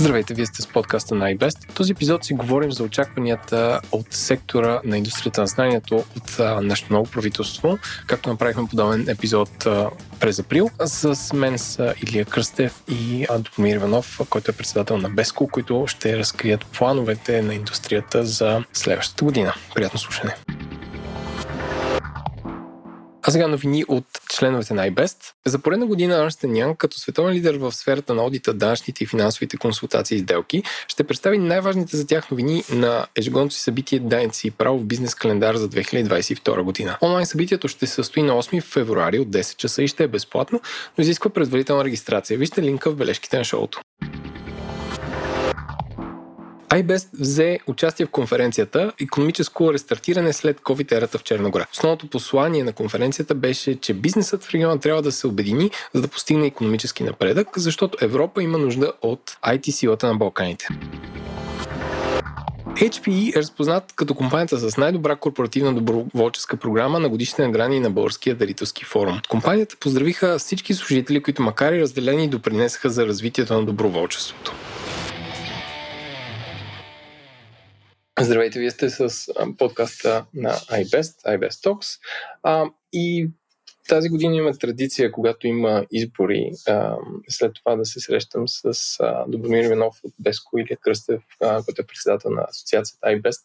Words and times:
Здравейте, 0.00 0.34
вие 0.34 0.46
сте 0.46 0.62
с 0.62 0.66
подкаста 0.66 1.14
на 1.14 1.34
iBest. 1.34 1.74
Този 1.74 1.92
епизод 1.92 2.24
си 2.24 2.34
говорим 2.34 2.72
за 2.72 2.82
очакванията 2.82 3.80
от 3.92 4.06
сектора 4.10 4.80
на 4.84 4.98
индустрията 4.98 5.40
на 5.40 5.46
знанието 5.46 5.96
от 5.96 6.38
нашето 6.62 6.92
ново 6.92 7.10
правителство, 7.10 7.78
както 8.06 8.28
направихме 8.28 8.68
подобен 8.70 9.08
епизод 9.08 9.50
през 10.20 10.38
април. 10.38 10.70
С 10.84 11.32
мен 11.32 11.58
са 11.58 11.94
Илия 12.02 12.24
Кръстев 12.24 12.82
и 12.88 13.26
Допомир 13.38 13.76
Иванов, 13.76 14.20
който 14.30 14.50
е 14.50 14.54
председател 14.54 14.98
на 14.98 15.10
Беско, 15.10 15.48
които 15.48 15.84
ще 15.86 16.18
разкрият 16.18 16.66
плановете 16.66 17.42
на 17.42 17.54
индустрията 17.54 18.24
за 18.24 18.64
следващата 18.72 19.24
година. 19.24 19.54
Приятно 19.74 19.98
слушане! 19.98 20.34
А 23.22 23.30
сега 23.30 23.48
новини 23.48 23.84
от 23.88 24.04
членовете 24.28 24.74
на 24.74 24.90
iBest. 24.90 25.16
За 25.46 25.58
поредна 25.58 25.86
година 25.86 26.14
Ernst 26.14 26.46
Young, 26.46 26.76
като 26.76 26.98
световен 26.98 27.34
лидер 27.34 27.54
в 27.54 27.72
сферата 27.72 28.14
на 28.14 28.22
аудита, 28.22 28.54
данъчните 28.54 29.04
и 29.04 29.06
финансовите 29.06 29.56
консултации 29.56 30.16
и 30.16 30.20
сделки, 30.20 30.62
ще 30.88 31.04
представи 31.04 31.38
най-важните 31.38 31.96
за 31.96 32.06
тях 32.06 32.30
новини 32.30 32.64
на 32.72 33.06
ежегодното 33.16 33.54
си 33.54 33.60
събитие 33.60 33.98
Даници 33.98 34.46
и 34.46 34.50
право 34.50 34.78
в 34.78 34.84
бизнес 34.84 35.14
календар 35.14 35.54
за 35.54 35.68
2022 35.68 36.62
година. 36.62 36.98
Онлайн 37.02 37.26
събитието 37.26 37.68
ще 37.68 37.86
се 37.86 37.94
състои 37.94 38.22
на 38.22 38.32
8 38.32 38.62
февруари 38.62 39.18
от 39.18 39.28
10 39.28 39.56
часа 39.56 39.82
и 39.82 39.88
ще 39.88 40.04
е 40.04 40.08
безплатно, 40.08 40.60
но 40.98 41.02
изисква 41.02 41.30
предварителна 41.30 41.84
регистрация. 41.84 42.38
Вижте 42.38 42.62
линка 42.62 42.90
в 42.90 42.96
бележките 42.96 43.38
на 43.38 43.44
шоуто 43.44 43.80
iBest 46.70 47.08
взе 47.20 47.58
участие 47.66 48.06
в 48.06 48.10
конференцията 48.10 48.92
Економическо 49.00 49.72
рестартиране 49.72 50.32
след 50.32 50.60
COVID-ерата 50.60 51.18
в 51.18 51.24
Черногора. 51.24 51.66
Основното 51.72 52.06
послание 52.06 52.64
на 52.64 52.72
конференцията 52.72 53.34
беше, 53.34 53.80
че 53.80 53.94
бизнесът 53.94 54.44
в 54.44 54.50
региона 54.54 54.78
трябва 54.78 55.02
да 55.02 55.12
се 55.12 55.26
обедини, 55.26 55.70
за 55.94 56.02
да 56.02 56.08
постигне 56.08 56.46
економически 56.46 57.02
напредък, 57.02 57.48
защото 57.56 57.98
Европа 58.00 58.42
има 58.42 58.58
нужда 58.58 58.92
от 59.02 59.36
IT 59.46 59.70
силата 59.70 60.06
на 60.06 60.14
Балканите. 60.14 60.68
HPE 62.70 63.36
е 63.36 63.38
разпознат 63.38 63.92
като 63.96 64.14
компанията 64.14 64.58
с 64.58 64.76
най-добра 64.76 65.16
корпоративна 65.16 65.74
доброволческа 65.74 66.56
програма 66.56 66.98
на 66.98 67.08
годишните 67.08 67.42
награни 67.42 67.80
на 67.80 67.90
Българския 67.90 68.34
дарителски 68.34 68.84
форум. 68.84 69.20
Компанията 69.28 69.76
поздравиха 69.80 70.38
всички 70.38 70.74
служители, 70.74 71.22
които 71.22 71.42
макар 71.42 71.72
и 71.72 71.80
разделени 71.80 72.28
допринесаха 72.28 72.90
за 72.90 73.06
развитието 73.06 73.54
на 73.54 73.64
доброволчеството. 73.64 74.52
Здравейте, 78.22 78.58
вие 78.58 78.70
сте 78.70 78.90
с 78.90 79.32
подкаста 79.58 80.26
на 80.34 80.50
iBest, 80.50 81.38
iBest 81.38 81.66
Talks. 81.66 81.98
А, 82.42 82.66
и 82.92 83.28
тази 83.88 84.08
година 84.08 84.36
има 84.36 84.52
традиция, 84.52 85.12
когато 85.12 85.46
има 85.46 85.86
избори, 85.90 86.50
а, 86.68 86.96
след 87.28 87.52
това 87.54 87.76
да 87.76 87.84
се 87.84 88.00
срещам 88.00 88.48
с 88.48 88.72
а, 89.00 89.24
Добромир 89.28 89.64
Иванов 89.64 89.96
от 90.04 90.12
Беско 90.18 90.58
или 90.58 90.76
Кръстев, 90.80 91.22
а, 91.42 91.62
който 91.64 91.82
е 91.82 91.86
председател 91.86 92.30
на 92.30 92.46
асоциацията 92.48 93.06
iBest, 93.06 93.44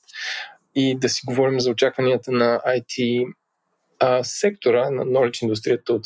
и 0.76 1.00
да 1.00 1.10
си 1.10 1.22
говорим 1.26 1.60
за 1.60 1.72
очакванията 1.72 2.32
на 2.32 2.62
IT 2.68 3.28
а, 4.00 4.24
сектора 4.24 4.90
на 4.90 5.06
knowledge 5.06 5.44
индустрията 5.44 5.94
от 5.94 6.06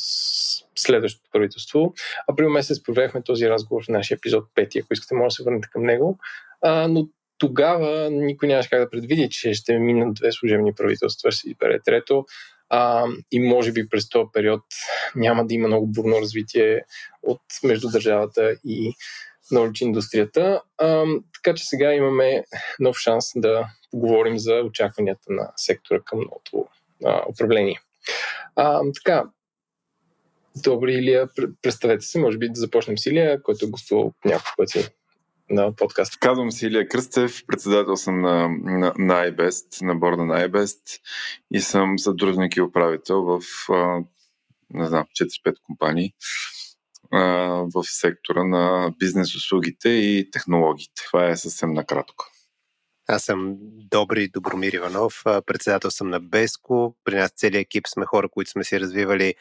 следващото 0.76 1.30
правителство. 1.31 1.94
Април 2.28 2.50
месец 2.50 2.83
проведахме 2.83 3.22
този 3.22 3.50
разговор 3.50 3.83
в 3.86 3.89
нашия 3.89 4.16
епизод 4.16 4.45
5, 4.56 4.83
ако 4.83 4.94
искате 4.94 5.16
може 5.16 5.28
да 5.28 5.36
се 5.36 5.44
върнете 5.44 5.70
към 5.72 5.83
него. 5.83 6.20
А, 6.61 6.88
но 6.88 7.08
тогава 7.40 8.09
никой 8.09 8.48
нямаше 8.48 8.70
как 8.70 8.80
да 8.80 8.90
предвиди, 8.90 9.30
че 9.30 9.54
ще 9.54 9.80
минат 9.80 10.14
две 10.14 10.32
служебни 10.32 10.73
правителства, 10.73 11.32
ще 11.32 11.40
си 11.40 11.50
избере 11.50 11.80
трето. 11.86 12.26
А, 12.70 13.06
и 13.32 13.40
може 13.40 13.72
би 13.72 13.90
през 13.90 14.09
този 14.09 14.26
период 14.34 14.62
няма 15.16 15.48
да 15.48 15.54
има 15.54 15.67
много 15.67 15.88
бурно 15.88 16.22
развитие 16.22 16.82
от 17.23 17.42
между 17.64 17.90
държавата 17.90 18.56
и 18.66 18.94
knowledge 19.52 19.82
индустрията. 19.82 20.62
А, 20.78 21.06
така 21.34 21.56
че 21.56 21.66
сега 21.66 21.94
имаме 21.94 22.44
нов 22.80 22.98
шанс 22.98 23.26
да 23.36 23.67
поговорим 23.92 24.38
за 24.38 24.54
очакванията 24.54 25.34
на 25.34 25.52
сектора 25.56 26.00
към 26.00 26.20
новото 26.20 26.67
а, 27.06 27.23
управление. 27.30 27.80
А, 28.56 28.82
така, 28.95 29.23
Добре, 30.64 30.92
Илия, 30.92 31.27
представете 31.61 32.06
се, 32.06 32.20
може 32.20 32.38
би 32.38 32.50
да 32.50 32.60
започнем 32.60 32.98
с 32.98 33.06
Илия, 33.06 33.44
който 33.44 33.66
е 33.66 33.70
гостувал 33.70 34.14
няколко 34.26 34.54
пъти 34.58 34.88
на 35.49 35.76
подкаста. 35.76 36.17
Казвам 36.20 36.52
се 36.52 36.67
Илия 36.67 36.87
Кръстев, 36.87 37.45
председател 37.48 37.95
съм 37.95 38.21
на, 38.21 38.49
на, 38.49 38.93
на 38.98 39.14
iBest, 39.14 39.82
на 39.82 39.95
борда 39.95 40.26
на 40.26 40.49
iBest 40.49 40.99
и 41.52 41.61
съм 41.61 41.99
съдружник 41.99 42.55
и 42.55 42.61
управител 42.61 43.21
в 43.21 43.42
а, 43.70 43.99
не 44.73 44.86
знам, 44.86 45.05
4-5 45.21 45.55
компании 45.64 46.14
а, 47.11 47.20
в 47.76 47.83
сектора 47.83 48.43
на 48.43 48.93
бизнес 48.99 49.36
услугите 49.36 49.89
и 49.89 50.32
технологиите. 50.32 51.04
Това 51.08 51.30
е 51.30 51.38
съвсем 51.38 51.73
накратко. 51.73 52.26
Аз 53.08 53.23
съм 53.23 53.58
Добри 53.92 54.27
Добромир 54.27 54.73
Иванов, 54.73 55.23
председател 55.26 55.92
съм 55.92 56.09
на 56.09 56.20
Беско. 56.20 56.95
При 57.04 57.15
нас 57.15 57.32
целият 57.36 57.65
екип 57.65 57.88
сме 57.88 58.05
хора, 58.05 58.30
които 58.30 58.52
сме 58.52 58.64
си 58.64 58.80
развивали 58.80 59.36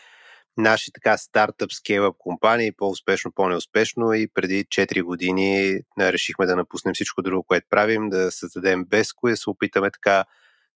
наши 0.58 0.92
така 0.92 1.18
стартъп 1.18 1.72
скейлъп 1.72 2.16
компании, 2.18 2.72
по-успешно, 2.72 3.32
по-неуспешно 3.34 4.12
и 4.12 4.28
преди 4.34 4.64
4 4.64 5.02
години 5.02 5.80
решихме 6.00 6.46
да 6.46 6.56
напуснем 6.56 6.94
всичко 6.94 7.22
друго, 7.22 7.44
което 7.44 7.66
правим, 7.70 8.08
да 8.08 8.30
създадем 8.30 8.84
Беско 8.84 9.28
и 9.28 9.32
да 9.32 9.36
се 9.36 9.50
опитаме 9.50 9.90
така 9.90 10.24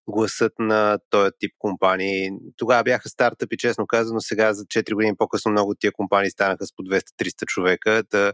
гласът 0.07 0.53
на 0.59 0.99
този 1.09 1.31
тип 1.39 1.51
компании. 1.57 2.29
Тогава 2.57 2.83
бяха 2.83 3.09
стартъпи, 3.09 3.57
честно 3.57 3.87
казано, 3.87 4.19
сега 4.19 4.53
за 4.53 4.63
4 4.63 4.93
години 4.93 5.17
по-късно 5.17 5.51
много 5.51 5.75
тия 5.75 5.91
компании 5.91 6.31
станаха 6.31 6.65
с 6.65 6.75
по 6.75 6.83
200-300 6.83 7.45
човека. 7.45 8.03
Да, 8.11 8.33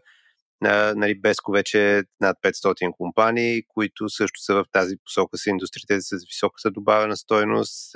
нали, 0.95 1.19
Беско 1.21 1.51
вече 1.51 1.97
е 1.97 2.03
над 2.21 2.37
500 2.43 2.91
компании, 2.97 3.63
които 3.67 4.09
също 4.09 4.41
са 4.41 4.53
в 4.53 4.65
тази 4.71 4.95
посока 5.05 5.37
с 5.37 5.45
индустриите 5.45 6.01
с 6.01 6.11
високата 6.27 6.71
добавена 6.71 7.17
стойност, 7.17 7.91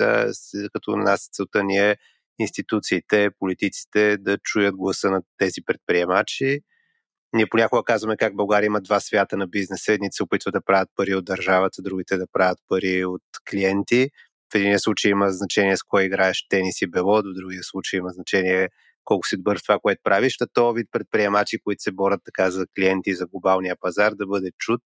като 0.72 0.96
на 0.96 1.04
нас 1.04 1.28
целта 1.32 1.64
ни 1.64 1.76
е 1.76 1.96
институциите, 2.38 3.28
политиците 3.38 4.16
да 4.16 4.38
чуят 4.38 4.76
гласа 4.76 5.10
на 5.10 5.22
тези 5.38 5.60
предприемачи. 5.66 6.60
Ние 7.32 7.46
понякога 7.46 7.82
казваме 7.84 8.16
как 8.16 8.36
България 8.36 8.66
има 8.66 8.80
два 8.80 9.00
свята 9.00 9.36
на 9.36 9.46
бизнеса. 9.46 9.92
Едните 9.92 10.14
се 10.14 10.22
опитват 10.22 10.52
да 10.52 10.64
правят 10.64 10.88
пари 10.96 11.14
от 11.14 11.24
държавата, 11.24 11.82
другите 11.82 12.16
да 12.16 12.26
правят 12.32 12.58
пари 12.68 13.04
от 13.04 13.22
клиенти. 13.50 14.10
В 14.52 14.54
един 14.54 14.78
случай 14.78 15.10
има 15.10 15.30
значение 15.30 15.76
с 15.76 15.82
кой 15.82 16.04
играеш 16.04 16.46
тенис 16.48 16.82
и 16.82 16.86
бело, 16.86 17.16
в 17.16 17.22
другия 17.22 17.62
случай 17.62 17.98
има 17.98 18.10
значение 18.10 18.68
колко 19.04 19.26
си 19.26 19.36
добър 19.36 19.58
в 19.58 19.62
това, 19.62 19.78
което 19.78 20.00
правиш. 20.04 20.36
Та 20.38 20.46
то 20.52 20.72
вид 20.72 20.88
предприемачи, 20.92 21.58
които 21.64 21.82
се 21.82 21.92
борят 21.92 22.20
така 22.24 22.50
за 22.50 22.66
клиенти 22.76 23.14
за 23.14 23.26
глобалния 23.26 23.76
пазар, 23.80 24.12
да 24.14 24.26
бъде 24.26 24.50
чут. 24.58 24.82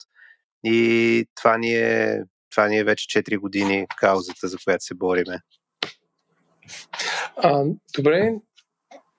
И 0.64 1.26
това 1.36 1.58
ни 1.58 1.76
е, 1.76 2.20
това 2.52 2.68
ни 2.68 2.78
е 2.78 2.84
вече 2.84 3.24
4 3.24 3.38
години 3.38 3.86
каузата, 3.98 4.48
за 4.48 4.58
която 4.66 4.84
се 4.84 4.94
бориме. 4.94 5.40
А, 7.38 7.64
добре, 7.98 8.34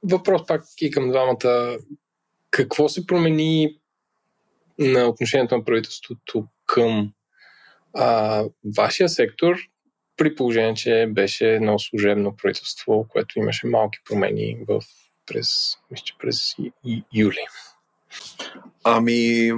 въпрос 0.03 0.47
пак 0.47 0.65
и 0.81 0.91
към 0.91 1.11
двамата. 1.11 1.79
Какво 2.51 2.89
се 2.89 3.07
промени 3.07 3.79
на 4.79 5.05
отношението 5.05 5.57
на 5.57 5.65
правителството 5.65 6.47
към 6.67 7.13
а, 7.95 8.45
вашия 8.77 9.09
сектор, 9.09 9.57
при 10.17 10.35
положение, 10.35 10.75
че 10.75 11.07
беше 11.11 11.55
едно 11.55 11.79
служебно 11.79 12.37
правителство, 12.37 13.07
което 13.09 13.39
имаше 13.39 13.67
малки 13.67 13.99
промени 14.09 14.59
в, 14.69 14.83
през, 15.27 15.77
мисля, 15.91 16.15
през 16.19 16.55
и, 16.85 17.05
юли? 17.15 17.47
Ами, 18.85 19.53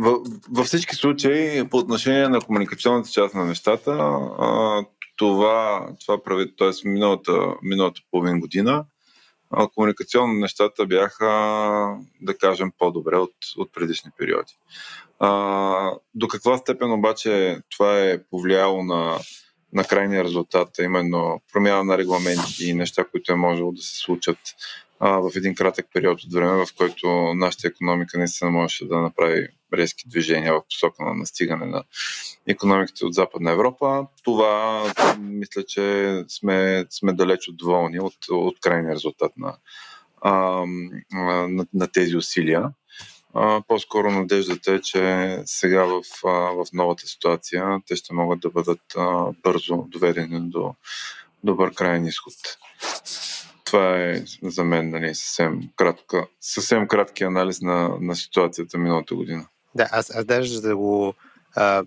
във 0.50 0.66
всички 0.66 0.94
случаи, 0.94 1.68
по 1.68 1.76
отношение 1.76 2.28
на 2.28 2.40
комуникационната 2.40 3.10
част 3.10 3.34
на 3.34 3.44
нещата, 3.44 3.90
а, 3.90 4.84
това, 5.18 5.88
това 6.00 6.22
прави, 6.22 6.56
т.е. 6.56 6.88
миналата, 6.88 7.54
миналата 7.62 8.00
половин 8.10 8.40
година, 8.40 8.84
а, 9.50 9.68
комуникационно 9.68 10.34
нещата 10.34 10.86
бяха, 10.86 11.26
да 12.20 12.38
кажем, 12.38 12.72
по-добре 12.78 13.16
от, 13.16 13.34
от 13.56 13.72
предишни 13.72 14.10
периоди. 14.18 14.58
А, 15.18 15.92
до 16.14 16.28
каква 16.28 16.58
степен 16.58 16.92
обаче 16.92 17.60
това 17.70 18.00
е 18.00 18.22
повлияло 18.22 18.84
на, 18.84 19.18
на 19.72 19.84
крайния 19.84 20.24
резултат, 20.24 20.68
именно 20.78 21.40
промяна 21.52 21.84
на 21.84 21.98
регламенти 21.98 22.68
и 22.68 22.74
неща, 22.74 23.04
които 23.04 23.32
е 23.32 23.36
можело 23.36 23.72
да 23.72 23.82
се 23.82 23.96
случат 23.96 24.38
а, 25.00 25.10
в 25.10 25.30
един 25.36 25.54
кратък 25.54 25.86
период 25.94 26.22
от 26.22 26.32
време, 26.32 26.66
в 26.66 26.68
който 26.76 27.34
нашата 27.34 27.68
економика 27.68 28.18
наистина 28.18 28.50
можеше 28.50 28.88
да 28.88 28.98
направи 28.98 29.48
резки 29.74 30.08
движения 30.08 30.54
в 30.54 30.62
посока 30.70 31.04
на 31.04 31.14
настигане 31.14 31.66
на 31.66 31.84
економиките 32.46 33.04
от 33.04 33.14
Западна 33.14 33.50
Европа. 33.50 34.06
Това 34.24 34.84
мисля, 35.18 35.64
че 35.68 36.14
сме, 36.28 36.84
сме 36.90 37.12
далеч 37.12 37.48
от 37.48 37.56
доволни 37.56 38.00
от, 38.00 38.16
от 38.30 38.60
крайния 38.60 38.94
резултат 38.94 39.32
на, 39.36 39.56
а, 40.20 40.64
на, 41.12 41.66
на 41.74 41.88
тези 41.92 42.16
усилия. 42.16 42.70
А, 43.34 43.62
по-скоро 43.68 44.10
надеждата 44.10 44.72
е, 44.72 44.80
че 44.80 45.38
сега 45.44 45.84
в, 45.84 46.02
а, 46.24 46.28
в 46.28 46.66
новата 46.72 47.06
ситуация 47.06 47.80
те 47.86 47.96
ще 47.96 48.14
могат 48.14 48.40
да 48.40 48.50
бъдат 48.50 48.80
а, 48.96 49.32
бързо 49.42 49.76
доведени 49.88 50.40
до 50.40 50.74
добър 51.44 51.74
крайен 51.74 52.06
изход. 52.06 52.34
Това 53.68 53.96
е 53.96 54.22
за 54.42 54.64
мен 54.64 54.90
нали, 54.90 55.14
съвсем, 55.14 55.60
кратка, 55.76 56.26
съвсем 56.40 56.88
кратки 56.88 57.24
анализ 57.24 57.60
на, 57.60 57.96
на 58.00 58.16
ситуацията 58.16 58.78
миналата 58.78 59.14
година. 59.14 59.46
Да, 59.74 59.88
аз, 59.92 60.10
аз 60.16 60.24
даже 60.24 60.54
за 60.54 60.60
да 60.60 60.76
го 60.76 61.14
а, 61.56 61.84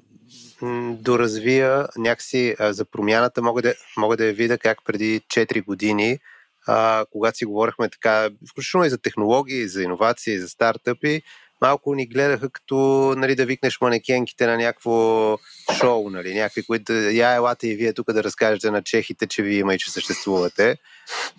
доразвия 0.91 1.87
някакси 1.97 2.55
а, 2.59 2.73
за 2.73 2.85
промяната, 2.85 3.41
мога 3.41 3.61
да, 3.61 3.73
мога 3.97 4.17
да 4.17 4.25
я 4.25 4.33
видя 4.33 4.57
как 4.57 4.77
преди 4.85 5.21
4 5.21 5.65
години, 5.65 6.19
а, 6.67 7.05
когато 7.11 7.37
си 7.37 7.45
говорихме 7.45 7.89
така, 7.89 8.29
включително 8.51 8.85
и 8.85 8.89
за 8.89 8.97
технологии, 8.97 9.67
за 9.67 9.83
иновации, 9.83 10.39
за 10.39 10.49
стартъпи, 10.49 11.21
малко 11.61 11.95
ни 11.95 12.07
гледаха 12.07 12.49
като 12.49 12.75
нали, 13.17 13.35
да 13.35 13.45
викнеш 13.45 13.81
манекенките 13.81 14.47
на 14.47 14.57
някакво 14.57 15.37
шоу, 15.79 16.09
нали, 16.09 16.33
някакви, 16.33 16.63
които 16.63 16.93
я 16.93 17.35
елате 17.35 17.67
и 17.67 17.75
вие 17.75 17.93
тук 17.93 18.13
да 18.13 18.23
разкажете 18.23 18.71
на 18.71 18.83
чехите, 18.83 19.27
че 19.27 19.43
вие 19.43 19.57
има 19.57 19.75
и 19.75 19.79
че 19.79 19.91
съществувате. 19.91 20.75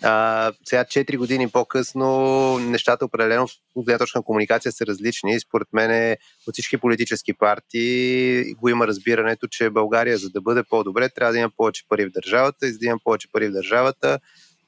А, 0.03 0.51
сега, 0.65 0.83
4 0.83 1.17
години 1.17 1.49
по-късно, 1.49 2.59
нещата 2.59 3.05
определено 3.05 3.47
от 3.75 3.85
гледна 3.85 3.97
точка 3.97 4.19
на 4.19 4.23
комуникация 4.23 4.71
са 4.71 4.85
различни. 4.85 5.39
Според 5.39 5.67
мен 5.73 6.17
от 6.47 6.53
всички 6.53 6.77
политически 6.77 7.33
партии 7.33 8.53
го 8.53 8.69
има 8.69 8.87
разбирането, 8.87 9.47
че 9.47 9.69
България, 9.69 10.17
за 10.17 10.29
да 10.29 10.41
бъде 10.41 10.63
по-добре, 10.69 11.09
трябва 11.09 11.33
да 11.33 11.39
има 11.39 11.49
повече 11.57 11.83
пари 11.89 12.05
в 12.05 12.11
държавата 12.11 12.67
и 12.67 12.71
за 12.71 12.79
да 12.79 12.85
има 12.85 12.97
повече 13.03 13.27
пари 13.31 13.47
в 13.47 13.51
държавата, 13.51 14.19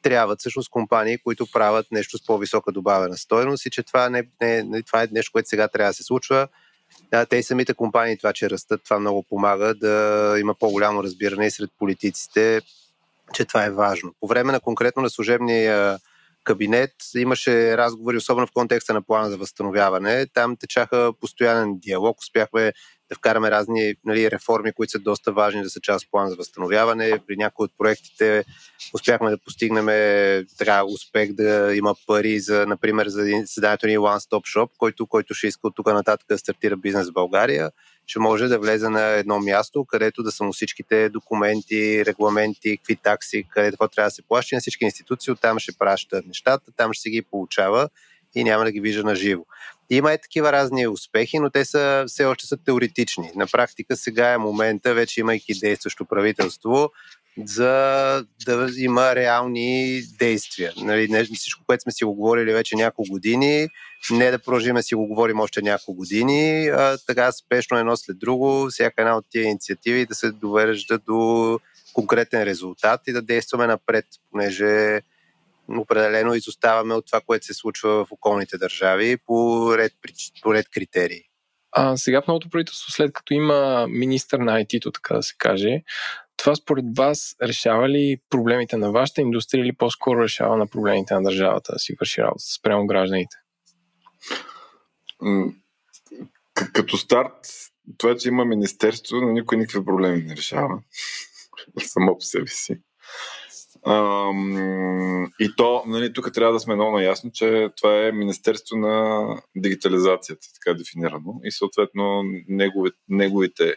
трябват 0.05 0.39
всъщност 0.39 0.69
компании, 0.69 1.17
които 1.17 1.45
правят 1.53 1.85
нещо 1.91 2.17
с 2.17 2.25
по-висока 2.25 2.71
добавена 2.71 3.17
стоеност 3.17 3.65
и 3.65 3.69
че 3.69 3.83
това, 3.83 4.09
не, 4.09 4.23
не, 4.41 4.83
това 4.83 5.03
е 5.03 5.07
нещо, 5.11 5.31
което 5.31 5.49
сега 5.49 5.67
трябва 5.67 5.89
да 5.89 5.93
се 5.93 6.03
случва. 6.03 6.47
Да, 7.11 7.25
те 7.25 7.37
и 7.37 7.43
самите 7.43 7.73
компании, 7.73 8.17
това, 8.17 8.33
че 8.33 8.49
растат, 8.49 8.81
това 8.83 8.99
много 8.99 9.23
помага 9.23 9.73
да 9.73 10.35
има 10.39 10.53
по-голямо 10.53 11.03
разбиране 11.03 11.45
и 11.45 11.51
сред 11.51 11.69
политиците, 11.79 12.61
че 13.33 13.45
това 13.45 13.65
е 13.65 13.71
важно. 13.71 14.13
По 14.19 14.27
време 14.27 14.51
на 14.51 14.59
конкретно 14.59 15.01
на 15.01 15.09
служебния 15.09 15.99
кабинет 16.43 16.91
имаше 17.15 17.77
разговори, 17.77 18.17
особено 18.17 18.47
в 18.47 18.53
контекста 18.53 18.93
на 18.93 19.01
плана 19.01 19.29
за 19.29 19.37
възстановяване. 19.37 20.25
Там 20.33 20.57
течаха 20.57 21.13
постоянен 21.21 21.79
диалог, 21.79 22.19
успяхме 22.19 22.73
да 23.09 23.15
вкараме 23.15 23.51
разни 23.51 23.93
нали, 24.05 24.31
реформи, 24.31 24.73
които 24.73 24.91
са 24.91 24.99
доста 24.99 25.31
важни 25.31 25.63
да 25.63 25.69
са 25.69 25.79
част 25.79 26.11
план 26.11 26.29
за 26.29 26.35
възстановяване. 26.35 27.19
При 27.27 27.37
някои 27.37 27.63
от 27.63 27.71
проектите 27.77 28.45
успяхме 28.93 29.29
да 29.29 29.37
постигнем 29.37 29.85
така, 30.57 30.83
успех 30.83 31.33
да 31.33 31.75
има 31.75 31.95
пари 32.07 32.39
за, 32.39 32.65
например, 32.65 33.07
за 33.07 33.43
създанието 33.45 33.87
ни 33.87 33.97
One 33.97 34.29
Stop 34.29 34.57
Shop, 34.57 34.69
който, 34.77 35.07
който 35.07 35.33
ще 35.33 35.47
иска 35.47 35.67
от 35.67 35.75
тук 35.75 35.87
нататък 35.87 36.27
да 36.29 36.37
стартира 36.37 36.77
бизнес 36.77 37.09
в 37.09 37.13
България 37.13 37.71
ще 38.07 38.19
може 38.19 38.47
да 38.47 38.59
влезе 38.59 38.89
на 38.89 39.01
едно 39.01 39.39
място, 39.39 39.85
където 39.85 40.23
да 40.23 40.31
са 40.31 40.43
му 40.43 40.53
всичките 40.53 41.09
документи, 41.09 42.05
регламенти, 42.05 42.77
какви 42.77 42.95
такси, 42.95 43.43
къде 43.49 43.69
какво 43.69 43.87
трябва 43.87 44.07
да 44.07 44.11
се 44.11 44.21
плаща 44.21 44.55
на 44.55 44.61
всички 44.61 44.83
институции, 44.83 45.33
оттам 45.33 45.59
ще 45.59 45.77
праща 45.77 46.21
нещата, 46.27 46.71
там 46.77 46.93
ще 46.93 47.01
си 47.01 47.09
ги 47.09 47.21
получава 47.21 47.89
и 48.35 48.43
няма 48.43 48.63
да 48.63 48.71
ги 48.71 48.81
вижда 48.81 49.03
на 49.03 49.15
живо. 49.15 49.43
Има 49.89 50.13
и 50.13 50.17
такива 50.21 50.51
разни 50.51 50.87
успехи, 50.87 51.39
но 51.39 51.49
те 51.49 51.65
са, 51.65 52.03
все 52.07 52.25
още 52.25 52.47
са 52.47 52.57
теоретични. 52.57 53.31
На 53.35 53.47
практика 53.47 53.95
сега 53.95 54.33
е 54.33 54.37
момента, 54.37 54.93
вече 54.93 55.19
имайки 55.19 55.59
действащо 55.59 56.05
правителство, 56.05 56.91
за 57.45 58.25
да 58.45 58.69
има 58.77 59.15
реални 59.15 60.01
действия. 60.19 60.73
Нали, 60.77 61.07
не, 61.07 61.23
всичко, 61.23 61.63
което 61.67 61.81
сме 61.81 61.91
си 61.91 62.03
го 62.03 62.13
говорили 62.13 62.53
вече 62.53 62.75
няколко 62.75 63.11
години, 63.11 63.67
не 64.11 64.31
да 64.31 64.39
продължим 64.39 64.81
си 64.81 64.95
го 64.95 65.07
говорим 65.07 65.39
още 65.39 65.61
няколко 65.61 65.93
години, 65.93 66.67
а 66.67 66.97
така 67.07 67.31
спешно 67.31 67.77
едно 67.77 67.97
след 67.97 68.19
друго, 68.19 68.67
всяка 68.69 69.01
една 69.01 69.17
от 69.17 69.25
тия 69.29 69.43
инициативи 69.43 70.05
да 70.05 70.15
се 70.15 70.31
довежда 70.31 70.97
до 70.97 71.59
конкретен 71.93 72.43
резултат 72.43 73.01
и 73.07 73.13
да 73.13 73.21
действаме 73.21 73.67
напред, 73.67 74.05
понеже 74.31 75.01
определено 75.69 76.33
изоставаме 76.33 76.93
от 76.93 77.05
това, 77.05 77.21
което 77.21 77.45
се 77.45 77.53
случва 77.53 78.05
в 78.05 78.11
околните 78.11 78.57
държави 78.57 79.17
по 79.25 79.67
ред, 79.77 79.93
по 80.43 80.53
ред 80.53 80.69
критерии. 80.69 81.21
А 81.71 81.97
сега 81.97 82.21
в 82.21 82.27
новото 82.27 82.49
правителство, 82.49 82.91
след 82.91 83.13
като 83.13 83.33
има 83.33 83.87
министър 83.89 84.39
на 84.39 84.51
IT, 84.51 84.93
така 84.93 85.15
да 85.15 85.23
се 85.23 85.35
каже, 85.37 85.81
това 86.37 86.55
според 86.55 86.85
вас 86.97 87.35
решава 87.41 87.89
ли 87.89 88.17
проблемите 88.29 88.77
на 88.77 88.91
вашата 88.91 89.21
индустрия 89.21 89.61
или 89.61 89.73
по-скоро 89.73 90.23
решава 90.23 90.57
на 90.57 90.67
проблемите 90.67 91.13
на 91.13 91.23
държавата 91.23 91.73
да 91.73 91.79
си 91.79 91.95
върши 91.99 92.21
работа 92.21 92.43
спрямо 92.55 92.87
гражданите? 92.87 93.37
Като 96.53 96.97
старт, 96.97 97.47
това, 97.97 98.17
че 98.17 98.27
има 98.27 98.45
министерство, 98.45 99.17
на 99.17 99.31
никой 99.31 99.57
никакви 99.57 99.85
проблеми 99.85 100.23
не 100.23 100.35
решава. 100.35 100.79
Само 101.85 102.17
по 102.17 102.21
себе 102.21 102.47
си. 102.47 102.77
Ам, 103.87 105.31
и 105.39 105.55
то, 105.57 105.83
нали, 105.87 106.13
тук 106.13 106.33
трябва 106.33 106.53
да 106.53 106.59
сме 106.59 106.75
много 106.75 106.97
наясно, 106.97 107.31
че 107.33 107.69
това 107.77 108.07
е 108.07 108.11
Министерство 108.11 108.77
на 108.77 109.25
дигитализацията, 109.55 110.47
така 110.53 110.77
дефинирано. 110.77 111.39
И 111.43 111.51
съответно 111.51 112.23
неговите, 112.47 112.97
неговите 113.09 113.75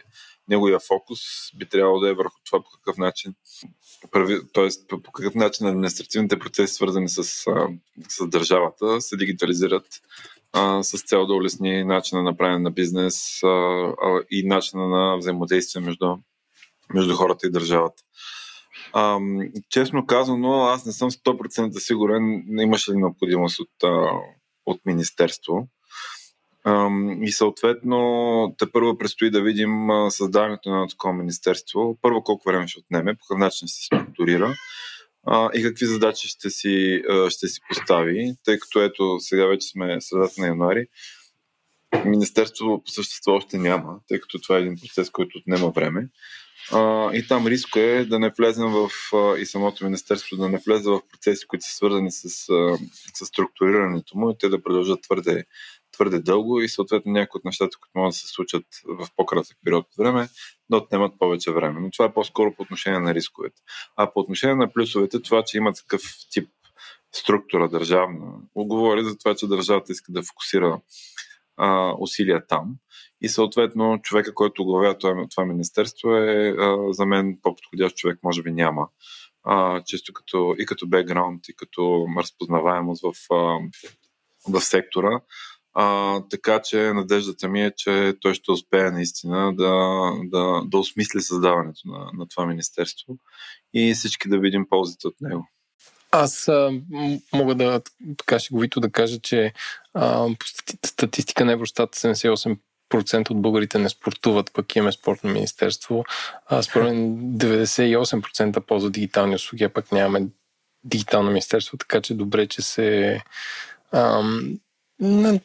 неговия 0.49 0.79
фокус 0.79 1.19
би 1.57 1.65
трябвало 1.65 1.99
да 1.99 2.09
е 2.09 2.13
върху 2.13 2.35
това 2.45 2.63
по 2.63 2.69
какъв 2.69 2.97
начин 2.97 3.33
т.е. 4.53 4.69
по 4.89 5.11
какъв 5.11 5.35
начин 5.35 5.67
административните 5.67 6.39
процеси, 6.39 6.73
свързани 6.73 7.09
с, 7.09 7.23
с 8.09 8.27
държавата, 8.27 9.01
се 9.01 9.17
дигитализират 9.17 9.85
а, 10.53 10.83
с 10.83 11.03
цел 11.03 11.25
да 11.25 11.33
улесни 11.33 11.83
начина 11.83 12.23
на 12.23 12.37
правене 12.37 12.59
на 12.59 12.71
бизнес 12.71 13.43
а, 13.43 13.47
а, 13.47 14.21
и 14.31 14.47
начина 14.47 14.87
на 14.87 15.17
взаимодействие 15.17 15.81
между, 15.81 16.17
между 16.93 17.15
хората 17.15 17.47
и 17.47 17.51
държавата. 17.51 18.03
А, 18.93 19.19
честно 19.69 20.05
казано, 20.05 20.63
аз 20.63 20.85
не 20.85 20.91
съм 20.91 21.11
100% 21.11 21.77
сигурен, 21.77 22.43
имаше 22.59 22.91
ли 22.91 22.97
необходимост 22.97 23.59
от, 23.59 23.91
от 24.65 24.81
Министерство. 24.85 25.67
И 27.21 27.31
съответно, 27.31 28.55
те 28.57 28.71
първо 28.71 28.97
предстои 28.97 29.31
да 29.31 29.41
видим 29.41 29.87
създаването 30.09 30.69
на 30.69 30.87
такова 30.87 31.13
министерство. 31.13 31.97
Първо 32.01 32.23
колко 32.23 32.49
време 32.49 32.67
ще 32.67 32.79
отнеме, 32.79 33.13
по 33.13 33.19
какъв 33.27 33.39
начин 33.39 33.67
се 33.67 33.85
структурира 33.85 34.55
и 35.53 35.63
какви 35.63 35.85
задачи 35.85 36.27
ще 36.27 36.49
си, 36.49 37.03
ще 37.29 37.47
си 37.47 37.61
постави, 37.69 38.33
тъй 38.45 38.59
като 38.59 38.81
ето 38.81 39.17
сега 39.19 39.45
вече 39.45 39.67
сме 39.67 40.01
средата 40.01 40.41
на 40.41 40.47
януари. 40.47 40.87
Министерство 42.05 42.83
по 42.83 42.91
същество 42.91 43.31
още 43.31 43.57
няма, 43.57 43.99
тъй 44.07 44.19
като 44.19 44.39
това 44.41 44.57
е 44.57 44.61
един 44.61 44.75
процес, 44.75 45.09
който 45.09 45.37
отнема 45.37 45.69
време. 45.69 46.07
и 47.13 47.27
там 47.27 47.47
риск 47.47 47.75
е 47.75 48.05
да 48.05 48.19
не 48.19 48.29
влезем 48.37 48.67
в 48.67 48.89
и 49.39 49.45
самото 49.45 49.85
министерство 49.85 50.37
да 50.37 50.49
не 50.49 50.61
влезе 50.67 50.89
в 50.89 51.01
процеси, 51.11 51.47
които 51.47 51.65
са 51.65 51.75
свързани 51.75 52.11
с, 52.11 52.29
с 53.13 53.25
структурирането 53.25 54.17
му 54.17 54.29
и 54.29 54.35
те 54.39 54.49
да 54.49 54.63
продължат 54.63 55.01
твърде 55.01 55.45
твърде 55.99 56.19
дълго 56.19 56.61
и 56.61 56.69
съответно 56.69 57.11
някои 57.11 57.39
от 57.39 57.45
нещата, 57.45 57.77
които 57.77 57.91
могат 57.95 58.09
да 58.09 58.15
се 58.15 58.27
случат 58.27 58.65
в 58.87 59.07
по-кратък 59.15 59.57
период 59.65 59.85
от 59.85 59.95
време, 59.97 60.29
да 60.69 60.77
отнемат 60.77 61.19
повече 61.19 61.51
време. 61.51 61.79
Но 61.81 61.91
това 61.91 62.05
е 62.05 62.13
по-скоро 62.13 62.55
по 62.55 62.61
отношение 62.61 62.99
на 62.99 63.13
рисковете. 63.13 63.61
А 63.95 64.13
по 64.13 64.19
отношение 64.19 64.55
на 64.55 64.73
плюсовете, 64.73 65.21
това, 65.21 65.43
че 65.43 65.57
има 65.57 65.73
такъв 65.73 66.01
тип 66.31 66.49
структура 67.15 67.69
държавна, 67.69 68.33
оговори 68.55 69.03
за 69.03 69.17
това, 69.17 69.35
че 69.35 69.47
държавата 69.47 69.91
иска 69.91 70.11
да 70.11 70.23
фокусира 70.23 70.81
а, 71.59 71.93
усилия 71.99 72.47
там. 72.47 72.75
И 73.21 73.29
съответно 73.29 73.99
човека, 74.01 74.33
който 74.33 74.61
оглавява 74.61 74.97
това, 74.97 75.25
това 75.29 75.45
министерство 75.45 76.15
е 76.15 76.55
а, 76.59 76.93
за 76.93 77.05
мен 77.05 77.39
по-подходящ 77.41 77.95
човек, 77.97 78.19
може 78.23 78.43
би 78.43 78.51
няма. 78.51 78.87
А, 79.43 79.83
чисто 79.83 80.13
като, 80.13 80.55
и 80.59 80.65
като 80.65 80.87
бекграунд, 80.87 81.49
и 81.49 81.55
като 81.55 82.07
разпознаваемост 82.17 83.03
в, 83.03 83.33
а, 83.33 83.59
в 84.49 84.61
сектора. 84.61 85.21
А, 85.73 86.21
така 86.29 86.61
че 86.61 86.93
надеждата 86.93 87.49
ми 87.49 87.65
е, 87.65 87.71
че 87.77 88.13
той 88.21 88.33
ще 88.33 88.51
успее 88.51 88.91
наистина 88.91 89.55
да, 89.55 90.11
да, 90.23 90.61
да 90.65 90.77
осмисли 90.77 91.21
създаването 91.21 91.81
на, 91.85 92.09
на 92.13 92.27
това 92.27 92.45
министерство 92.45 93.17
и 93.73 93.93
всички 93.93 94.29
да 94.29 94.39
видим 94.39 94.65
ползите 94.69 95.07
от 95.07 95.15
него. 95.21 95.47
Аз 96.11 96.47
а, 96.47 96.71
мога 97.33 97.55
да 97.55 97.81
така 98.17 98.39
шеговито 98.39 98.79
да 98.79 98.89
кажа, 98.89 99.19
че 99.19 99.53
а, 99.93 100.27
по 100.39 100.45
статистика 100.85 101.45
на 101.45 101.51
Евростат 101.51 101.95
78% 101.95 103.29
от 103.29 103.41
българите 103.41 103.79
не 103.79 103.89
спортуват, 103.89 104.51
пък 104.53 104.75
имаме 104.75 104.91
спортно 104.91 105.29
министерство. 105.29 106.05
А, 106.45 106.63
според 106.63 106.87
мен 106.87 107.17
98% 107.17 108.59
ползват 108.59 108.93
дигитални 108.93 109.35
услуги, 109.35 109.63
а 109.63 109.69
пък 109.69 109.91
нямаме 109.91 110.27
дигитално 110.83 111.29
министерство, 111.29 111.77
така 111.77 112.01
че 112.01 112.13
добре, 112.13 112.47
че 112.47 112.61
се 112.61 113.21
ам, 113.91 114.59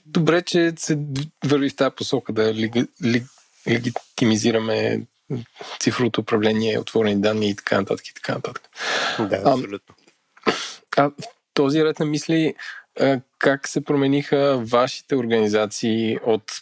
Добре, 0.07 0.43
че 0.43 0.73
се 0.77 0.99
върви 1.45 1.71
в 1.71 1.77
тази 1.77 1.95
посока 1.97 2.33
да 2.33 2.55
леги, 2.55 2.87
легитимизираме 3.69 5.07
цифровото 5.81 6.21
управление, 6.21 6.79
отворени 6.79 7.21
данни 7.21 7.51
и 7.51 7.57
така 7.57 7.79
нататък. 7.79 8.09
И 8.09 8.15
така 8.15 8.35
нататък. 8.35 8.63
Да, 9.19 9.37
абсолютно. 9.37 9.95
А, 10.97 11.09
в 11.09 11.13
този 11.55 11.85
ред 11.85 11.99
на 11.99 12.07
мисли, 12.07 12.55
как 13.39 13.69
се 13.69 13.85
промениха 13.85 14.63
вашите 14.65 15.17
организации 15.17 16.19
от 16.27 16.53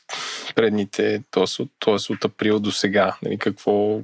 предните, 0.55 1.23
т.е. 1.31 1.63
от, 1.63 2.11
от 2.11 2.25
април 2.25 2.61
до 2.61 2.73
сега? 2.73 3.17
Нали, 3.23 3.39
какво, 3.39 4.01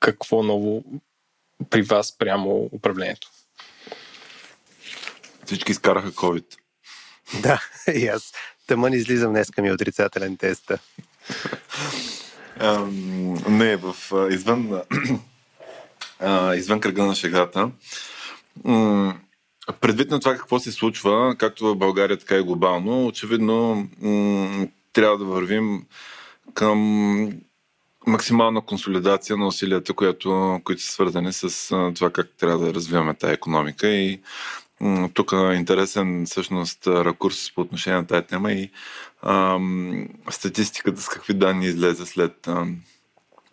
какво 0.00 0.42
ново 0.42 0.84
при 1.70 1.82
вас 1.82 2.18
прямо 2.18 2.68
управлението? 2.72 3.30
Всички 5.46 5.72
изкараха 5.72 6.12
COVID. 6.12 6.44
Да, 7.42 7.62
и 7.94 8.06
аз 8.06 8.32
тъмън 8.66 8.92
излизам 8.92 9.32
днес 9.32 9.50
ми 9.58 9.72
отрицателен 9.72 10.36
тест. 10.36 10.72
не, 13.48 13.76
в, 13.76 13.94
извън, 14.30 14.82
извън 16.56 16.80
кръга 16.80 17.04
на 17.04 17.14
шегата. 17.14 17.70
Предвид 19.80 20.10
на 20.10 20.20
това 20.20 20.34
какво 20.34 20.58
се 20.58 20.72
случва, 20.72 21.34
както 21.38 21.66
в 21.66 21.76
България, 21.76 22.18
така 22.18 22.36
и 22.36 22.42
глобално, 22.42 23.06
очевидно 23.06 23.88
трябва 24.92 25.18
да 25.18 25.24
вървим 25.24 25.86
към 26.54 26.78
максимална 28.06 28.60
консолидация 28.60 29.36
на 29.36 29.46
усилията, 29.46 29.94
които, 29.94 30.60
които 30.64 30.82
са 30.82 30.92
свързани 30.92 31.32
с 31.32 31.68
това 31.94 32.10
как 32.10 32.28
трябва 32.38 32.66
да 32.66 32.74
развиваме 32.74 33.14
тази 33.14 33.32
економика. 33.32 33.88
И 33.88 34.20
тук 35.14 35.32
е 35.32 35.54
интересен 35.54 36.26
всъщност 36.26 36.86
ракурс 36.86 37.54
по 37.54 37.60
отношение 37.60 38.00
на 38.00 38.06
тази 38.06 38.26
тема 38.26 38.52
и 38.52 38.70
ам, 39.22 40.08
статистиката 40.30 41.00
с 41.00 41.08
какви 41.08 41.34
данни 41.34 41.66
излезе 41.66 42.06
след 42.06 42.48
ам, 42.48 42.76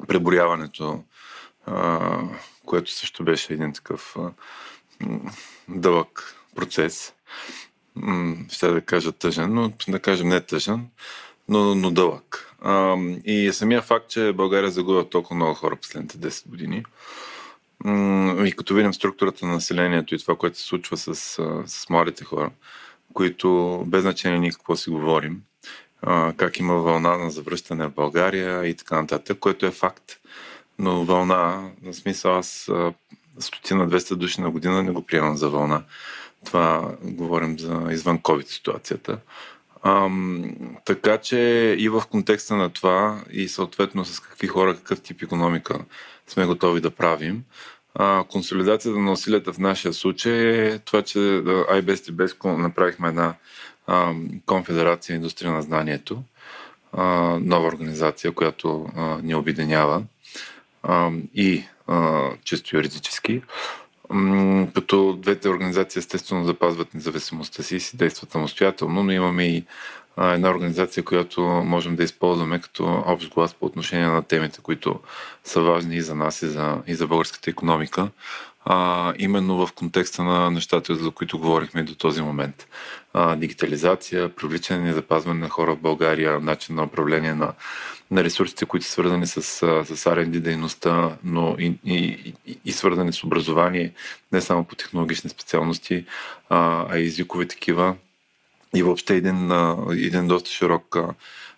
преборяването, 0.08 1.04
а, 1.66 2.22
което 2.66 2.92
също 2.92 3.24
беше 3.24 3.54
един 3.54 3.74
такъв 3.74 4.16
а, 4.18 4.32
дълъг 5.68 6.36
процес. 6.56 7.14
Ще 8.50 8.68
да 8.68 8.82
кажа 8.82 9.12
тъжен, 9.12 9.54
но 9.54 9.72
да 9.88 10.00
кажем 10.00 10.28
не 10.28 10.42
тъжен, 10.42 10.88
но, 11.50 11.76
но 11.76 11.92
дълъг. 11.92 12.56
И 13.26 13.50
самия 13.54 13.82
факт, 13.82 14.10
че 14.10 14.34
България 14.34 14.72
загубя 14.72 15.10
толкова 15.10 15.36
много 15.36 15.54
хора 15.54 15.76
последните 15.76 16.18
10 16.18 16.48
години, 16.50 16.84
и 18.48 18.54
като 18.58 18.74
видим 18.74 18.94
структурата 18.94 19.46
на 19.46 19.54
населението 19.54 20.16
и 20.16 20.20
това, 20.20 20.36
което 20.36 20.58
се 20.58 20.64
случва 20.64 20.98
с, 20.98 21.16
с 21.66 21.90
младите 21.90 22.24
хора, 22.24 22.52
които 23.14 23.84
без 23.88 24.02
значение 24.02 24.40
ни 24.40 24.52
какво 24.52 24.76
си 24.76 24.90
говорим, 24.90 25.42
как 26.38 26.60
има 26.60 26.74
вълна 26.74 27.18
на 27.18 27.32
завръщане 27.32 27.88
в 27.88 27.94
България 27.94 28.66
и 28.66 28.76
така 28.76 29.02
нататък, 29.02 29.40
което 29.40 29.66
е 29.66 29.72
факт. 29.72 30.20
Но 30.80 31.06
вълна, 31.06 31.72
на 31.82 31.94
смисъл 31.94 32.38
аз 32.38 32.72
стотина 33.40 33.90
200 33.90 34.16
души 34.16 34.42
на 34.42 34.52
година 34.52 34.84
не 34.84 34.92
го 34.92 35.02
приемам 35.02 35.38
за 35.38 35.50
вълна. 35.50 35.84
Това 36.46 36.96
говорим 37.02 37.60
за 37.60 37.88
извън 37.92 38.20
COVID 38.20 38.48
ситуацията. 38.48 39.18
Ам, 39.84 40.56
така 40.86 41.18
че 41.18 41.38
и 41.80 41.90
в 41.90 42.04
контекста 42.12 42.56
на 42.56 42.70
това 42.70 43.24
и 43.32 43.48
съответно 43.48 44.06
с 44.06 44.20
какви 44.20 44.48
хора, 44.48 44.76
какъв 44.76 45.02
тип 45.02 45.22
економика 45.22 45.80
сме 46.28 46.46
готови 46.46 46.82
да 46.82 46.92
правим, 46.92 47.44
а, 47.96 48.24
консолидацията 48.24 49.00
на 49.00 49.12
усилията 49.12 49.54
в 49.54 49.58
нашия 49.58 49.94
случай 49.94 50.34
е 50.34 50.80
това, 50.80 51.02
че 51.02 51.18
iBest 51.18 52.10
и 52.10 52.14
BESCO 52.14 52.58
направихме 52.58 53.08
една 53.08 53.34
а, 53.88 54.14
конфедерация 54.46 55.16
индустрия 55.16 55.52
на 55.52 55.62
знанието, 55.62 56.24
а, 56.94 57.04
нова 57.42 57.68
организация, 57.68 58.32
която 58.32 58.90
а, 58.96 59.18
ни 59.24 59.36
обединява 59.36 60.04
а, 60.84 61.12
и 61.34 61.64
а, 61.90 62.30
чисто 62.44 62.76
юридически. 62.76 63.42
Като 64.76 65.18
двете 65.22 65.50
организации 65.50 66.00
естествено 66.00 66.46
запазват 66.46 66.94
независимостта 66.94 67.64
си 67.64 67.76
и 67.76 67.80
си 67.80 67.98
действат 67.98 68.32
самостоятелно, 68.32 69.04
но 69.04 69.12
имаме 69.12 69.44
и 69.46 69.66
една 70.18 70.50
организация, 70.50 71.04
която 71.04 71.42
можем 71.42 71.96
да 71.96 72.04
използваме 72.04 72.62
като 72.62 73.04
общ 73.06 73.30
глас 73.30 73.54
по 73.54 73.66
отношение 73.66 74.08
на 74.08 74.24
темите, 74.24 74.62
които 74.62 75.00
са 75.44 75.62
важни 75.62 75.96
и 75.96 76.02
за 76.02 76.16
нас, 76.16 76.42
и 76.42 76.48
за, 76.48 76.78
и 76.88 76.96
за 76.96 77.08
българската 77.08 77.50
економика. 77.50 78.10
А, 78.66 79.14
именно 79.18 79.66
в 79.68 79.74
контекста 79.74 80.24
на 80.24 80.52
нещата, 80.52 80.96
за 80.96 81.12
които 81.12 81.40
говорихме 81.40 81.84
до 81.84 81.96
този 81.96 82.22
момент. 82.22 82.68
А, 83.14 83.36
дигитализация, 83.36 84.30
привличане 84.30 84.90
и 84.90 84.94
запазване 84.94 85.40
на 85.40 85.50
хора 85.50 85.76
в 85.76 85.80
България, 85.80 86.40
начин 86.40 86.76
на 86.76 86.84
управление 86.84 87.34
на, 87.34 87.54
на 88.12 88.24
ресурсите, 88.24 88.66
които 88.66 88.86
са 88.86 88.92
свързани 88.92 89.28
с, 89.28 89.42
с 89.42 90.06
R&D 90.06 90.40
дейността, 90.40 91.18
но 91.24 91.56
и, 91.60 91.74
и, 91.86 92.34
и, 92.66 92.72
свързани 92.72 93.14
с 93.14 93.24
образование, 93.24 93.94
не 94.32 94.42
само 94.42 94.64
по 94.64 94.76
технологични 94.76 95.30
специалности, 95.30 96.06
а, 96.50 96.86
а 96.90 96.98
и 96.98 97.06
езикови 97.06 97.48
такива. 97.48 97.96
И 98.76 98.84
въобще 98.84 99.16
един, 99.16 99.52
един 99.92 100.28
доста 100.28 100.50
широк 100.50 100.98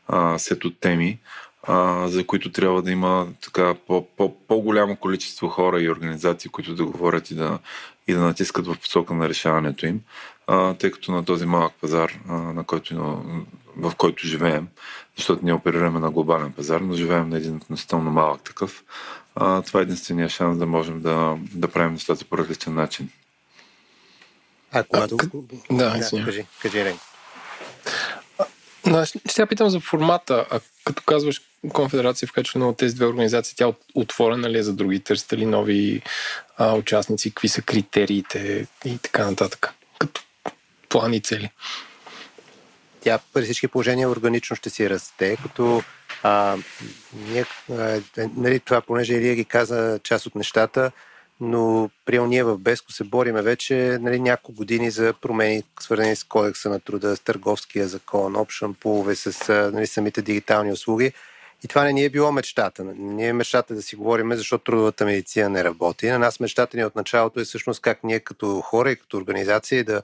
а, 0.08 0.40
сет 0.40 0.66
от 0.66 0.80
теми, 0.80 1.20
а, 1.64 2.08
за 2.08 2.28
които 2.28 2.52
трябва 2.52 2.82
да 2.82 2.92
има 2.92 3.28
така 3.42 3.76
по, 3.88 4.08
по, 4.18 4.38
по-голямо 4.48 4.96
количество 4.96 5.48
хора 5.48 5.82
и 5.82 5.90
организации, 5.90 6.52
които 6.52 6.76
да 6.76 6.86
говорят 6.86 7.32
и 7.32 7.36
да, 7.36 7.60
и 8.08 8.14
да 8.14 8.20
натискат 8.20 8.68
в 8.68 8.78
посока 8.82 9.14
на 9.14 9.30
решаването 9.30 9.86
им, 9.86 10.02
а, 10.52 10.74
тъй 10.74 10.92
като 10.92 11.12
на 11.12 11.26
този 11.26 11.46
малък 11.46 11.74
пазар, 11.82 12.20
а, 12.28 12.34
на 12.34 12.64
който, 12.64 13.24
в 13.78 13.94
който 13.98 14.28
живеем, 14.28 14.68
защото 15.18 15.46
ние 15.46 15.54
оперираме 15.54 16.00
на 16.00 16.12
глобален 16.12 16.52
пазар, 16.52 16.82
но 16.82 16.94
живеем 16.94 17.30
на 17.30 17.38
един 17.38 17.56
относително 17.56 18.12
малък 18.12 18.42
такъв, 18.42 18.84
а, 19.36 19.62
това 19.62 19.80
е 19.80 19.84
единствения 19.84 20.30
шанс 20.30 20.58
да 20.58 20.66
можем 20.66 21.02
да, 21.02 21.38
да 21.54 21.68
правим 21.68 21.94
нещата 21.94 22.26
по 22.26 22.38
различен 22.38 22.74
начин. 22.74 23.10
А, 24.72 24.84
когато... 24.84 25.18
А, 25.22 25.76
да, 25.76 25.90
да 25.90 26.26
кажи, 26.26 26.46
кажи. 26.62 26.94
Но 28.86 29.06
ще 29.06 29.42
я 29.42 29.48
питам 29.48 29.70
за 29.70 29.80
формата. 29.80 30.46
А 30.52 30.60
като 30.86 31.04
казваш 31.04 31.42
конфедерация 31.74 32.28
в 32.28 32.32
качеството 32.34 32.66
на 32.66 32.76
тези 32.76 32.96
две 32.96 33.06
организации, 33.06 33.56
тя 33.58 33.74
отворена 33.96 34.50
ли 34.50 34.58
е 34.58 34.64
за 34.64 34.74
други? 34.74 35.00
Търсите 35.00 35.38
ли 35.38 35.46
нови 35.46 36.02
а, 36.58 36.76
участници? 36.76 37.30
Какви 37.30 37.48
са 37.48 37.62
критериите 37.62 38.68
и 38.86 38.98
така 38.98 39.30
нататък? 39.30 39.74
Плани 40.92 41.18
и 41.18 41.22
цели. 41.22 41.50
Тя 43.02 43.20
при 43.34 43.44
всички 43.44 43.68
положения 43.68 44.10
органично 44.10 44.56
ще 44.56 44.70
си 44.70 44.90
расте, 44.90 45.38
като 45.44 45.84
а, 46.24 46.58
ние, 47.14 47.46
а, 47.72 48.00
нали, 48.18 48.60
това, 48.60 48.82
понеже 48.82 49.14
Илия 49.14 49.36
ги 49.36 49.46
каза 49.46 50.00
част 50.04 50.26
от 50.26 50.36
нещата, 50.36 50.92
но 51.40 51.90
приел 52.06 52.28
ние 52.28 52.44
в 52.44 52.58
Беско 52.58 52.92
се 52.92 53.04
бориме 53.04 53.42
вече 53.42 53.98
нали, 54.02 54.20
няколко 54.20 54.58
години 54.58 54.92
за 54.92 55.14
промени, 55.22 55.64
свързани 55.80 56.16
с 56.16 56.24
кодекса 56.24 56.70
на 56.70 56.80
труда, 56.80 57.16
с 57.16 57.20
търговския 57.20 57.88
закон, 57.88 58.36
опшен 58.36 58.74
пулове, 58.74 59.16
с 59.16 59.50
нали, 59.74 59.88
самите 59.88 60.22
дигитални 60.22 60.72
услуги. 60.72 61.14
И 61.64 61.68
това 61.68 61.84
не 61.84 61.94
ни 61.94 62.04
е 62.04 62.10
било 62.10 62.32
мечтата. 62.32 62.84
Ние 62.98 63.28
е 63.28 63.34
мечтата 63.34 63.76
да 63.76 63.82
си 63.82 63.96
говорим, 63.96 64.34
защото 64.36 64.64
трудовата 64.64 65.06
медицина 65.06 65.50
не 65.50 65.64
работи. 65.64 66.10
На 66.10 66.20
нас 66.20 66.40
мечтата 66.40 66.78
ни 66.78 66.86
от 66.86 66.96
началото 66.96 67.40
е 67.40 67.44
всъщност 67.44 67.82
как 67.82 68.04
ние 68.04 68.20
като 68.20 68.62
хора 68.62 68.92
и 68.92 68.96
като 68.96 69.18
организации 69.18 69.84
да 69.84 70.02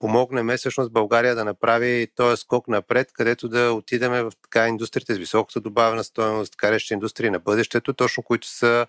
помогнем 0.00 0.56
всъщност 0.56 0.92
България 0.92 1.34
да 1.34 1.44
направи 1.44 2.08
този 2.16 2.40
скок 2.40 2.68
напред, 2.68 3.12
където 3.12 3.48
да 3.48 3.72
отидеме 3.72 4.22
в 4.22 4.32
така 4.42 4.68
индустрията 4.68 5.14
с 5.14 5.18
високата 5.18 5.60
добавена 5.60 6.04
стоеност, 6.04 6.52
така 6.52 6.72
рече 6.72 6.94
индустрии 6.94 7.30
на 7.30 7.38
бъдещето, 7.38 7.92
точно 7.92 8.22
които 8.22 8.48
са 8.48 8.86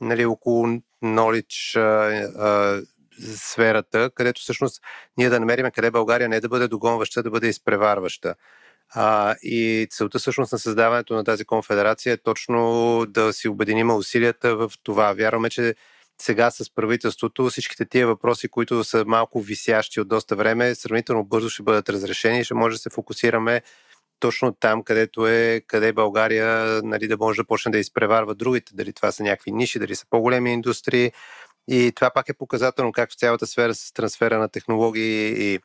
нали, 0.00 0.24
около 0.24 0.66
knowledge 1.04 1.80
а, 1.80 2.10
а, 2.38 2.82
сферата, 3.36 4.10
където 4.14 4.40
всъщност 4.40 4.82
ние 5.16 5.28
да 5.28 5.40
намерим 5.40 5.70
къде 5.74 5.90
България 5.90 6.28
не 6.28 6.40
да 6.40 6.48
бъде 6.48 6.68
догонваща, 6.68 7.22
да 7.22 7.30
бъде 7.30 7.48
изпреварваща. 7.48 8.34
А, 8.94 9.34
и 9.42 9.86
целта 9.90 10.18
всъщност 10.18 10.52
на 10.52 10.58
създаването 10.58 11.14
на 11.14 11.24
тази 11.24 11.44
конфедерация 11.44 12.12
е 12.12 12.16
точно 12.16 13.06
да 13.08 13.32
си 13.32 13.48
обединим 13.48 13.90
усилията 13.90 14.56
в 14.56 14.72
това. 14.82 15.12
Вярваме, 15.12 15.50
че 15.50 15.74
сега 16.20 16.50
с 16.50 16.74
правителството 16.74 17.46
всичките 17.46 17.84
тия 17.84 18.06
въпроси, 18.06 18.48
които 18.48 18.84
са 18.84 19.04
малко 19.06 19.40
висящи 19.40 20.00
от 20.00 20.08
доста 20.08 20.36
време, 20.36 20.74
сравнително 20.74 21.24
бързо 21.24 21.48
ще 21.48 21.62
бъдат 21.62 21.88
разрешени 21.88 22.40
и 22.40 22.44
ще 22.44 22.54
може 22.54 22.74
да 22.74 22.78
се 22.78 22.90
фокусираме 22.90 23.62
точно 24.20 24.52
там, 24.52 24.82
където 24.82 25.26
е, 25.26 25.62
къде 25.66 25.92
България 25.92 26.80
нали, 26.84 27.08
да 27.08 27.16
може 27.16 27.36
да 27.36 27.46
почне 27.46 27.72
да 27.72 27.78
изпреварва 27.78 28.34
другите, 28.34 28.72
дали 28.74 28.92
това 28.92 29.12
са 29.12 29.22
някакви 29.22 29.52
ниши, 29.52 29.78
дали 29.78 29.94
са 29.94 30.06
по-големи 30.10 30.52
индустрии. 30.52 31.12
И 31.68 31.92
това 31.96 32.10
пак 32.10 32.28
е 32.28 32.34
показателно 32.34 32.92
как 32.92 33.10
в 33.10 33.16
цялата 33.16 33.46
сфера 33.46 33.74
с 33.74 33.92
трансфера 33.92 34.38
на 34.38 34.48
технологии 34.48 35.52
и 35.52 35.58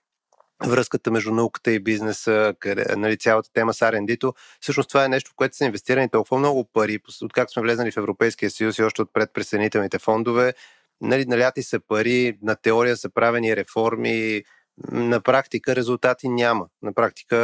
връзката 0.63 1.11
между 1.11 1.31
науката 1.31 1.71
и 1.71 1.79
бизнеса, 1.79 2.53
къде, 2.59 2.85
нали, 2.97 3.17
цялата 3.17 3.49
тема 3.53 3.73
с 3.73 3.79
R&D-то. 3.79 4.33
Всъщност 4.59 4.89
това 4.89 5.05
е 5.05 5.09
нещо, 5.09 5.31
в 5.31 5.35
което 5.35 5.55
са 5.55 5.65
инвестирани 5.65 6.09
толкова 6.09 6.39
много 6.39 6.69
пари, 6.73 6.99
откакто 7.23 7.53
сме 7.53 7.61
влезнали 7.61 7.91
в 7.91 7.97
Европейския 7.97 8.51
съюз 8.51 8.77
и 8.77 8.83
още 8.83 9.01
от 9.01 9.13
предпресенителните 9.13 9.99
фондове. 9.99 10.53
Нали, 11.01 11.25
наляти 11.25 11.63
са 11.63 11.79
пари, 11.87 12.37
на 12.41 12.55
теория 12.55 12.97
са 12.97 13.09
правени 13.09 13.55
реформи, 13.55 14.43
на 14.91 15.21
практика 15.21 15.75
резултати 15.75 16.29
няма. 16.29 16.67
На 16.81 16.93
практика 16.93 17.37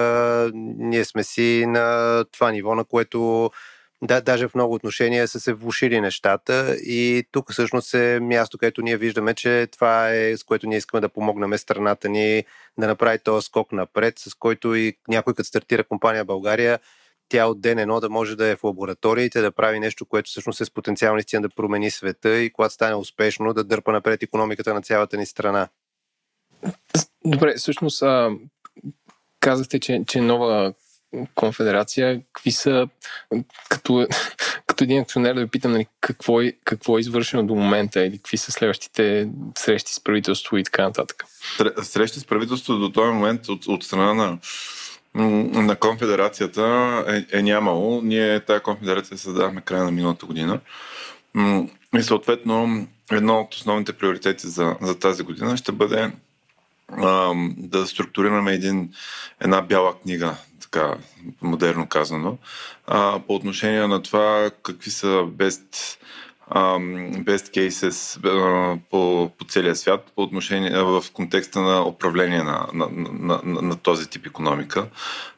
ние 0.54 1.06
сме 1.06 1.24
си 1.24 1.66
на 1.68 2.26
това 2.32 2.52
ниво, 2.52 2.76
на 2.76 2.86
което 2.86 3.52
да, 4.04 4.22
даже 4.22 4.48
в 4.48 4.56
много 4.56 4.74
отношения 4.74 5.28
са 5.28 5.40
се 5.40 5.54
влушили 5.54 6.02
нещата 6.02 6.76
и 6.76 7.24
тук 7.32 7.52
всъщност 7.52 7.94
е 7.94 8.20
място, 8.20 8.58
където 8.58 8.82
ние 8.82 8.98
виждаме, 8.98 9.34
че 9.34 9.68
това 9.72 10.14
е 10.14 10.38
с 10.38 10.44
което 10.44 10.68
ние 10.68 10.78
искаме 10.78 11.02
да 11.02 11.10
помогнем 11.10 11.58
страната 11.58 12.10
ни 12.10 12.44
да 12.78 12.88
направи 12.88 13.20
този 13.20 13.46
скок 13.46 13.72
напред, 13.72 14.20
с 14.20 14.34
който 14.34 14.76
и 14.76 14.94
някой 15.08 15.34
като 15.34 15.48
стартира 15.48 15.84
компания 15.84 16.26
България, 16.26 16.80
тя 17.30 17.46
от 17.46 17.62
ден 17.62 17.80
едно 17.80 18.00
да 18.00 18.10
може 18.10 18.36
да 18.36 18.48
е 18.48 18.56
в 18.56 18.64
лабораториите, 18.64 19.42
да 19.42 19.52
прави 19.52 19.80
нещо, 19.80 20.06
което 20.06 20.30
всъщност 20.30 20.62
е 20.62 20.66
с 20.66 20.72
потенциал 20.72 21.14
наистина 21.14 21.42
да 21.42 21.50
промени 21.50 21.92
света 21.92 22.40
и 22.40 22.54
когато 22.54 22.74
стане 22.74 22.96
успешно 22.96 23.54
да 23.54 23.64
дърпа 23.64 23.92
напред 23.92 24.24
економиката 24.24 24.74
на 24.74 24.82
цялата 24.82 25.18
ни 25.18 25.26
страна. 25.26 25.68
Добре, 27.26 27.54
всъщност 27.58 28.02
а, 28.02 28.30
казахте, 29.40 29.80
че, 29.80 30.04
че 30.08 30.22
нова 30.22 30.74
конфедерация, 31.36 32.22
какви 32.34 32.52
са, 32.52 32.88
като, 33.70 34.08
като 34.68 34.84
един 34.84 35.02
акционер 35.02 35.34
да 35.34 35.42
ви 35.42 35.48
питам 35.48 35.72
нали, 35.72 35.86
какво, 36.02 36.42
е, 36.42 36.54
какво 36.64 36.98
е 36.98 37.02
извършено 37.02 37.44
до 37.44 37.56
момента 37.56 38.06
или 38.06 38.18
какви 38.18 38.38
са 38.38 38.52
следващите 38.52 39.30
срещи 39.58 39.94
с 39.94 40.04
правителство 40.04 40.58
и 40.58 40.64
така 40.64 40.84
нататък? 40.84 41.26
Срещи 41.84 42.20
с 42.20 42.26
правителство 42.26 42.78
до 42.78 42.92
този 42.92 43.12
момент 43.12 43.50
от, 43.50 43.68
от 43.68 43.84
страна 43.84 44.14
на 44.14 44.38
на 45.16 45.76
конфедерацията 45.76 46.64
е, 47.08 47.38
е 47.38 47.42
нямало. 47.42 48.02
Ние 48.02 48.40
тази 48.40 48.64
конфедерация 48.64 49.18
създавахме 49.18 49.62
края 49.62 49.84
на 49.84 49.92
миналата 49.92 50.26
година. 50.26 50.60
И 51.98 52.04
съответно, 52.04 52.88
едно 53.12 53.40
от 53.40 53.54
основните 53.54 53.94
приоритети 53.94 54.48
за, 54.48 54.76
за 54.82 55.00
тази 55.00 55.24
година 55.24 55.58
ще 55.58 55.72
бъде 55.72 56.12
а, 56.98 57.34
да 57.58 57.88
структурираме 57.88 58.54
един, 58.54 58.94
една 59.40 59.62
бяла 59.62 60.00
книга, 60.00 60.36
така 60.72 60.98
модерно 61.42 61.88
казано, 61.88 62.38
а, 62.88 63.20
по 63.28 63.36
отношение 63.36 63.88
на 63.88 64.02
това 64.02 64.52
какви 64.64 64.92
са 64.92 65.08
best, 65.08 65.98
best 67.24 67.58
cases 67.58 68.26
а, 68.28 68.80
по, 68.92 69.32
по 69.38 69.46
целия 69.46 69.76
свят 69.76 70.12
по 70.16 70.22
отношение 70.22 70.84
в 70.84 71.04
контекста 71.14 71.62
на 71.62 71.88
управление 71.88 72.44
на, 72.44 72.68
на, 72.74 72.88
на, 72.92 73.42
на, 73.44 73.62
на 73.62 73.76
този 73.76 74.10
тип 74.10 74.26
економика, 74.26 74.88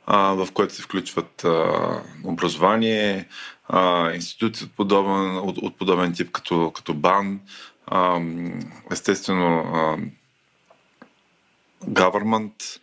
а, 0.05 0.17
в 0.17 0.47
което 0.53 0.73
се 0.73 0.81
включват 0.81 1.43
а, 1.43 2.01
образование, 2.23 3.27
а, 3.67 4.11
институции 4.11 4.65
от 4.65 4.75
подобен, 4.75 5.37
от, 5.37 5.57
от 5.57 5.77
подобен 5.77 6.13
тип, 6.13 6.31
като, 6.31 6.71
като 6.71 6.93
БАН, 6.93 7.39
а, 7.87 8.21
естествено 8.91 9.59
а, 9.59 9.97
government, 11.89 12.79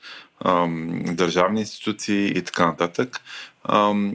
държавни 1.12 1.60
институции 1.60 2.38
и 2.38 2.42
така 2.42 2.66
нататък. 2.66 3.20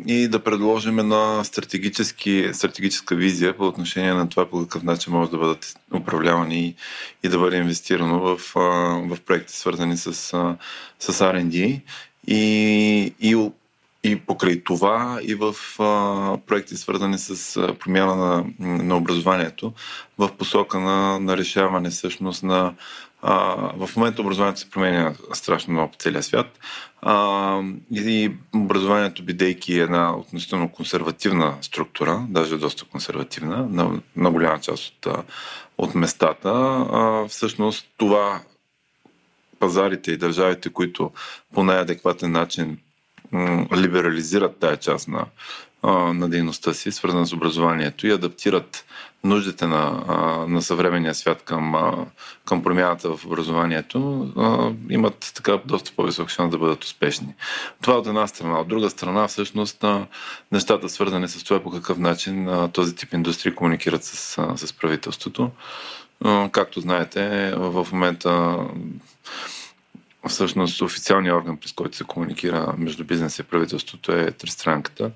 И 0.08 0.28
да 0.28 0.44
предложим 0.44 1.00
една 1.00 1.44
стратегическа 1.44 3.16
визия 3.16 3.58
по 3.58 3.68
отношение 3.68 4.14
на 4.14 4.30
това 4.30 4.50
по 4.50 4.62
какъв 4.62 4.84
начин 4.84 5.14
може 5.14 5.32
да 5.32 5.38
бъдат 5.38 5.80
управлявани 5.94 6.76
и, 7.24 7.30
да 7.30 7.40
бъде 7.40 7.58
инвестирано 7.58 8.20
в, 8.20 8.38
в 9.16 9.18
проекти, 9.26 9.54
свързани 9.54 9.98
с, 9.98 10.08
а, 10.08 10.58
с 11.00 11.14
R&D 11.14 11.82
и, 12.28 13.14
и 13.20 13.52
и 14.06 14.16
покрай 14.16 14.64
това 14.64 15.20
и 15.24 15.36
в 15.36 15.56
проекти 16.46 16.78
свързани 16.78 17.18
с 17.18 17.62
промяна 17.80 18.16
на, 18.16 18.44
на 18.84 18.98
образованието 18.98 19.74
в 20.18 20.30
посока 20.38 20.80
на, 20.80 21.20
на 21.20 21.38
решаване 21.38 21.90
всъщност 21.90 22.44
на 22.44 22.74
в 23.76 23.90
момента 23.96 24.22
образованието 24.22 24.60
се 24.60 24.70
променя 24.70 25.14
страшно 25.34 25.74
много 25.74 25.92
по 25.92 25.98
целия 25.98 26.24
свят. 26.24 26.60
А, 27.02 27.62
и 27.92 28.32
образованието, 28.56 29.24
бидейки 29.24 29.80
една 29.80 30.18
относително 30.18 30.70
консервативна 30.70 31.58
структура, 31.62 32.26
даже 32.30 32.58
доста 32.58 32.86
консервативна 32.86 33.68
на, 33.70 34.02
на 34.16 34.32
голяма 34.32 34.60
част 34.60 35.06
от, 35.06 35.26
от 35.78 35.96
местата, 35.96 36.50
а, 36.50 37.26
всъщност 37.28 37.88
това 37.98 38.42
пазарите 39.60 40.12
и 40.12 40.18
държавите, 40.18 40.70
които 40.70 41.12
по 41.54 41.64
най-адекватен 41.64 42.32
начин 42.32 42.78
либерализират 43.76 44.58
тая 44.60 44.78
част 44.78 45.08
на, 45.08 45.26
на 46.14 46.30
дейността 46.30 46.74
си, 46.74 46.92
свързана 46.92 47.26
с 47.26 47.34
образованието 47.34 48.08
и 48.08 48.12
адаптират 48.12 48.86
нуждите 49.24 49.68
на, 49.68 50.04
на 50.48 50.62
съвременния 50.62 51.16
свят 51.16 51.42
към, 51.46 51.76
към 52.46 52.64
промяната 52.64 53.18
в 53.18 53.26
образованието, 53.26 54.30
имат 54.90 55.32
така 55.36 55.60
доста 55.66 55.92
по-висок 55.96 56.30
шанс 56.30 56.52
да 56.52 56.58
бъдат 56.58 56.84
успешни. 56.84 57.34
Това 57.82 57.98
от 57.98 58.08
една 58.08 58.28
страна. 58.28 58.60
От 58.60 58.68
друга 58.68 58.90
страна, 58.90 59.28
всъщност, 59.28 59.86
нещата 60.52 60.90
свързани 60.90 61.28
с 61.28 61.44
това 61.44 61.60
по 61.60 61.72
какъв 61.72 61.98
начин 61.98 62.50
този 62.74 62.96
тип 62.96 63.14
индустрии 63.14 63.56
комуникират 63.56 64.04
с, 64.04 64.38
с 64.56 64.74
правителството. 64.74 65.52
Както 66.52 66.80
знаете, 66.80 67.54
в 67.56 67.88
момента 67.92 68.58
всъщност 70.28 70.82
официалният 70.82 71.38
орган, 71.38 71.58
през 71.58 71.72
който 71.72 71.98
се 71.98 72.04
комуникира 72.04 72.74
между 72.78 73.04
бизнес 73.04 73.40
и 73.40 73.44
правителството 73.44 74.12
е 74.12 74.32
тристранката, 74.32 75.12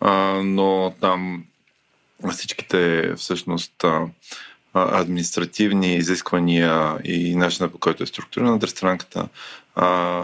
а, 0.00 0.12
но 0.44 0.94
там 1.00 1.44
всичките 2.30 3.12
всъщност 3.16 3.84
административни 4.74 5.94
изисквания 5.94 6.98
и 7.04 7.36
начина 7.36 7.68
по 7.68 7.78
който 7.78 8.02
е 8.02 8.06
структурирана 8.06 8.58
тристранката 8.58 9.28
а, 9.74 10.22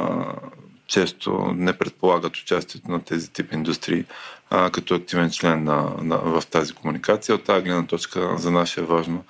често 0.87 1.53
не 1.57 1.73
предполагат 1.73 2.37
участието 2.37 2.91
на 2.91 3.03
тези 3.03 3.33
тип 3.33 3.53
индустрии 3.53 4.05
а, 4.51 4.71
като 4.71 4.95
активен 4.95 5.31
член 5.31 5.65
на, 5.65 5.91
на, 6.03 6.17
в 6.17 6.43
тази 6.51 6.73
комуникация. 6.73 7.35
От 7.35 7.45
тази 7.45 7.65
гледна 7.65 7.87
точка 7.87 8.39
за 8.39 8.51
нас 8.51 8.77
е 8.77 8.83
важно 8.83 9.25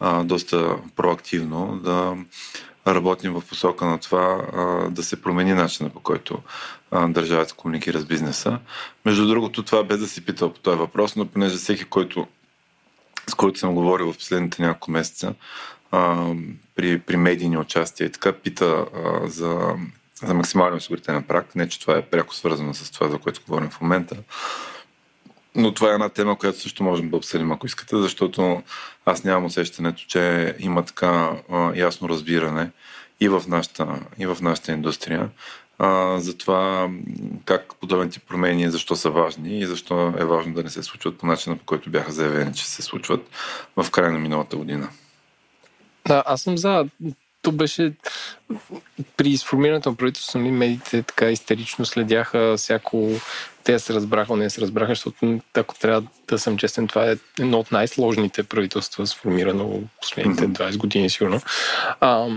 а, 0.00 0.24
доста 0.24 0.76
проактивно 0.96 1.80
да 1.84 2.16
работим 2.86 3.32
в 3.32 3.42
посока 3.48 3.84
на 3.84 3.98
това 3.98 4.46
а, 4.52 4.90
да 4.90 5.02
се 5.02 5.22
промени 5.22 5.54
начина 5.54 5.90
по 5.90 6.00
който 6.00 6.38
а, 6.90 7.08
държавата 7.08 7.54
комуникира 7.54 8.00
с 8.00 8.04
бизнеса. 8.04 8.58
Между 9.04 9.28
другото, 9.28 9.62
това 9.62 9.84
без 9.84 10.00
да 10.00 10.06
си 10.06 10.24
питал 10.24 10.52
по 10.52 10.60
този 10.60 10.78
въпрос, 10.78 11.16
но 11.16 11.26
понеже 11.26 11.56
всеки, 11.56 11.84
който, 11.84 12.26
с 13.26 13.34
който 13.34 13.58
съм 13.58 13.74
говорил 13.74 14.12
в 14.12 14.16
последните 14.16 14.62
няколко 14.62 14.90
месеца, 14.90 15.34
а, 15.90 16.32
при, 16.76 16.98
при 16.98 17.16
медийни 17.16 17.58
участия 17.58 18.06
и 18.06 18.12
така 18.12 18.32
пита 18.32 18.86
а, 18.94 19.28
за, 19.28 19.74
за 20.14 20.34
максимален 20.34 20.74
осигурителен 20.74 21.22
прак. 21.22 21.54
Не, 21.54 21.68
че 21.68 21.80
това 21.80 21.96
е 21.96 22.02
пряко 22.02 22.34
свързано 22.34 22.74
с 22.74 22.90
това, 22.90 23.08
за 23.08 23.18
което 23.18 23.40
говорим 23.46 23.70
в 23.70 23.80
момента. 23.80 24.16
Но 25.54 25.74
това 25.74 25.90
е 25.90 25.94
една 25.94 26.08
тема, 26.08 26.38
която 26.38 26.60
също 26.60 26.82
можем 26.82 27.10
да 27.10 27.16
обсъдим, 27.16 27.52
ако 27.52 27.66
искате, 27.66 27.96
защото 27.96 28.62
аз 29.06 29.24
нямам 29.24 29.44
усещането, 29.44 30.04
че 30.08 30.54
има 30.58 30.84
така 30.84 31.30
а, 31.52 31.72
ясно 31.74 32.08
разбиране 32.08 32.70
и 33.20 33.28
в 33.28 33.42
нашата, 33.48 34.00
и 34.18 34.26
в 34.26 34.36
нашата 34.40 34.72
индустрия 34.72 35.28
а, 35.78 36.18
за 36.18 36.38
това 36.38 36.90
как 37.44 37.74
подобен 37.80 38.10
тип 38.10 38.22
промени, 38.28 38.70
защо 38.70 38.96
са 38.96 39.10
важни 39.10 39.58
и 39.58 39.66
защо 39.66 40.14
е 40.18 40.24
важно 40.24 40.54
да 40.54 40.62
не 40.62 40.70
се 40.70 40.82
случват 40.82 41.18
по 41.18 41.26
начина, 41.26 41.56
по 41.56 41.64
който 41.64 41.90
бяха 41.90 42.12
заявени, 42.12 42.54
че 42.54 42.66
се 42.66 42.82
случват 42.82 43.30
в 43.76 43.90
края 43.90 44.12
на 44.12 44.18
миналата 44.18 44.56
година. 44.56 44.88
Да, 46.06 46.22
аз 46.26 46.42
съм 46.42 46.58
за 46.58 46.88
то 47.42 47.52
беше 47.52 47.92
при 49.16 49.36
сформирането 49.36 49.90
на 49.90 49.96
правителството, 49.96 50.38
нали, 50.38 50.50
медиите 50.50 51.02
така 51.02 51.30
истерично 51.30 51.84
следяха 51.84 52.54
всяко 52.56 53.10
те 53.64 53.78
се 53.78 53.94
разбраха, 53.94 54.36
не 54.36 54.50
се 54.50 54.60
разбраха, 54.60 54.92
защото 54.92 55.40
ако 55.54 55.78
трябва 55.78 56.02
да 56.28 56.38
съм 56.38 56.58
честен, 56.58 56.88
това 56.88 57.10
е 57.10 57.16
едно 57.40 57.58
от 57.58 57.72
най-сложните 57.72 58.42
правителства, 58.42 59.06
сформирано 59.06 59.82
последните 60.00 60.48
20 60.48 60.76
години, 60.76 61.10
сигурно. 61.10 61.40
А, 62.00 62.28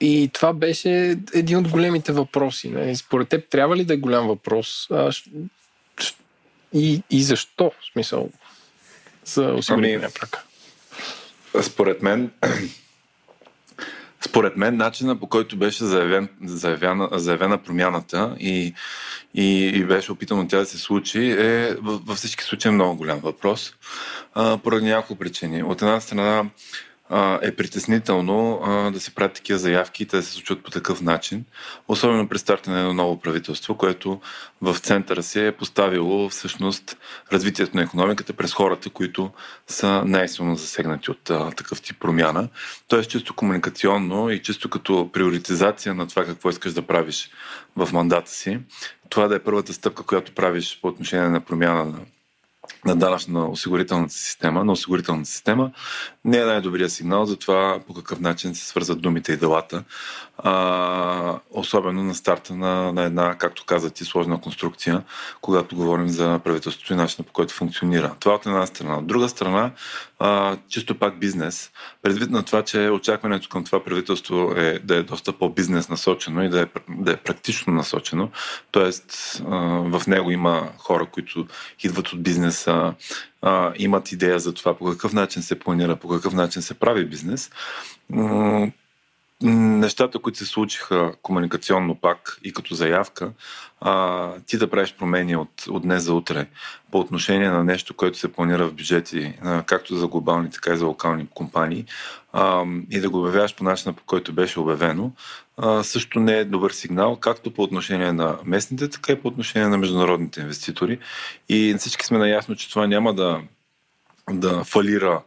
и 0.00 0.30
това 0.32 0.52
беше 0.52 1.18
един 1.34 1.58
от 1.58 1.68
големите 1.68 2.12
въпроси. 2.12 2.68
Не? 2.68 2.80
Нали. 2.80 2.96
Според 2.96 3.28
теб 3.28 3.48
трябва 3.48 3.76
ли 3.76 3.84
да 3.84 3.94
е 3.94 3.96
голям 3.96 4.26
въпрос? 4.26 4.86
А, 4.90 5.10
и, 6.72 7.02
и 7.10 7.22
защо? 7.22 7.72
В 7.80 7.92
смисъл 7.92 8.30
за 9.24 9.42
осигурение 9.42 9.96
ами, 9.96 10.12
прак. 10.20 10.44
Според 11.62 12.02
мен 12.02 12.30
според 14.26 14.56
мен, 14.56 14.76
начина 14.76 15.16
по 15.16 15.26
който 15.26 15.56
беше 15.56 15.84
заявен, 15.84 16.28
заявена, 16.44 17.08
заявена 17.12 17.58
промяната 17.58 18.36
и, 18.40 18.74
и, 19.34 19.66
и 19.66 19.84
беше 19.84 20.12
опитано 20.12 20.48
тя 20.48 20.58
да 20.58 20.66
се 20.66 20.78
случи, 20.78 21.30
е 21.30 21.74
във 21.82 22.16
всички 22.16 22.44
случаи 22.44 22.70
много 22.70 22.96
голям 22.96 23.18
въпрос, 23.18 23.74
а, 24.34 24.58
поради 24.58 24.86
няколко 24.86 25.16
причини. 25.16 25.62
От 25.62 25.82
една 25.82 26.00
страна, 26.00 26.44
е 27.42 27.56
притеснително 27.56 28.60
да 28.92 29.00
се 29.00 29.14
правят 29.14 29.32
такива 29.32 29.58
заявки 29.58 30.02
и 30.02 30.06
да 30.06 30.22
се 30.22 30.32
случват 30.32 30.62
по 30.62 30.70
такъв 30.70 31.00
начин. 31.00 31.44
Особено 31.88 32.28
при 32.28 32.38
старта 32.38 32.70
на 32.70 32.78
едно 32.78 32.94
ново 32.94 33.20
правителство, 33.20 33.76
което 33.76 34.20
в 34.62 34.78
центъра 34.78 35.22
се 35.22 35.46
е 35.46 35.52
поставило 35.52 36.28
всъщност 36.28 36.96
развитието 37.32 37.76
на 37.76 37.82
економиката 37.82 38.32
през 38.32 38.52
хората, 38.54 38.90
които 38.90 39.30
са 39.66 40.02
най-силно 40.04 40.56
засегнати 40.56 41.10
от 41.10 41.30
а, 41.30 41.50
такъв 41.50 41.82
тип 41.82 42.00
промяна. 42.00 42.48
Тоест 42.88 43.10
чисто 43.10 43.34
комуникационно 43.34 44.30
и 44.30 44.42
чисто 44.42 44.70
като 44.70 45.10
приоритизация 45.12 45.94
на 45.94 46.06
това 46.06 46.24
какво 46.24 46.50
искаш 46.50 46.72
да 46.72 46.82
правиш 46.82 47.30
в 47.76 47.88
мандата 47.92 48.30
си. 48.30 48.58
Това 49.08 49.28
да 49.28 49.36
е 49.36 49.38
първата 49.38 49.72
стъпка, 49.72 50.02
която 50.02 50.32
правиш 50.32 50.78
по 50.82 50.88
отношение 50.88 51.28
на 51.28 51.40
промяна 51.40 51.84
на 51.84 51.98
на 52.84 52.96
данъчна 52.96 53.48
осигурителната 53.48 54.14
система, 54.14 54.64
на 54.64 54.72
осигурителната 54.72 55.30
система, 55.30 55.70
не 56.24 56.38
е 56.38 56.44
най-добрият 56.44 56.92
сигнал 56.92 57.26
за 57.26 57.36
това 57.36 57.80
по 57.86 57.94
какъв 57.94 58.20
начин 58.20 58.54
се 58.54 58.66
свързват 58.66 59.00
думите 59.00 59.32
и 59.32 59.36
делата. 59.36 59.84
А, 60.38 61.38
особено 61.50 62.02
на 62.02 62.14
старта 62.14 62.54
на, 62.54 62.92
на 62.92 63.02
една, 63.02 63.34
както 63.34 63.64
каза 63.64 63.90
ти, 63.90 64.04
сложна 64.04 64.40
конструкция, 64.40 65.02
когато 65.40 65.76
говорим 65.76 66.08
за 66.08 66.40
правителството 66.44 66.92
и 66.92 66.96
начина 66.96 67.26
по 67.26 67.32
който 67.32 67.54
функционира. 67.54 68.14
Това 68.20 68.34
от 68.34 68.46
една 68.46 68.66
страна. 68.66 68.98
От 68.98 69.06
друга 69.06 69.28
страна, 69.28 69.70
а, 70.18 70.56
чисто 70.68 70.98
пак 70.98 71.18
бизнес. 71.18 71.70
Предвид 72.02 72.30
на 72.30 72.42
това, 72.42 72.62
че 72.62 72.88
очакването 72.88 73.48
към 73.48 73.64
това 73.64 73.84
правителство 73.84 74.52
е 74.56 74.78
да 74.78 74.96
е 74.96 75.02
доста 75.02 75.32
по-бизнес 75.32 75.88
насочено 75.88 76.44
и 76.44 76.48
да 76.48 76.60
е, 76.60 76.66
да 76.88 77.12
е 77.12 77.16
практично 77.16 77.72
насочено. 77.72 78.30
А, 78.74 78.92
в 79.82 80.02
него 80.06 80.30
има 80.30 80.68
хора, 80.78 81.06
които 81.06 81.46
идват 81.82 82.08
от 82.08 82.22
бизнеса, 82.56 82.94
а, 83.42 83.72
имат 83.76 84.12
идея 84.12 84.38
за 84.38 84.54
това 84.54 84.74
по 84.74 84.84
какъв 84.84 85.12
начин 85.12 85.42
се 85.42 85.58
планира, 85.58 85.96
по 85.96 86.08
какъв 86.08 86.34
начин 86.34 86.62
се 86.62 86.74
прави 86.74 87.06
бизнес 87.06 87.50
нещата, 89.42 90.18
които 90.18 90.38
се 90.38 90.46
случиха 90.46 91.12
комуникационно 91.22 91.94
пак 91.94 92.38
и 92.44 92.52
като 92.52 92.74
заявка, 92.74 93.32
а, 93.80 94.32
ти 94.46 94.58
да 94.58 94.70
правиш 94.70 94.94
промени 94.98 95.36
от, 95.36 95.66
от 95.68 95.82
днес 95.82 96.02
за 96.02 96.14
утре 96.14 96.46
по 96.90 96.98
отношение 96.98 97.50
на 97.50 97.64
нещо, 97.64 97.94
което 97.94 98.18
се 98.18 98.32
планира 98.32 98.66
в 98.66 98.74
бюджети, 98.74 99.34
а, 99.42 99.62
както 99.62 99.96
за 99.96 100.06
глобални, 100.06 100.50
така 100.50 100.72
и 100.72 100.76
за 100.76 100.86
локални 100.86 101.26
компании, 101.34 101.84
а, 102.32 102.64
и 102.90 103.00
да 103.00 103.10
го 103.10 103.20
обявяваш 103.20 103.54
по 103.54 103.64
начина, 103.64 103.92
по 103.92 104.02
който 104.04 104.32
беше 104.32 104.60
обявено, 104.60 105.12
а, 105.56 105.82
също 105.82 106.20
не 106.20 106.38
е 106.38 106.44
добър 106.44 106.70
сигнал, 106.70 107.16
както 107.16 107.54
по 107.54 107.62
отношение 107.62 108.12
на 108.12 108.38
местните, 108.44 108.90
така 108.90 109.12
и 109.12 109.20
по 109.20 109.28
отношение 109.28 109.68
на 109.68 109.78
международните 109.78 110.40
инвеститори. 110.40 110.98
И 111.48 111.74
всички 111.78 112.06
сме 112.06 112.18
наясно, 112.18 112.56
че 112.56 112.70
това 112.70 112.86
няма 112.86 113.14
да, 113.14 113.40
да 114.30 114.64
фалира 114.64 115.22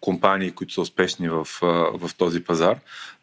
компании, 0.00 0.50
които 0.50 0.72
са 0.72 0.80
успешни 0.80 1.28
в, 1.28 1.48
в 1.94 2.10
този 2.18 2.44
пазар, 2.44 2.78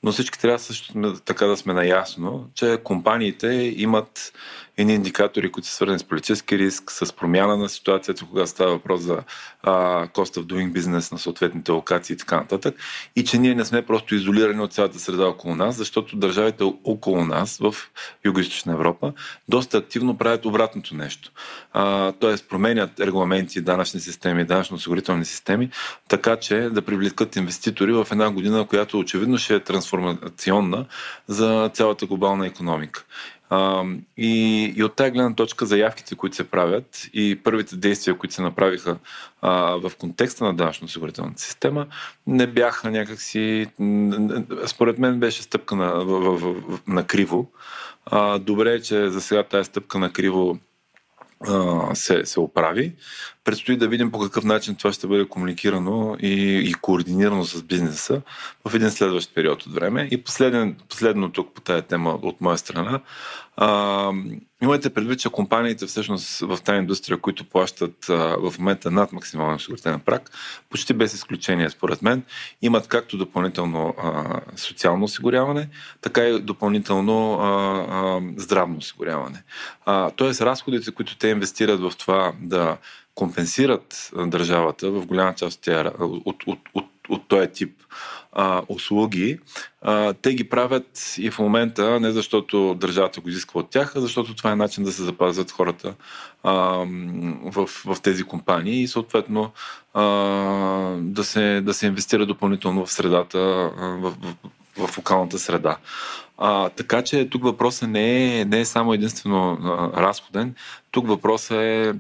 но 0.06 0.12
всички 0.12 0.40
трябва 0.40 0.60
също 0.60 1.14
така 1.26 1.46
да 1.46 1.58
сме 1.58 1.74
наясно, 1.74 2.50
че 2.56 2.78
компаниите 2.84 3.74
имат 3.78 4.34
едни 4.78 4.94
индикатори, 4.94 5.52
които 5.52 5.68
са 5.68 5.74
свързани 5.74 6.00
с 6.00 6.04
политически 6.04 6.58
риск, 6.58 6.92
с 6.92 7.14
промяна 7.14 7.58
на 7.58 7.70
ситуацията, 7.70 8.26
когато 8.26 8.50
става 8.50 8.72
въпрос 8.72 9.02
за 9.02 9.24
а, 9.64 9.72
cost 10.08 10.40
of 10.40 10.44
doing 10.44 10.72
business 10.72 11.12
на 11.12 11.20
съответните 11.20 11.72
локации 11.72 12.14
и 12.14 12.18
така 12.18 12.38
нататък. 12.38 12.76
И 13.16 13.24
че 13.24 13.38
ние 13.38 13.56
не 13.56 13.66
сме 13.66 13.86
просто 13.86 14.16
изолирани 14.16 14.62
от 14.62 14.74
цялата 14.74 15.00
среда 15.00 15.28
около 15.28 15.56
нас, 15.56 15.76
защото 15.76 16.18
държавите 16.18 16.64
около 16.84 17.24
нас 17.24 17.58
в 17.58 17.76
Юго-Источна 18.26 18.74
Европа 18.74 19.14
доста 19.50 19.78
активно 19.78 20.18
правят 20.18 20.46
обратното 20.46 20.96
нещо. 20.96 21.32
Тоест 22.20 22.50
променят 22.50 23.00
регламенти, 23.00 23.62
данъчни 23.62 24.00
системи, 24.00 24.46
данъчно-осигурителни 24.46 25.26
системи, 25.26 25.70
така 26.08 26.36
че 26.36 26.56
да 26.56 26.82
привлекат 26.82 27.36
инвеститори 27.36 27.94
в 27.94 28.08
една 28.12 28.32
година, 28.32 28.68
която 28.68 29.00
очевидно 29.00 29.38
ще 29.38 29.56
е 29.56 29.60
трансформационна 29.96 30.86
за 31.28 31.70
цялата 31.74 32.06
глобална 32.06 32.48
економика. 32.48 33.06
А, 33.50 33.84
и, 34.18 34.64
и 34.78 34.84
от 34.84 34.96
тази 34.96 35.12
гледна 35.12 35.36
точка 35.36 35.66
заявките, 35.66 36.16
които 36.16 36.36
се 36.36 36.50
правят 36.50 37.10
и 37.14 37.40
първите 37.44 37.76
действия, 37.76 38.18
които 38.18 38.36
се 38.36 38.42
направиха 38.42 38.98
а, 39.42 39.52
в 39.52 39.92
контекста 40.00 40.46
на 40.46 40.56
данъчно-осигурителната 40.56 41.38
система, 41.38 41.88
не 42.28 42.48
бяха 42.48 42.92
някакси... 42.92 43.68
Според 44.66 45.00
мен 45.00 45.20
беше 45.20 45.44
стъпка 45.44 45.76
на, 45.76 45.92
в, 45.94 46.38
в, 46.38 46.54
в, 46.68 46.80
на 46.88 47.08
криво. 47.08 47.52
А, 48.06 48.40
добре 48.40 48.74
е, 48.74 48.82
че 48.82 49.10
за 49.10 49.22
сега 49.22 49.44
тази 49.44 49.66
стъпка 49.66 50.00
на 50.00 50.14
криво 50.14 50.60
се, 51.94 52.26
се 52.26 52.40
оправи. 52.40 52.94
Предстои 53.46 53.78
да 53.78 53.88
видим 53.88 54.12
по 54.12 54.20
какъв 54.20 54.44
начин 54.44 54.76
това 54.76 54.92
ще 54.92 55.08
бъде 55.08 55.28
комуникирано 55.28 56.18
и, 56.22 56.64
и 56.70 56.74
координирано 56.74 57.44
с 57.44 57.64
бизнеса 57.64 58.22
в 58.66 58.76
един 58.76 58.92
следващ 58.92 59.36
период 59.36 59.66
от 59.66 59.74
време. 59.74 60.08
И 60.12 60.24
последен, 60.24 60.76
последно 60.90 61.32
тук 61.32 61.54
по 61.54 61.62
тази 61.62 61.82
тема 61.82 62.10
от 62.22 62.42
моя 62.42 62.58
страна. 62.58 63.02
А, 63.58 64.12
имайте 64.64 64.90
предвид, 64.90 65.20
че 65.20 65.30
компаниите 65.30 65.86
всъщност 65.86 66.40
в 66.40 66.58
тази 66.66 66.78
индустрия, 66.78 67.18
които 67.18 67.46
плащат 67.46 68.10
а, 68.10 68.14
в 68.40 68.54
момента 68.60 68.92
над 68.92 69.12
максималния 69.12 69.56
осигурителен 69.56 70.00
прак, 70.00 70.32
почти 70.70 70.94
без 70.94 71.14
изключение 71.14 71.70
според 71.70 72.02
мен, 72.02 72.24
имат 72.62 72.88
както 72.88 73.18
допълнително 73.18 73.94
а, 73.98 74.42
социално 74.56 75.06
осигуряване, 75.06 75.70
така 76.02 76.24
и 76.24 76.40
допълнително 76.40 77.34
а, 77.34 77.46
а, 77.90 78.22
здравно 78.38 78.78
осигуряване. 78.78 79.44
А, 79.86 80.12
тоест 80.12 80.42
разходите, 80.42 80.92
които 80.92 81.18
те 81.18 81.28
инвестират 81.28 81.80
в 81.80 81.94
това 81.98 82.34
да 82.42 82.78
компенсират 83.16 84.12
държавата 84.28 84.92
в 84.92 85.06
голяма 85.06 85.36
част 85.36 85.68
от, 85.68 86.24
от, 86.26 86.44
от, 86.48 86.60
от, 86.74 86.86
от 87.10 87.28
този 87.28 87.48
тип 87.48 87.72
а, 88.32 88.62
услуги, 88.68 89.40
а, 89.82 90.14
те 90.14 90.34
ги 90.34 90.50
правят 90.50 91.16
и 91.18 91.32
в 91.32 91.40
момента 91.40 92.00
не 92.00 92.12
защото 92.12 92.76
държавата 92.80 93.22
го 93.22 93.30
изисква 93.30 93.60
от 93.60 93.70
тях, 93.70 93.96
а 93.96 94.02
защото 94.02 94.36
това 94.36 94.52
е 94.52 94.56
начин 94.56 94.84
да 94.84 94.92
се 94.92 95.04
запазят 95.04 95.52
хората 95.52 95.94
а, 96.44 96.54
в, 97.46 97.68
в 97.86 98.02
тези 98.02 98.24
компании 98.24 98.82
и 98.82 98.88
съответно 98.88 99.52
а, 99.94 100.04
да, 101.00 101.24
се, 101.24 101.62
да 101.62 101.74
се 101.74 101.88
инвестира 101.88 102.26
допълнително 102.26 102.86
в 102.86 102.92
средата, 102.92 103.40
в, 103.78 104.14
в, 104.78 104.88
в 104.88 104.98
локалната 104.98 105.40
среда. 105.40 105.78
А, 106.38 106.70
така 106.70 107.02
че 107.02 107.30
тук 107.30 107.44
въпросът 107.44 107.90
не 107.90 108.40
е, 108.40 108.46
не 108.46 108.60
е 108.60 108.66
само 108.66 108.94
единствено 108.94 109.58
а, 109.64 110.02
разходен, 110.02 110.56
тук 110.92 111.08
въпросът 111.08 111.58
е 111.58 111.94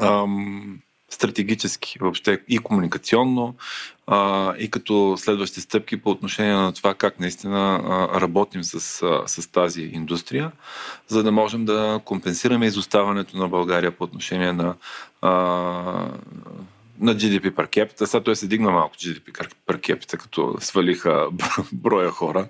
ам, 0.00 0.78
стратегически 1.12 1.98
въобще 2.00 2.40
и 2.48 2.58
комуникационно, 2.58 3.54
а, 4.06 4.54
и 4.58 4.70
като 4.70 5.14
следващи 5.18 5.60
стъпки 5.60 6.02
по 6.02 6.10
отношение 6.10 6.52
на 6.52 6.72
това 6.72 6.94
как 6.94 7.20
наистина 7.20 7.82
а, 7.84 8.20
работим 8.20 8.64
с, 8.64 9.02
а, 9.02 9.22
с 9.26 9.52
тази 9.52 9.82
индустрия, 9.82 10.52
за 11.08 11.22
да 11.22 11.32
можем 11.32 11.64
да 11.64 12.00
компенсираме 12.04 12.66
изоставането 12.66 13.36
на 13.36 13.48
България 13.48 13.90
по 13.90 14.04
отношение 14.04 14.52
на 14.52 14.74
а, 15.22 16.08
на 17.00 17.14
GDP 17.14 17.50
per 17.50 17.66
capita. 17.66 18.04
Сега 18.04 18.22
той 18.22 18.36
се 18.36 18.46
дигна 18.46 18.70
малко 18.70 18.96
GDP 18.96 19.48
per 19.66 19.80
capita, 19.80 20.16
като 20.16 20.56
свалиха 20.60 21.26
броя 21.72 22.10
хора. 22.10 22.48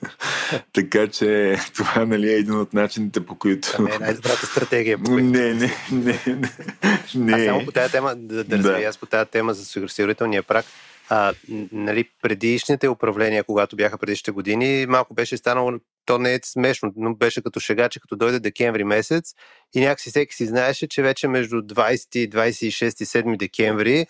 така 0.72 1.08
че 1.08 1.56
това 1.76 2.04
нали, 2.04 2.32
е 2.32 2.36
един 2.36 2.54
от 2.54 2.74
начините, 2.74 3.26
по 3.26 3.34
които... 3.34 3.72
Това 3.72 3.84
не 3.84 3.94
е 3.94 3.98
най-добрата 3.98 4.46
стратегия. 4.46 4.98
По 4.98 5.10
не, 5.16 5.54
не, 5.54 5.74
не, 5.92 6.20
не. 7.14 7.32
А 7.32 7.46
само 7.46 7.64
по 7.64 7.72
тази 7.72 7.92
тема, 7.92 8.14
да, 8.16 8.44
да 8.44 8.58
развия, 8.58 8.80
да. 8.80 8.88
аз 8.88 8.98
по 8.98 9.06
тази 9.06 9.30
тема 9.30 9.54
за 9.54 9.88
сигурителния 9.88 10.42
прак, 10.42 10.66
а, 11.08 11.34
нали, 11.72 12.08
предишните 12.22 12.88
управления, 12.88 13.44
когато 13.44 13.76
бяха 13.76 13.98
предишните 13.98 14.30
години, 14.30 14.86
малко 14.88 15.14
беше 15.14 15.36
станало, 15.36 15.72
то 16.06 16.18
не 16.18 16.34
е 16.34 16.40
смешно, 16.44 16.92
но 16.96 17.14
беше 17.14 17.42
като 17.42 17.60
шега, 17.60 17.88
че 17.88 18.00
като 18.00 18.16
дойде 18.16 18.40
декември 18.40 18.84
месец 18.84 19.34
и 19.74 19.80
някакси 19.80 20.10
всеки 20.10 20.34
си 20.34 20.46
знаеше, 20.46 20.88
че 20.88 21.02
вече 21.02 21.28
между 21.28 21.56
20 21.56 22.16
и 22.16 22.30
26 22.30 22.88
7 22.88 23.36
декември 23.36 24.06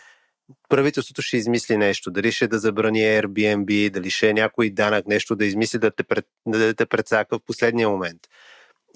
правителството 0.69 1.23
ще 1.23 1.37
измисли 1.37 1.77
нещо. 1.77 2.11
Дали 2.11 2.33
ще 2.33 2.49
да 2.49 2.59
забрани 2.59 2.99
Airbnb, 2.99 3.91
дали 3.91 4.11
ще 4.11 4.29
е 4.29 4.35
някой 4.35 4.71
данък, 4.71 5.07
нещо 5.07 5.37
да 5.37 5.45
измисли 5.45 5.79
да 5.79 5.91
те, 5.91 6.03
пред, 6.03 6.27
да 6.47 6.75
те 6.75 6.87
предсака 6.87 7.39
в 7.39 7.43
последния 7.47 7.89
момент. 7.89 8.21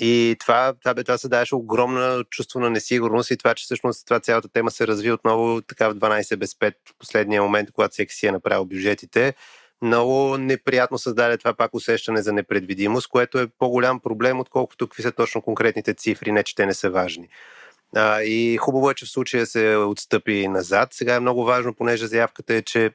И 0.00 0.36
това, 0.40 0.74
това, 0.82 0.94
това 0.94 1.18
се 1.18 1.28
даваше 1.28 1.54
огромно 1.54 2.24
чувство 2.24 2.60
на 2.60 2.70
несигурност 2.70 3.30
и 3.30 3.36
това, 3.36 3.54
че 3.54 3.64
всъщност 3.64 4.06
това 4.06 4.20
цялата 4.20 4.48
тема 4.48 4.70
се 4.70 4.86
разви 4.86 5.12
отново 5.12 5.60
така 5.62 5.88
в 5.88 5.94
12 5.94 6.36
без 6.36 6.54
5 6.54 6.74
в 6.88 6.98
последния 6.98 7.42
момент, 7.42 7.70
когато 7.72 7.92
всеки 7.92 8.14
си 8.14 8.26
е 8.26 8.32
направил 8.32 8.64
бюджетите. 8.64 9.34
Много 9.82 10.38
неприятно 10.38 10.98
създаде 10.98 11.38
това 11.38 11.54
пак 11.54 11.74
усещане 11.74 12.22
за 12.22 12.32
непредвидимост, 12.32 13.08
което 13.08 13.38
е 13.38 13.46
по-голям 13.58 14.00
проблем, 14.00 14.40
отколкото 14.40 14.88
какви 14.88 15.02
са 15.02 15.12
точно 15.12 15.42
конкретните 15.42 15.94
цифри, 15.94 16.32
не 16.32 16.42
че 16.42 16.54
те 16.54 16.66
не 16.66 16.74
са 16.74 16.90
важни. 16.90 17.28
А, 17.96 18.22
и 18.22 18.56
хубаво 18.56 18.90
е, 18.90 18.94
че 18.94 19.06
в 19.06 19.10
случая 19.10 19.46
се 19.46 19.76
отстъпи 19.76 20.48
назад. 20.48 20.88
Сега 20.92 21.14
е 21.14 21.20
много 21.20 21.44
важно, 21.44 21.74
понеже 21.74 22.06
заявката 22.06 22.54
е, 22.54 22.62
че 22.62 22.90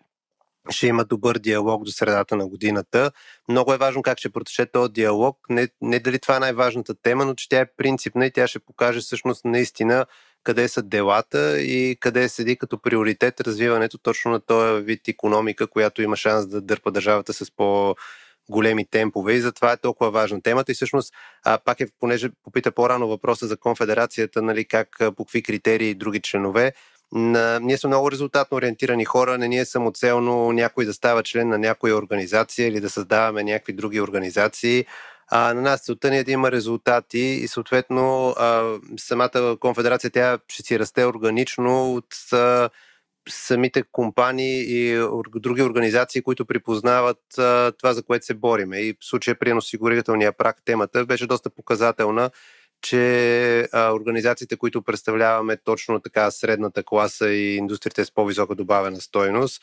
ще 0.69 0.88
има 0.88 1.06
добър 1.06 1.38
диалог 1.38 1.84
до 1.84 1.91
средата 1.91 2.36
на 2.36 2.47
годината. 2.47 3.12
Много 3.49 3.73
е 3.73 3.78
важно 3.78 4.02
как 4.02 4.19
ще 4.19 4.30
протече 4.30 4.65
този 4.65 4.93
диалог. 4.93 5.38
Не, 5.49 5.67
не 5.82 5.99
дали 5.99 6.19
това 6.19 6.36
е 6.36 6.39
най-важната 6.39 6.95
тема, 6.95 7.26
но 7.26 7.36
че 7.36 7.49
тя 7.49 7.60
е 7.60 7.71
принципна 7.78 8.26
и 8.26 8.32
тя 8.32 8.47
ще 8.47 8.60
покаже 8.60 8.99
всъщност 8.99 9.45
наистина 9.45 10.06
къде 10.43 10.67
са 10.67 10.82
делата 10.82 11.62
и 11.62 11.97
къде 11.99 12.30
седи 12.30 12.58
като 12.58 12.82
приоритет 12.82 13.41
развиването 13.41 13.97
точно 13.97 14.32
на 14.32 14.39
този 14.39 14.84
вид 14.84 15.08
економика, 15.08 15.67
която 15.67 16.02
има 16.02 16.15
шанс 16.15 16.47
да 16.47 16.62
дърпа 16.62 16.91
държавата 16.91 17.34
с 17.34 17.52
по 17.52 17.95
големи 18.49 18.86
темпове 18.86 19.34
и 19.34 19.41
затова 19.41 19.71
е 19.71 19.78
толкова 19.78 20.12
важна 20.12 20.41
темата. 20.41 20.71
И 20.71 20.76
всъщност, 20.76 21.13
а, 21.43 21.58
пак 21.58 21.80
е, 21.80 21.88
понеже 21.99 22.30
попита 22.43 22.71
по-рано 22.71 23.08
въпроса 23.08 23.47
за 23.47 23.58
конфедерацията, 23.58 24.41
нали, 24.41 24.65
как, 24.65 24.88
по 25.17 25.26
какви 25.26 25.43
критерии 25.43 25.89
и 25.89 25.95
други 25.95 26.21
членове, 26.21 26.73
на, 27.15 27.60
ние 27.60 27.78
сме 27.78 27.88
много 27.88 28.12
резултатно 28.12 28.58
ориентирани 28.58 29.06
хора, 29.06 29.38
не 29.38 29.47
ние 29.47 29.60
е 29.60 29.65
самоцелно 29.65 30.52
някой 30.52 30.86
да 30.86 30.93
става 30.93 31.23
член 31.23 31.49
на 31.49 31.58
някоя 31.58 31.95
организация 31.95 32.67
или 32.67 32.80
да 32.80 32.89
създаваме 32.89 33.43
някакви 33.43 33.73
други 33.73 34.02
организации. 34.02 34.86
А 35.32 35.54
на 35.54 35.62
нас 35.62 35.82
целта 35.82 36.10
ни 36.10 36.17
е 36.17 36.23
да 36.23 36.32
има 36.32 36.52
резултати 36.52 37.19
и 37.19 37.47
съответно 37.47 38.30
а, 38.30 38.78
самата 38.97 39.58
конфедерация 39.60 40.10
тя 40.10 40.39
ще 40.47 40.63
си 40.63 40.80
расте 40.80 41.06
органично 41.06 41.93
от 41.93 42.34
а, 42.34 42.69
самите 43.30 43.84
компании 43.91 44.63
и 44.67 45.08
други 45.36 45.62
организации, 45.62 46.21
които 46.21 46.45
припознават 46.45 47.38
а, 47.38 47.71
това, 47.71 47.93
за 47.93 48.04
което 48.04 48.26
се 48.26 48.34
бориме. 48.34 48.80
И 48.80 48.93
в 48.93 49.06
случая 49.06 49.39
при 49.39 49.54
осигурителния 49.54 50.32
прак 50.32 50.58
темата 50.65 51.06
беше 51.06 51.28
доста 51.28 51.49
показателна, 51.49 52.30
че 52.84 53.67
а, 53.72 53.93
организациите, 53.93 54.58
които 54.58 54.82
представляваме 54.82 55.58
точно 55.58 56.00
така 56.00 56.32
средната 56.32 56.84
класа 56.84 57.30
и 57.30 57.56
индустриите 57.56 58.06
с 58.06 58.12
по-висока 58.12 58.56
добавена 58.56 59.02
стойност, 59.02 59.62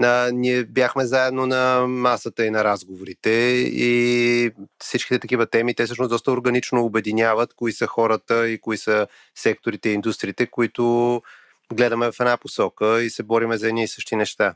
а, 0.00 0.30
ние 0.32 0.64
бяхме 0.64 1.06
заедно 1.06 1.46
на 1.46 1.86
масата 1.88 2.46
и 2.46 2.50
на 2.50 2.64
разговорите 2.64 3.30
и 3.72 4.50
всичките 4.78 5.18
такива 5.18 5.46
теми, 5.46 5.74
те 5.74 5.84
всъщност 5.84 6.10
доста 6.10 6.32
органично 6.32 6.84
обединяват 6.84 7.54
кои 7.54 7.72
са 7.72 7.86
хората 7.86 8.48
и 8.48 8.60
кои 8.60 8.76
са 8.76 9.06
секторите 9.34 9.88
и 9.88 9.92
индустриите, 9.92 10.46
които 10.46 11.22
гледаме 11.72 12.12
в 12.12 12.20
една 12.20 12.36
посока 12.36 13.02
и 13.02 13.10
се 13.10 13.22
бориме 13.22 13.58
за 13.58 13.68
едни 13.68 13.82
и 13.82 13.88
същи 13.88 14.16
неща. 14.16 14.54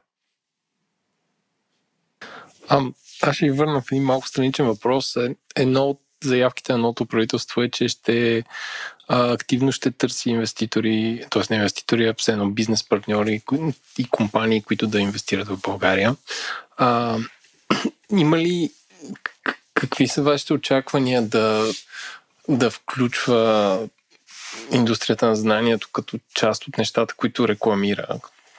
А, 2.69 2.83
аз 3.23 3.37
ще 3.37 3.45
ви 3.47 3.51
върна 3.51 3.81
в 3.81 3.93
един 3.93 4.05
малко 4.05 4.29
страничен 4.29 4.67
въпрос. 4.67 5.17
Е, 5.17 5.37
едно 5.57 5.85
от 5.85 6.01
заявките 6.23 6.73
на 6.73 6.79
новото 6.79 7.07
правителство 7.07 7.63
е, 7.63 7.69
че 7.69 7.89
ще 7.89 8.45
а, 9.09 9.33
активно 9.33 9.73
ще 9.73 9.91
търси 9.91 10.31
инвеститори, 10.31 11.25
т.е. 11.31 11.43
не 11.51 11.57
инвеститори, 11.57 12.07
а 12.09 12.15
все 12.19 12.33
едно 12.33 12.51
бизнес 12.51 12.89
партньори 12.89 13.43
и 13.99 14.09
компании, 14.11 14.63
които 14.63 14.87
да 14.87 15.01
инвестират 15.01 15.49
в 15.49 15.61
България. 15.61 16.17
А, 16.77 17.19
има 18.17 18.39
ли 18.39 18.71
какви 19.75 20.09
са 20.09 20.23
вашите 20.23 20.53
очаквания 20.53 21.23
да, 21.23 21.73
да 22.49 22.71
включва 22.71 23.79
индустрията 24.73 25.27
на 25.27 25.37
знанието 25.37 25.89
като 25.93 26.19
част 26.35 26.67
от 26.67 26.79
нещата, 26.79 27.15
които 27.15 27.49
рекламира. 27.49 28.07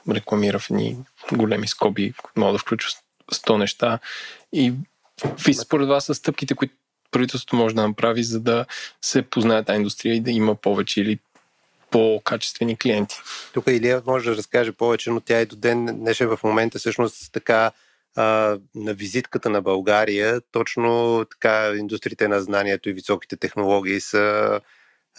Рекламира 0.09 0.59
в 0.59 0.69
едни 0.69 0.97
големи 1.31 1.67
скоби, 1.67 2.13
мога 2.35 2.51
да 2.51 2.57
включва 2.57 2.91
100 3.33 3.57
неща. 3.57 3.99
И 4.53 4.73
според 5.61 5.87
вас 5.87 6.05
са 6.05 6.15
стъпките, 6.15 6.55
които 6.55 6.73
правителството 7.13 7.55
може 7.55 7.75
да 7.75 7.87
направи, 7.87 8.23
за 8.23 8.39
да 8.39 8.65
се 9.01 9.21
познае 9.21 9.63
тази 9.63 9.77
индустрия 9.77 10.15
и 10.15 10.21
да 10.21 10.31
има 10.31 10.55
повече 10.55 11.01
или 11.01 11.19
по-качествени 11.91 12.77
клиенти. 12.77 13.15
Тук 13.53 13.67
Илия 13.67 14.01
може 14.05 14.29
да 14.29 14.37
разкаже 14.37 14.71
повече, 14.71 15.11
но 15.11 15.19
тя 15.21 15.41
и 15.41 15.45
до 15.45 15.55
ден 15.55 15.85
днешен 15.85 16.27
в 16.27 16.43
момента 16.43 16.79
всъщност 16.79 17.31
така 17.31 17.71
а, 18.15 18.57
на 18.75 18.93
визитката 18.93 19.49
на 19.49 19.61
България, 19.61 20.41
точно 20.51 21.25
така 21.31 21.73
индустриите 21.77 22.27
на 22.27 22.41
знанието 22.41 22.89
и 22.89 22.93
високите 22.93 23.37
технологии 23.37 24.01
са 24.01 24.59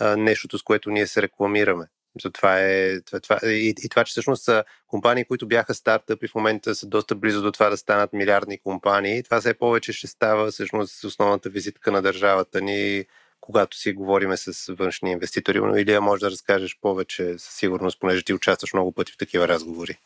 а, 0.01 0.17
нещото, 0.17 0.59
с 0.59 0.63
което 0.63 0.91
ние 0.91 1.07
се 1.07 1.23
рекламираме. 1.23 1.87
Това 2.33 2.61
е, 2.61 3.01
това, 3.01 3.21
това, 3.21 3.39
и, 3.45 3.75
и 3.83 3.89
това, 3.89 4.05
че 4.05 4.11
всъщност 4.11 4.45
са 4.45 4.65
компании, 4.87 5.25
които 5.25 5.49
бяха 5.49 5.75
стартъпи, 5.75 6.29
в 6.29 6.35
момента 6.35 6.75
са 6.75 6.87
доста 6.87 7.15
близо 7.15 7.43
до 7.43 7.53
това 7.53 7.71
да 7.71 7.77
станат 7.77 8.13
милиардни 8.13 8.59
компании. 8.59 9.23
Това 9.23 9.41
все 9.41 9.55
повече 9.55 9.93
ще 9.93 10.07
става 10.07 10.51
всъщност 10.51 11.05
основната 11.05 11.51
визитка 11.51 11.93
на 11.93 12.03
държавата 12.03 12.61
ни, 12.61 13.05
когато 13.41 13.77
си 13.77 13.93
говориме 13.93 14.37
с 14.37 14.75
външни 14.75 15.11
инвеститори. 15.11 15.61
Но 15.61 15.77
Илия, 15.77 16.01
може 16.01 16.21
да 16.21 16.31
разкажеш 16.31 16.79
повече 16.81 17.39
със 17.39 17.55
сигурност, 17.55 18.01
понеже 18.01 18.25
ти 18.25 18.35
участваш 18.35 18.73
много 18.73 18.93
пъти 18.93 19.13
в 19.13 19.17
такива 19.17 19.49
разговори. 19.49 19.99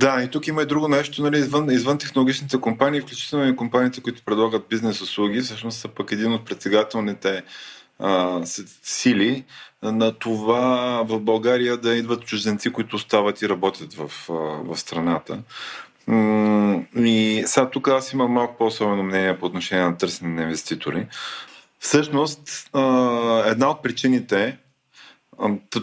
Да, 0.00 0.22
и 0.22 0.30
тук 0.30 0.46
има 0.46 0.62
и 0.62 0.66
друго 0.66 0.88
нещо, 0.88 1.22
нали, 1.22 1.38
извън, 1.38 1.70
извън 1.70 1.98
технологичните 1.98 2.60
компании, 2.60 3.00
включително 3.00 3.48
и 3.48 3.56
компаниите, 3.56 4.02
които 4.02 4.22
предлагат 4.24 4.68
бизнес 4.68 5.00
услуги, 5.00 5.40
всъщност 5.40 5.78
са 5.78 5.88
пък 5.88 6.12
един 6.12 6.32
от 6.32 6.46
предсегателните 6.46 7.42
сили 8.82 9.44
на 9.82 10.12
това 10.12 11.02
в 11.08 11.20
България 11.20 11.76
да 11.76 11.94
идват 11.94 12.24
чужденци, 12.24 12.72
които 12.72 12.96
остават 12.96 13.42
и 13.42 13.48
работят 13.48 13.94
в, 13.94 14.10
в 14.64 14.76
страната. 14.76 15.38
И 16.96 17.42
сега 17.46 17.70
тук 17.70 17.88
аз 17.88 18.12
имам 18.12 18.32
малко 18.32 18.56
по-особено 18.58 19.02
мнение 19.02 19.38
по 19.38 19.46
отношение 19.46 19.84
на 19.84 19.96
търсене 19.96 20.34
на 20.34 20.42
инвеститори. 20.42 21.06
Всъщност, 21.78 22.70
една 23.46 23.70
от 23.70 23.82
причините 23.82 24.44
е 24.44 24.56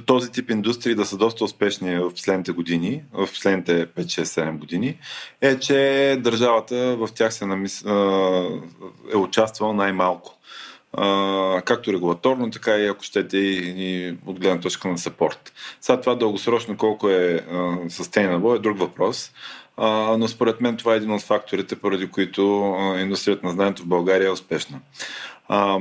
този 0.05 0.31
тип 0.31 0.49
индустрии 0.49 0.95
да 0.95 1.05
са 1.05 1.17
доста 1.17 1.43
успешни 1.43 1.99
в 1.99 2.11
последните 2.11 2.51
години, 2.51 3.03
в 3.13 3.27
последните 3.27 3.87
5-6-7 3.87 4.57
години, 4.57 4.97
е, 5.41 5.59
че 5.59 6.17
държавата 6.19 6.95
в 6.97 7.09
тях 7.15 7.33
се 7.33 7.45
намис... 7.45 7.85
е 9.13 9.17
участвала 9.17 9.73
най-малко 9.73 10.39
а, 10.93 11.61
както 11.61 11.93
регулаторно, 11.93 12.51
така 12.51 12.77
и 12.77 12.87
ако 12.87 13.03
щете 13.03 13.37
и, 13.37 13.73
и 13.77 14.17
от 14.25 14.39
гледна 14.39 14.59
точка 14.59 14.87
на 14.87 14.97
сапорт. 14.97 15.53
Сега 15.81 16.01
това 16.01 16.15
дългосрочно 16.15 16.77
колко 16.77 17.09
е 17.09 17.39
sustainable 17.85 18.55
е 18.55 18.59
друг 18.59 18.79
въпрос, 18.79 19.31
а, 19.77 19.87
но 20.17 20.27
според 20.27 20.61
мен 20.61 20.77
това 20.77 20.93
е 20.93 20.97
един 20.97 21.11
от 21.11 21.21
факторите, 21.21 21.75
поради 21.75 22.07
които 22.07 22.73
а, 22.73 22.99
индустрията 22.99 23.47
на 23.47 23.53
знанието 23.53 23.83
в 23.83 23.87
България 23.87 24.27
е 24.27 24.31
успешна. 24.31 24.79
А, 25.47 25.79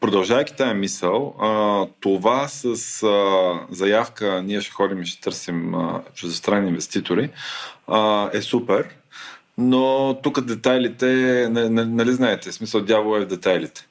Продължавайки 0.00 0.56
тази 0.56 0.74
мисъл, 0.74 1.34
а, 1.40 1.86
това 2.00 2.48
с 2.48 3.02
а, 3.02 3.52
заявка 3.70 4.42
ние 4.42 4.60
ще 4.60 4.72
ходим 4.72 5.02
и 5.02 5.06
ще 5.06 5.20
търсим 5.20 5.74
чуждестранни 6.14 6.68
инвеститори 6.68 7.30
а, 7.86 8.30
е 8.32 8.42
супер, 8.42 8.97
но 9.58 10.14
тук 10.22 10.40
детайлите, 10.40 11.06
нали 11.50 12.12
знаете, 12.12 12.52
смисъл 12.52 12.80
дявол 12.80 13.16
е 13.16 13.20
в 13.20 13.26
детайлите. 13.26 13.86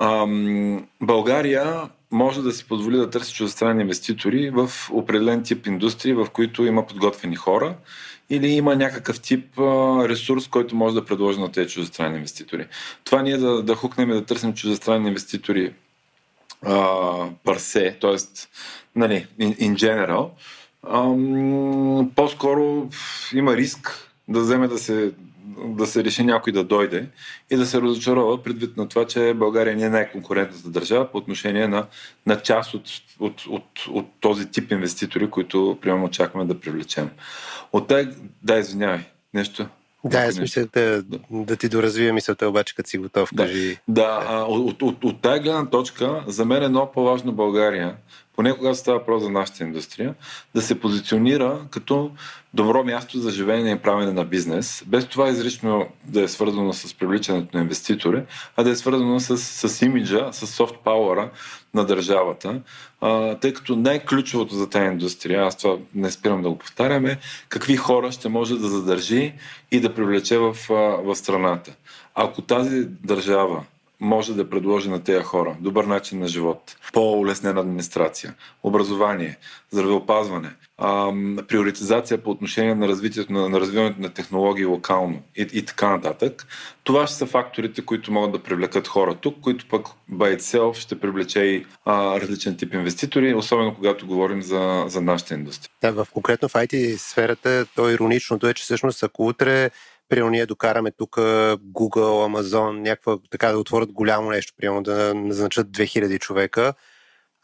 Ам, 0.00 0.86
България 1.00 1.82
може 2.10 2.42
да 2.42 2.52
си 2.52 2.68
позволи 2.68 2.96
да 2.96 3.10
търси 3.10 3.34
чуждестранни 3.34 3.82
инвеститори 3.82 4.50
в 4.50 4.70
определен 4.92 5.42
тип 5.42 5.66
индустрии, 5.66 6.12
в 6.12 6.26
които 6.32 6.64
има 6.64 6.86
подготвени 6.86 7.36
хора 7.36 7.74
или 8.30 8.48
има 8.48 8.76
някакъв 8.76 9.20
тип 9.20 9.58
а, 9.58 9.62
ресурс, 10.08 10.48
който 10.48 10.76
може 10.76 10.94
да 10.94 11.04
предложи 11.04 11.40
на 11.40 11.52
тези 11.52 11.74
чуждестранни 11.74 12.16
инвеститори. 12.16 12.66
Това 13.04 13.22
ние 13.22 13.36
да, 13.36 13.62
да 13.62 13.74
хукнем 13.74 14.10
и 14.10 14.14
да 14.14 14.24
търсим 14.24 14.54
чуждестранни 14.54 15.08
инвеститори 15.08 15.72
парсе, 17.44 17.96
т.е. 18.00 18.16
Нали, 18.96 19.26
in, 19.40 19.58
in 19.58 19.74
general, 19.74 20.30
ам, 20.90 22.10
по-скоро 22.16 22.88
има 23.34 23.56
риск 23.56 24.11
да 24.28 24.40
вземе 24.40 24.68
да 24.68 24.78
се, 24.78 25.12
да 25.64 25.86
се 25.86 26.04
реши 26.04 26.24
някой 26.24 26.52
да 26.52 26.64
дойде 26.64 27.06
и 27.50 27.56
да 27.56 27.66
се 27.66 27.80
разочарова 27.80 28.42
предвид 28.42 28.76
на 28.76 28.88
това, 28.88 29.06
че 29.06 29.34
България 29.34 29.76
не 29.76 29.82
е 29.82 29.88
най-конкурентната 29.88 30.68
държава 30.68 31.10
по 31.10 31.18
отношение 31.18 31.68
на, 31.68 31.86
на 32.26 32.40
част 32.40 32.74
от, 32.74 32.84
от, 33.20 33.46
от, 33.46 33.64
от 33.88 34.06
този 34.20 34.50
тип 34.50 34.72
инвеститори, 34.72 35.30
които 35.30 35.78
примерно 35.80 36.04
очакваме 36.04 36.46
да 36.46 36.60
привлечем. 36.60 37.10
От 37.72 37.88
тая, 37.88 38.14
да, 38.42 38.58
извинявай, 38.58 39.00
нещо. 39.34 39.66
Да, 40.04 40.18
аз 40.18 40.38
мисля 40.38 40.66
да, 40.72 41.02
да 41.30 41.56
ти 41.56 41.68
доразвия 41.68 42.12
мисълта, 42.12 42.48
обаче 42.48 42.74
като 42.74 42.90
си 42.90 42.98
готов, 42.98 43.30
кажи. 43.36 43.78
Да, 43.88 44.20
да 44.20 44.44
от, 44.44 44.72
от, 44.72 44.82
от, 44.82 45.04
от 45.04 45.20
тая 45.20 45.40
гледна 45.40 45.70
точка, 45.70 46.24
за 46.26 46.44
мен 46.44 46.62
е 46.62 46.68
много 46.68 46.92
по-важно 46.92 47.32
България 47.32 47.96
поне 48.36 48.56
когато 48.56 48.74
става 48.78 48.98
въпрос 48.98 49.22
за 49.22 49.30
нашата 49.30 49.64
индустрия, 49.64 50.14
да 50.54 50.62
се 50.62 50.80
позиционира 50.80 51.60
като 51.70 52.10
добро 52.54 52.84
място 52.84 53.18
за 53.18 53.30
живеене 53.30 53.70
и 53.70 53.78
правене 53.78 54.12
на 54.12 54.24
бизнес, 54.24 54.84
без 54.86 55.06
това 55.06 55.28
изрично 55.28 55.86
да 56.04 56.22
е 56.22 56.28
свързано 56.28 56.72
с 56.72 56.94
привличането 56.94 57.56
на 57.56 57.62
инвеститори, 57.62 58.22
а 58.56 58.62
да 58.62 58.70
е 58.70 58.76
свързано 58.76 59.20
с, 59.20 59.38
с 59.38 59.82
имиджа, 59.82 60.28
с 60.32 60.46
софт 60.46 60.74
пауъра 60.84 61.30
на 61.74 61.84
държавата, 61.84 62.60
а, 63.00 63.34
тъй 63.34 63.52
като 63.52 63.76
най-ключовото 63.76 64.54
за 64.54 64.70
тази 64.70 64.86
индустрия, 64.86 65.46
аз 65.46 65.56
това 65.56 65.76
не 65.94 66.10
спирам 66.10 66.42
да 66.42 66.50
го 66.50 66.58
повтаряме, 66.58 67.18
какви 67.48 67.76
хора 67.76 68.12
ще 68.12 68.28
може 68.28 68.58
да 68.58 68.68
задържи 68.68 69.34
и 69.70 69.80
да 69.80 69.94
привлече 69.94 70.38
в, 70.38 70.56
в 71.04 71.16
страната. 71.16 71.76
Ако 72.14 72.42
тази 72.42 72.84
държава 72.84 73.64
може 74.02 74.34
да 74.34 74.50
предложи 74.50 74.90
на 74.90 75.04
тези 75.04 75.24
хора. 75.24 75.56
Добър 75.60 75.84
начин 75.84 76.18
на 76.18 76.28
живот, 76.28 76.76
по-улеснена 76.92 77.60
администрация, 77.60 78.34
образование, 78.62 79.38
здравеопазване, 79.70 80.50
ам, 80.78 81.38
приоритизация 81.48 82.18
по 82.18 82.30
отношение 82.30 82.74
на 82.74 82.88
развитието 82.88 83.32
на, 83.32 83.48
на 83.48 83.60
развиването 83.60 84.00
на 84.00 84.08
технологии 84.08 84.64
локално 84.64 85.22
и, 85.36 85.48
и 85.52 85.64
така 85.64 85.90
нататък. 85.90 86.46
Това 86.84 87.06
ще 87.06 87.16
са 87.16 87.26
факторите, 87.26 87.82
които 87.82 88.12
могат 88.12 88.32
да 88.32 88.42
привлекат 88.42 88.88
хора 88.88 89.14
тук, 89.14 89.40
които 89.40 89.66
пък 89.68 89.86
by 90.12 90.38
itself 90.38 90.74
ще 90.74 91.00
привлече 91.00 91.40
и 91.40 91.66
а, 91.84 92.20
различен 92.20 92.56
тип 92.56 92.74
инвеститори, 92.74 93.34
особено 93.34 93.74
когато 93.74 94.06
говорим 94.06 94.42
за, 94.42 94.84
за 94.86 95.00
нашата 95.00 95.34
индустрия. 95.34 95.70
Да, 95.82 95.92
в 95.92 96.06
конкретно 96.12 96.48
в 96.48 96.52
IT 96.52 96.96
сферата, 96.96 97.66
то 97.76 97.90
ироничното 97.90 98.48
е, 98.48 98.54
че 98.54 98.62
всъщност 98.62 99.02
ако 99.02 99.26
утре 99.26 99.70
Примерно 100.12 100.30
ние 100.30 100.46
докараме 100.46 100.90
тук 100.90 101.16
Google, 101.16 102.28
Amazon, 102.28 102.80
някаква 102.80 103.18
така 103.30 103.52
да 103.52 103.58
отворят 103.58 103.92
голямо 103.92 104.30
нещо, 104.30 104.52
примерно 104.56 104.82
да 104.82 105.14
назначат 105.14 105.66
2000 105.66 106.18
човека, 106.18 106.74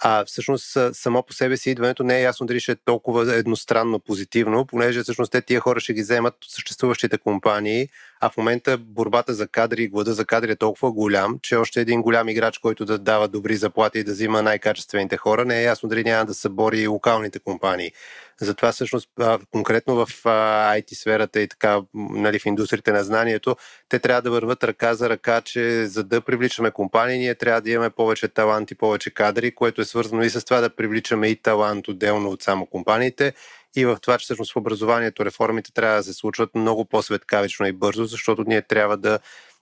а 0.03 0.25
всъщност 0.25 0.79
само 0.93 1.23
по 1.23 1.33
себе 1.33 1.57
си 1.57 1.71
идването 1.71 2.05
не 2.05 2.19
е 2.19 2.23
ясно 2.23 2.47
дали 2.47 2.61
ще 2.61 2.73
е 2.73 2.77
толкова 2.85 3.35
едностранно 3.35 3.99
позитивно, 3.99 4.67
понеже 4.67 5.03
всъщност 5.03 5.33
те 5.33 5.43
тия 5.43 5.61
хора 5.61 5.81
ще 5.81 5.95
ги 5.95 6.03
вземат 6.03 6.35
от 6.45 6.51
съществуващите 6.51 7.19
компании, 7.19 7.89
а 8.21 8.31
в 8.31 8.37
момента 8.37 8.79
борбата 8.79 9.35
за 9.35 9.49
кадри 9.49 9.83
и 9.83 9.89
глада 9.89 10.15
за 10.15 10.25
кадри 10.25 10.51
е 10.51 10.57
толкова 10.57 10.93
голям, 10.93 11.39
че 11.43 11.57
още 11.57 11.81
един 11.81 12.03
голям 12.03 12.29
играч, 12.29 12.59
който 12.59 12.85
да 12.85 12.99
дава 12.99 13.29
добри 13.29 13.57
заплати 13.57 13.99
и 13.99 14.05
да 14.05 14.13
взима 14.13 14.43
най-качествените 14.43 15.17
хора, 15.17 15.45
не 15.45 15.61
е 15.61 15.63
ясно 15.63 15.89
дали 15.89 16.05
няма 16.05 16.25
да 16.25 16.35
събори 16.35 16.81
и 16.81 16.87
локалните 16.87 17.39
компании. 17.39 17.93
Затова 18.41 18.73
всъщност 18.73 19.09
конкретно 19.51 19.95
в 19.95 20.07
IT 20.25 20.95
сферата 20.95 21.41
и 21.41 21.49
така 21.49 21.81
нали, 21.95 22.39
в 22.39 22.47
индустриите 22.47 22.93
на 22.93 23.05
знанието, 23.05 23.57
те 23.89 23.99
трябва 23.99 24.23
да 24.23 24.31
върват 24.31 24.65
ръка 24.65 24.95
за 24.95 25.11
ръка, 25.11 25.41
че 25.41 25.87
за 25.87 26.05
да 26.05 26.21
привличаме 26.21 26.71
компании, 26.71 27.19
ние 27.19 27.35
трябва 27.35 27.61
да 27.61 27.71
имаме 27.71 27.91
повече 27.91 28.29
талант 28.29 28.71
и 28.71 28.75
повече 28.75 29.11
кадри, 29.11 29.55
което 29.55 29.81
е 29.81 29.85
свързано 29.85 30.23
и 30.23 30.31
с 30.31 30.45
това 30.45 30.61
да 30.61 30.71
привличаме 30.71 31.29
и 31.29 31.37
талант 31.37 31.89
отделно 31.89 32.31
от 32.31 32.43
само 32.43 32.67
компаниите 32.67 33.33
и 33.77 33.85
в 33.85 33.99
това, 34.03 34.19
че 34.19 34.25
всъщност 34.25 34.53
в 34.53 34.57
образованието 34.57 35.25
реформите 35.25 35.73
трябва 35.73 35.97
да 35.97 36.03
се 36.03 36.13
случват 36.13 36.55
много 36.55 36.85
по-светкавично 36.85 37.67
и 37.67 37.73
бързо, 37.73 38.05
защото 38.05 38.45
ние 38.47 38.63
трябва 38.63 38.97
да 38.97 39.19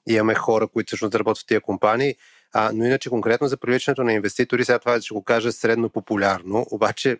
имаме 0.08 0.34
хора, 0.34 0.68
които 0.68 0.86
всъщност 0.86 1.14
работят 1.14 1.42
в 1.42 1.46
тия 1.46 1.60
компании. 1.60 2.14
А, 2.52 2.70
но 2.74 2.84
иначе 2.84 3.10
конкретно 3.10 3.48
за 3.48 3.56
привличането 3.56 4.04
на 4.04 4.12
инвеститори, 4.12 4.64
сега 4.64 4.78
това 4.78 5.00
ще 5.00 5.14
го 5.14 5.24
кажа 5.24 5.52
средно 5.52 5.90
популярно, 5.90 6.66
обаче 6.70 7.18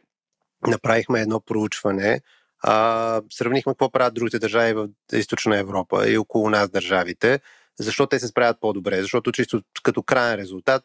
направихме 0.66 1.20
едно 1.20 1.40
проучване, 1.40 2.20
а, 2.62 3.22
сравнихме 3.32 3.72
какво 3.72 3.90
правят 3.90 4.14
другите 4.14 4.38
държави 4.38 4.72
в 4.72 4.88
Източна 5.12 5.58
Европа 5.58 6.08
и 6.08 6.18
около 6.18 6.50
нас 6.50 6.70
държавите, 6.70 7.40
защо 7.80 8.06
те 8.06 8.18
се 8.18 8.26
справят 8.26 8.60
по-добре. 8.60 9.00
Защото 9.00 9.32
чисто 9.32 9.62
като 9.82 10.02
крайен 10.02 10.38
резултат, 10.38 10.84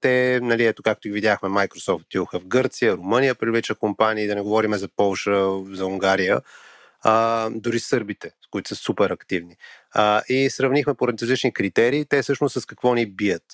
те, 0.00 0.40
нали, 0.42 0.66
ето 0.66 0.82
както 0.82 1.08
и 1.08 1.10
видяхме, 1.10 1.48
Microsoft 1.48 2.02
отидоха 2.02 2.40
в 2.40 2.46
Гърция, 2.46 2.96
Румъния 2.96 3.34
привлича 3.34 3.74
компании, 3.74 4.26
да 4.26 4.34
не 4.34 4.40
говорим 4.40 4.74
за 4.74 4.88
Полша, 4.96 5.50
за 5.72 5.86
Унгария, 5.86 6.40
а, 7.02 7.48
дори 7.50 7.80
сърбите, 7.80 8.30
които 8.50 8.68
са 8.68 8.76
супер 8.76 9.10
активни. 9.10 9.56
А, 9.94 10.22
и 10.28 10.50
сравнихме 10.50 10.94
по 10.94 11.08
различни 11.08 11.52
критерии, 11.52 12.04
те 12.04 12.22
всъщност 12.22 12.60
с 12.60 12.66
какво 12.66 12.94
ни 12.94 13.06
бият. 13.06 13.44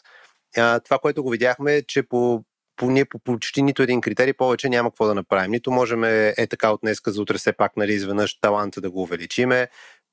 А, 0.57 0.81
това, 0.81 0.99
което 0.99 1.23
го 1.23 1.31
видяхме, 1.31 1.77
е, 1.77 1.83
че 1.83 2.03
по 2.03 2.45
по, 2.77 2.91
ние 2.91 3.05
по 3.05 3.19
почти 3.19 3.63
нито 3.63 3.83
един 3.83 4.01
критерий 4.01 4.33
повече 4.33 4.69
няма 4.69 4.91
какво 4.91 5.07
да 5.07 5.15
направим. 5.15 5.51
Нито 5.51 5.71
можем 5.71 6.05
е, 6.05 6.35
е 6.37 6.47
така 6.47 6.71
от 6.71 6.81
днеска 6.81 7.13
за 7.13 7.23
утре 7.23 7.39
все 7.39 7.53
пак 7.53 7.77
нали, 7.77 7.93
изведнъж 7.93 8.41
таланта 8.41 8.81
да 8.81 8.91
го 8.91 9.03
увеличиме. 9.03 9.69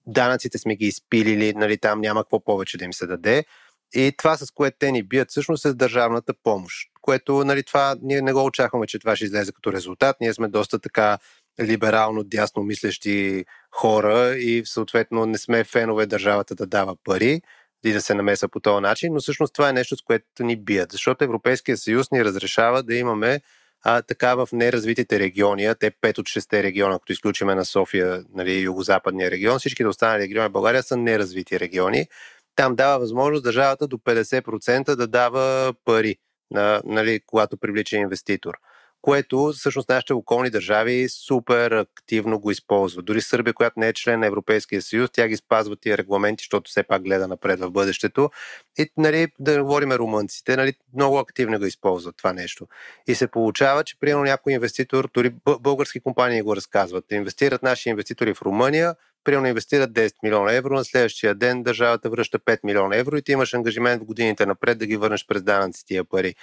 Данъците 0.07 0.57
сме 0.57 0.75
ги 0.75 0.85
изпилили, 0.85 1.53
нали, 1.53 1.77
там 1.77 2.01
няма 2.01 2.23
какво 2.23 2.43
повече 2.43 2.77
да 2.77 2.85
им 2.85 2.93
се 2.93 3.07
даде. 3.07 3.45
И 3.93 4.11
това, 4.17 4.37
с 4.37 4.51
което 4.51 4.77
те 4.79 4.91
ни 4.91 5.03
бият, 5.03 5.29
всъщност 5.29 5.65
е 5.65 5.73
държавната 5.73 6.33
помощ, 6.43 6.89
което 7.01 7.43
нали, 7.43 7.63
това 7.63 7.95
ние 8.01 8.21
не 8.21 8.33
го 8.33 8.45
очакваме, 8.45 8.87
че 8.87 8.99
това 8.99 9.15
ще 9.15 9.25
излезе 9.25 9.51
като 9.51 9.73
резултат. 9.73 10.15
Ние 10.21 10.33
сме 10.33 10.47
доста 10.47 10.79
така 10.79 11.17
либерално, 11.61 12.23
дясно 12.23 12.63
мислещи 12.63 13.45
хора 13.71 14.35
и 14.35 14.63
съответно 14.65 15.25
не 15.25 15.37
сме 15.37 15.63
фенове 15.63 16.05
държавата 16.05 16.55
да 16.55 16.65
дава 16.65 16.95
пари 17.03 17.41
и 17.85 17.93
да 17.93 18.01
се 18.01 18.13
намеса 18.13 18.47
по 18.47 18.59
този 18.59 18.81
начин, 18.81 19.13
но 19.13 19.19
всъщност 19.19 19.53
това 19.53 19.69
е 19.69 19.73
нещо, 19.73 19.97
с 19.97 20.01
което 20.01 20.43
ни 20.43 20.55
бият, 20.55 20.91
защото 20.91 21.23
Европейския 21.23 21.77
съюз 21.77 22.11
ни 22.11 22.25
разрешава 22.25 22.83
да 22.83 22.95
имаме 22.95 23.41
а, 23.83 24.01
така 24.01 24.35
в 24.35 24.49
неразвитите 24.53 25.19
региони, 25.19 25.73
те 25.79 25.91
5 25.91 26.19
от 26.19 26.25
6 26.25 26.63
региона, 26.63 26.99
като 26.99 27.13
изключиме 27.13 27.55
на 27.55 27.65
София, 27.65 28.23
нали, 28.33 28.59
югозападния 28.59 29.31
регион, 29.31 29.59
всичките 29.59 29.87
останали 29.87 30.23
региони 30.23 30.49
в 30.49 30.51
България 30.51 30.83
са 30.83 30.97
неразвити 30.97 31.59
региони. 31.59 32.07
Там 32.55 32.75
дава 32.75 32.99
възможност 32.99 33.43
държавата 33.43 33.87
до 33.87 33.97
50% 33.97 34.95
да 34.95 35.07
дава 35.07 35.73
пари, 35.85 36.15
на, 36.51 36.81
нали, 36.85 37.19
когато 37.25 37.57
привлича 37.57 37.95
инвеститор 37.95 38.53
което 39.03 39.51
всъщност 39.55 39.89
нашите 39.89 40.13
околни 40.13 40.49
държави 40.49 41.09
супер 41.09 41.71
активно 41.71 42.39
го 42.39 42.51
използват. 42.51 43.05
Дори 43.05 43.21
Сърбия, 43.21 43.53
която 43.53 43.79
не 43.79 43.87
е 43.87 43.93
член 43.93 44.19
на 44.19 44.25
Европейския 44.25 44.81
съюз, 44.81 45.09
тя 45.13 45.27
ги 45.27 45.37
спазва 45.37 45.75
тия 45.75 45.97
регламенти, 45.97 46.41
защото 46.41 46.69
все 46.69 46.83
пак 46.83 47.03
гледа 47.03 47.27
напред 47.27 47.59
в 47.59 47.71
бъдещето. 47.71 48.29
И 48.77 48.89
нали, 48.97 49.27
да 49.39 49.63
говорим 49.63 49.91
румънците, 49.91 50.55
нали, 50.55 50.73
много 50.93 51.17
активно 51.17 51.59
го 51.59 51.65
използват 51.65 52.17
това 52.17 52.33
нещо. 52.33 52.67
И 53.07 53.15
се 53.15 53.27
получава, 53.27 53.83
че 53.83 53.99
примерно 53.99 54.23
някой 54.23 54.53
инвеститор, 54.53 55.09
дори 55.13 55.33
български 55.59 55.99
компании 55.99 56.41
го 56.41 56.55
разказват, 56.55 57.11
инвестират 57.11 57.63
наши 57.63 57.89
инвеститори 57.89 58.33
в 58.33 58.41
Румъния, 58.41 58.95
примерно 59.23 59.47
инвестират 59.47 59.91
10 59.91 60.13
милиона 60.23 60.53
евро, 60.53 60.73
на 60.73 60.85
следващия 60.85 61.35
ден 61.35 61.63
държавата 61.63 62.09
връща 62.09 62.39
5 62.39 62.59
милиона 62.63 62.95
евро 62.95 63.17
и 63.17 63.21
ти 63.21 63.31
имаш 63.31 63.53
ангажимент 63.53 64.01
в 64.01 64.05
годините 64.05 64.45
напред 64.45 64.77
да 64.77 64.85
ги 64.85 64.97
върнеш 64.97 65.25
през 65.27 65.43
данъци 65.43 65.85
тия 65.85 66.03
пари. 66.03 66.35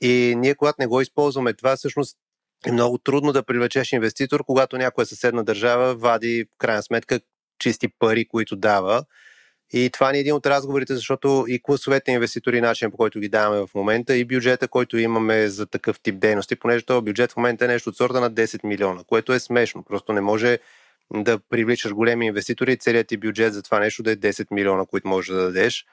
И 0.00 0.34
ние, 0.36 0.54
когато 0.54 0.76
не 0.78 0.86
го 0.86 1.00
използваме 1.00 1.52
това, 1.52 1.76
всъщност 1.76 2.16
е 2.66 2.72
много 2.72 2.98
трудно 2.98 3.32
да 3.32 3.42
привлечеш 3.42 3.92
инвеститор, 3.92 4.44
когато 4.44 4.78
някоя 4.78 5.06
съседна 5.06 5.44
държава 5.44 5.94
вади, 5.94 6.46
в 6.54 6.58
крайна 6.58 6.82
сметка, 6.82 7.20
чисти 7.58 7.88
пари, 7.88 8.28
които 8.28 8.56
дава. 8.56 9.04
И 9.72 9.90
това 9.90 10.12
ни 10.12 10.18
е 10.18 10.20
един 10.20 10.34
от 10.34 10.46
разговорите, 10.46 10.94
защото 10.94 11.44
и 11.48 11.62
класовете 11.62 12.12
инвеститори, 12.12 12.60
начин 12.60 12.90
по 12.90 12.96
който 12.96 13.20
ги 13.20 13.28
даваме 13.28 13.66
в 13.66 13.74
момента, 13.74 14.16
и 14.16 14.24
бюджета, 14.24 14.68
който 14.68 14.98
имаме 14.98 15.48
за 15.48 15.66
такъв 15.66 16.00
тип 16.00 16.18
дейности, 16.18 16.56
понеже 16.56 16.84
този 16.84 17.04
бюджет 17.04 17.32
в 17.32 17.36
момента 17.36 17.64
е 17.64 17.68
нещо 17.68 17.90
от 17.90 17.96
сорта 17.96 18.20
на 18.20 18.30
10 18.30 18.64
милиона, 18.64 19.04
което 19.06 19.32
е 19.32 19.40
смешно. 19.40 19.82
Просто 19.82 20.12
не 20.12 20.20
може 20.20 20.58
да 21.14 21.38
привличаш 21.38 21.92
големи 21.92 22.26
инвеститори 22.26 22.72
и 22.72 22.76
целият 22.76 23.08
ти 23.08 23.16
бюджет 23.16 23.54
за 23.54 23.62
това 23.62 23.78
нещо 23.78 24.02
да 24.02 24.12
е 24.12 24.16
10 24.16 24.46
милиона, 24.50 24.86
които 24.86 25.08
можеш 25.08 25.34
да 25.34 25.42
дадеш. 25.42 25.86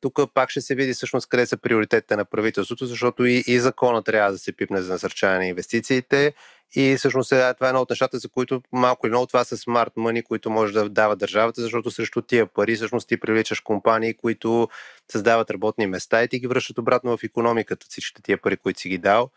Тук 0.00 0.20
пак 0.34 0.50
ще 0.50 0.60
се 0.60 0.74
види 0.74 0.92
всъщност 0.92 1.28
къде 1.28 1.46
са 1.46 1.56
приоритетите 1.56 2.16
на 2.16 2.24
правителството, 2.24 2.86
защото 2.86 3.26
и, 3.26 3.44
и 3.46 3.60
закона 3.60 4.02
трябва 4.02 4.32
да 4.32 4.38
се 4.38 4.52
пипне 4.52 4.82
за 4.82 4.92
насърчаване 4.92 5.38
на 5.38 5.46
инвестициите. 5.46 6.34
И 6.74 6.96
всъщност 6.98 7.28
това 7.28 7.66
е 7.66 7.68
едно 7.68 7.80
от 7.80 7.90
нещата, 7.90 8.18
за 8.18 8.28
които 8.28 8.62
малко 8.72 9.06
или 9.06 9.10
много 9.10 9.26
това 9.26 9.44
са 9.44 9.56
смарт 9.56 9.92
мъни, 9.96 10.22
които 10.22 10.50
може 10.50 10.72
да 10.72 10.88
дава 10.88 11.16
държавата, 11.16 11.62
защото 11.62 11.90
срещу 11.90 12.22
тия 12.22 12.46
пари 12.46 12.76
всъщност 12.76 13.08
ти 13.08 13.20
привличаш 13.20 13.60
компании, 13.60 14.14
които 14.14 14.68
създават 15.12 15.50
работни 15.50 15.86
места 15.86 16.22
и 16.22 16.28
ти 16.28 16.38
ги 16.38 16.46
връщат 16.46 16.78
обратно 16.78 17.16
в 17.16 17.24
економиката, 17.24 17.86
всичките 17.88 18.22
тия 18.22 18.38
пари, 18.38 18.56
които 18.56 18.80
си 18.80 18.88
ги 18.88 18.98
дал. 18.98 19.30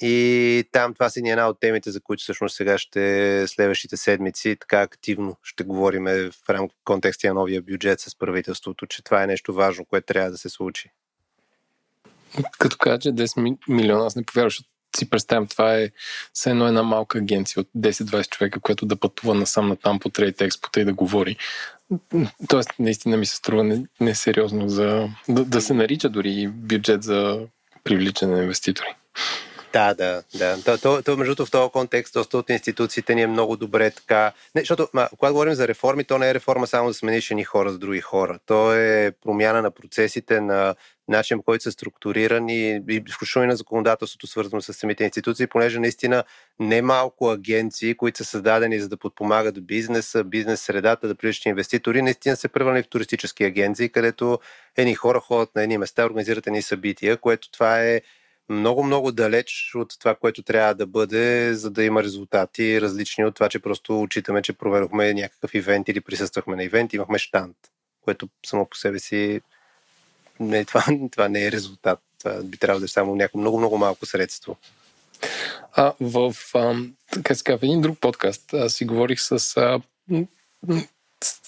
И 0.00 0.64
там 0.72 0.94
това 0.94 1.10
са 1.10 1.20
ни 1.20 1.30
една 1.30 1.48
от 1.48 1.60
темите, 1.60 1.90
за 1.90 2.00
които 2.00 2.22
всъщност 2.22 2.56
сега 2.56 2.78
ще 2.78 3.44
следващите 3.48 3.96
седмици 3.96 4.56
така 4.60 4.80
активно 4.80 5.36
ще 5.42 5.64
говорим 5.64 6.04
в 6.04 6.50
рамк 6.50 6.72
контексти 6.84 7.28
на 7.28 7.34
новия 7.34 7.62
бюджет 7.62 8.00
с 8.00 8.18
правителството, 8.18 8.86
че 8.86 9.04
това 9.04 9.22
е 9.22 9.26
нещо 9.26 9.54
важно, 9.54 9.84
което 9.84 10.06
трябва 10.06 10.30
да 10.30 10.38
се 10.38 10.48
случи. 10.48 10.90
Като 12.58 12.76
кажа, 12.76 12.98
че 12.98 13.08
10 13.08 13.56
милиона, 13.68 14.06
аз 14.06 14.16
не 14.16 14.24
повярвам, 14.24 14.50
защото 14.50 14.68
си 14.96 15.10
представям, 15.10 15.46
това 15.46 15.76
е 15.76 15.90
все 16.32 16.50
едно 16.50 16.66
една 16.66 16.82
малка 16.82 17.18
агенция 17.18 17.60
от 17.60 17.68
10-20 17.76 18.28
човека, 18.28 18.60
която 18.60 18.86
да 18.86 18.96
пътува 18.96 19.34
насам 19.34 19.68
на 19.68 19.76
там 19.76 19.98
по 19.98 20.10
Trade 20.10 20.48
Expo 20.48 20.78
и 20.78 20.84
да 20.84 20.92
говори. 20.92 21.36
Тоест, 22.48 22.70
наистина 22.78 23.16
ми 23.16 23.26
се 23.26 23.36
струва 23.36 23.82
несериозно 24.00 24.68
за, 24.68 25.08
да, 25.28 25.44
да 25.44 25.60
се 25.60 25.74
нарича 25.74 26.08
дори 26.08 26.48
бюджет 26.48 27.02
за 27.02 27.40
привличане 27.84 28.36
на 28.36 28.42
инвеститори. 28.42 28.86
Да, 29.74 29.94
да, 29.94 30.22
да. 30.34 30.62
То, 30.64 30.78
то, 30.78 31.02
то 31.02 31.16
между 31.16 31.34
другото, 31.34 31.46
в 31.46 31.50
този 31.50 31.70
контекст, 31.70 32.14
доста 32.14 32.38
от 32.38 32.50
институциите 32.50 33.14
ни 33.14 33.22
е 33.22 33.26
много 33.26 33.56
добре 33.56 33.90
така. 33.90 34.32
Не, 34.54 34.60
защото, 34.60 34.88
ма, 34.92 35.08
когато 35.18 35.32
говорим 35.32 35.54
за 35.54 35.68
реформи, 35.68 36.04
то 36.04 36.18
не 36.18 36.30
е 36.30 36.34
реформа 36.34 36.66
само 36.66 36.88
да 36.88 36.94
смениш 36.94 37.30
едни 37.30 37.44
хора 37.44 37.70
с 37.72 37.78
други 37.78 38.00
хора. 38.00 38.38
То 38.46 38.74
е 38.74 39.12
промяна 39.22 39.62
на 39.62 39.70
процесите, 39.70 40.40
на 40.40 40.74
начин, 41.08 41.42
който 41.42 41.62
са 41.62 41.72
структурирани 41.72 42.82
и 42.88 43.02
включително 43.14 43.44
и 43.44 43.48
на 43.48 43.56
законодателството, 43.56 44.26
свързано 44.26 44.62
с 44.62 44.72
самите 44.72 45.04
институции, 45.04 45.46
понеже 45.46 45.78
наистина 45.78 46.24
немалко 46.60 47.30
агенции, 47.30 47.94
които 47.94 48.18
са 48.18 48.24
създадени 48.24 48.80
за 48.80 48.88
да 48.88 48.96
подпомагат 48.96 49.66
бизнеса, 49.66 50.24
бизнес 50.24 50.60
средата, 50.60 51.08
да 51.08 51.14
привличат 51.14 51.46
инвеститори, 51.46 52.02
наистина 52.02 52.36
се 52.36 52.48
превърнали 52.48 52.82
в 52.82 52.88
туристически 52.88 53.44
агенции, 53.44 53.88
където 53.88 54.38
едни 54.76 54.94
хора 54.94 55.20
ходят 55.20 55.54
на 55.54 55.62
едни 55.62 55.78
места, 55.78 56.06
организират 56.06 56.46
едни 56.46 56.62
събития, 56.62 57.16
което 57.16 57.50
това 57.50 57.80
е 57.80 58.00
много-много 58.48 59.12
далеч 59.12 59.72
от 59.74 59.98
това, 59.98 60.14
което 60.14 60.42
трябва 60.42 60.74
да 60.74 60.86
бъде, 60.86 61.54
за 61.54 61.70
да 61.70 61.84
има 61.84 62.02
резултати 62.02 62.80
различни 62.80 63.24
от 63.24 63.34
това, 63.34 63.48
че 63.48 63.58
просто 63.58 64.00
отчитаме, 64.00 64.42
че 64.42 64.52
проведохме 64.52 65.14
някакъв 65.14 65.54
ивент 65.54 65.88
или 65.88 66.00
присъствахме 66.00 66.56
на 66.56 66.64
ивент, 66.64 66.92
имахме 66.92 67.18
штант, 67.18 67.56
което 68.00 68.28
само 68.46 68.66
по 68.66 68.76
себе 68.76 68.98
си 68.98 69.40
не, 70.40 70.64
това, 70.64 70.84
това 71.12 71.28
не 71.28 71.46
е 71.46 71.52
резултат. 71.52 72.00
Това 72.18 72.42
би 72.42 72.58
трябвало 72.58 72.80
да 72.80 72.84
е 72.84 72.88
само 72.88 73.16
някакво 73.16 73.38
много-много 73.38 73.78
малко 73.78 74.06
средство. 74.06 74.56
А, 75.72 75.92
в, 76.00 76.34
а, 76.54 76.74
така 77.10 77.34
в 77.58 77.62
един 77.62 77.80
друг 77.80 77.98
подкаст 78.00 78.54
аз 78.54 78.72
си 78.72 78.84
говорих 78.84 79.20
с 79.20 79.56
а, 79.56 79.80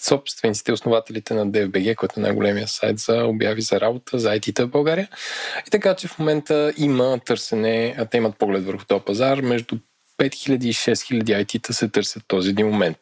собствениците, 0.04 0.72
основателите 0.72 1.34
на 1.34 1.46
DFBG, 1.46 1.94
който 1.94 2.20
е 2.20 2.22
най-големия 2.22 2.68
сайт 2.68 2.98
за 2.98 3.24
обяви 3.24 3.62
за 3.62 3.80
работа, 3.80 4.18
за 4.18 4.28
IT-та 4.28 4.64
в 4.64 4.70
България. 4.70 5.08
И 5.66 5.70
така, 5.70 5.94
че 5.94 6.08
в 6.08 6.18
момента 6.18 6.72
има 6.76 7.18
търсене, 7.26 7.96
те 8.10 8.16
имат 8.16 8.38
поглед 8.38 8.64
върху 8.64 8.84
този 8.84 9.04
пазар, 9.04 9.40
между 9.40 9.76
5000 10.18 10.64
и 10.64 10.72
6000 10.72 11.44
IT-та 11.44 11.72
се 11.72 11.88
търсят 11.88 12.22
този 12.26 12.50
един 12.50 12.66
момент. 12.66 12.98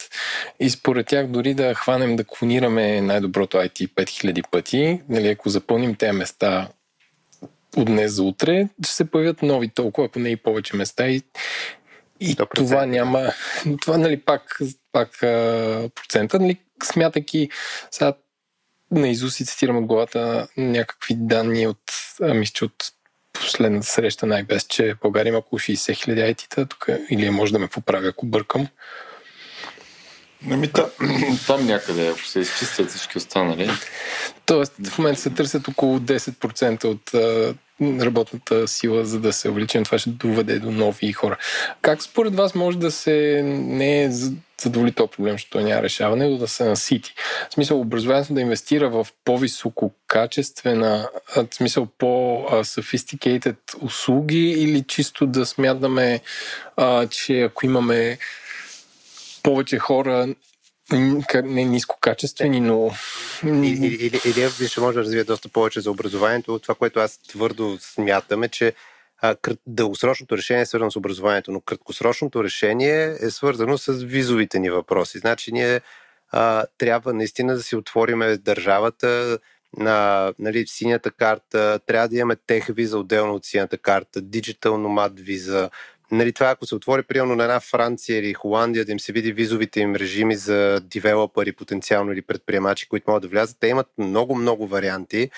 И 0.60 0.70
според 0.70 1.06
тях 1.06 1.26
дори 1.26 1.54
да 1.54 1.74
хванем 1.74 2.16
да 2.16 2.24
клонираме 2.24 3.00
най-доброто 3.00 3.56
IT 3.56 3.94
5000 3.94 4.50
пъти, 4.50 5.00
нали, 5.08 5.28
ако 5.28 5.48
запълним 5.48 5.94
тези 5.94 6.12
места 6.12 6.68
от 7.76 7.86
днес 7.86 8.12
за 8.12 8.22
утре, 8.22 8.68
ще 8.84 8.94
се 8.94 9.10
появят 9.10 9.42
нови 9.42 9.68
толкова, 9.68 10.06
ако 10.06 10.18
не 10.18 10.28
и 10.28 10.36
повече 10.36 10.76
места 10.76 11.08
и 11.08 11.22
И 12.24 12.36
100%. 12.36 12.54
това 12.54 12.86
няма. 12.86 13.32
Това, 13.80 13.98
нали, 13.98 14.20
пак, 14.20 14.58
пак 14.92 15.10
процента, 15.94 16.38
нали, 16.38 16.56
смятайки 16.82 17.48
сега 17.90 18.14
на 18.90 19.08
Изус 19.08 19.40
и 19.40 19.46
цитирам 19.46 19.76
от 19.76 19.86
главата 19.86 20.48
някакви 20.56 21.14
данни 21.14 21.66
от, 21.66 21.82
мисля, 22.20 22.64
от 22.64 22.84
последната 23.32 23.86
среща 23.86 24.26
на 24.26 24.44
IBS, 24.44 24.68
че 24.68 24.94
България 25.02 25.30
има 25.30 25.38
около 25.38 25.58
60 25.58 25.94
хиляди 25.94 26.20
IT-та, 26.20 26.66
тук, 26.66 26.88
или 27.10 27.30
може 27.30 27.52
да 27.52 27.58
ме 27.58 27.68
поправя, 27.68 28.08
ако 28.08 28.26
бъркам. 28.26 28.68
Ами, 30.50 30.68
там, 30.68 30.86
там 31.46 31.66
някъде, 31.66 32.08
ако 32.08 32.24
се 32.24 32.40
изчистят 32.40 32.90
всички 32.90 33.18
останали. 33.18 33.70
Тоест, 34.46 34.72
в 34.86 34.98
момента 34.98 35.20
се 35.20 35.30
търсят 35.30 35.68
около 35.68 35.98
10% 35.98 36.84
от 36.84 37.14
а, 37.14 37.54
работната 38.04 38.68
сила, 38.68 39.04
за 39.04 39.20
да 39.20 39.32
се 39.32 39.48
увеличим. 39.48 39.84
Това 39.84 39.98
ще 39.98 40.10
доведе 40.10 40.58
до 40.58 40.70
нови 40.70 41.12
хора. 41.12 41.36
Как 41.82 42.02
според 42.02 42.34
вас 42.34 42.54
може 42.54 42.78
да 42.78 42.90
се 42.90 43.42
не 43.44 44.02
е 44.02 44.10
задоволи 44.62 44.92
този 44.92 45.10
проблем, 45.10 45.34
защото 45.34 45.60
няма 45.60 45.82
решаване, 45.82 46.28
но 46.28 46.36
да 46.36 46.48
се 46.48 46.64
насити? 46.64 47.14
В 47.50 47.54
смисъл, 47.54 47.80
образованието 47.80 48.34
да 48.34 48.40
инвестира 48.40 48.90
в 48.90 49.06
по-високо 49.24 49.92
качествена, 50.06 51.08
в 51.36 51.46
смисъл 51.50 51.88
по-sophisticated 51.98 53.56
услуги 53.80 54.50
или 54.50 54.82
чисто 54.82 55.26
да 55.26 55.46
смятаме, 55.46 56.20
а, 56.76 57.06
че 57.06 57.40
ако 57.40 57.66
имаме 57.66 58.18
повече 59.44 59.78
хора, 59.78 60.34
не 61.44 61.64
ниско 61.64 61.98
качествени, 62.00 62.60
но... 62.60 62.90
Или, 63.44 63.86
или, 63.94 64.20
или 64.60 64.68
ще 64.68 64.80
може 64.80 64.94
да 64.94 65.00
развие 65.00 65.24
доста 65.24 65.48
повече 65.48 65.80
за 65.80 65.90
образованието. 65.90 66.58
Това, 66.58 66.74
което 66.74 67.00
аз 67.00 67.18
твърдо 67.18 67.76
смятам 67.80 68.42
е, 68.42 68.48
че 68.48 68.72
дългосрочното 69.66 70.36
решение 70.36 70.62
е 70.62 70.66
свързано 70.66 70.90
с 70.90 70.96
образованието, 70.96 71.52
но 71.52 71.60
краткосрочното 71.60 72.44
решение 72.44 73.16
е 73.20 73.30
свързано 73.30 73.78
с 73.78 73.92
визовите 73.92 74.58
ни 74.58 74.70
въпроси. 74.70 75.18
Значи 75.18 75.52
ние 75.52 75.80
а, 76.32 76.64
трябва 76.78 77.14
наистина 77.14 77.54
да 77.54 77.62
си 77.62 77.76
отвориме 77.76 78.36
държавата 78.36 79.38
на 79.76 80.32
нали, 80.38 80.66
синята 80.66 81.10
карта, 81.10 81.80
трябва 81.86 82.08
да 82.08 82.16
имаме 82.16 82.36
тех 82.46 82.66
виза 82.66 82.98
отделно 82.98 83.34
от 83.34 83.44
синята 83.44 83.78
карта, 83.78 84.20
диджитал 84.20 84.78
номад 84.78 85.20
виза, 85.20 85.70
Нали, 86.12 86.32
това 86.32 86.50
ако 86.50 86.66
се 86.66 86.74
отвори 86.74 87.02
приемно 87.02 87.36
на 87.36 87.42
една 87.44 87.60
Франция 87.60 88.18
или 88.18 88.34
Холандия, 88.34 88.84
да 88.84 88.92
им 88.92 89.00
се 89.00 89.12
види 89.12 89.32
визовите 89.32 89.80
им 89.80 89.96
режими 89.96 90.36
за 90.36 90.80
девелопери, 90.80 91.52
потенциално 91.52 92.12
или 92.12 92.22
предприемачи, 92.22 92.88
които 92.88 93.10
могат 93.10 93.22
да 93.22 93.28
влязат, 93.28 93.56
те 93.60 93.68
имат 93.68 93.86
много-много 93.98 94.66
варианти. 94.66 95.30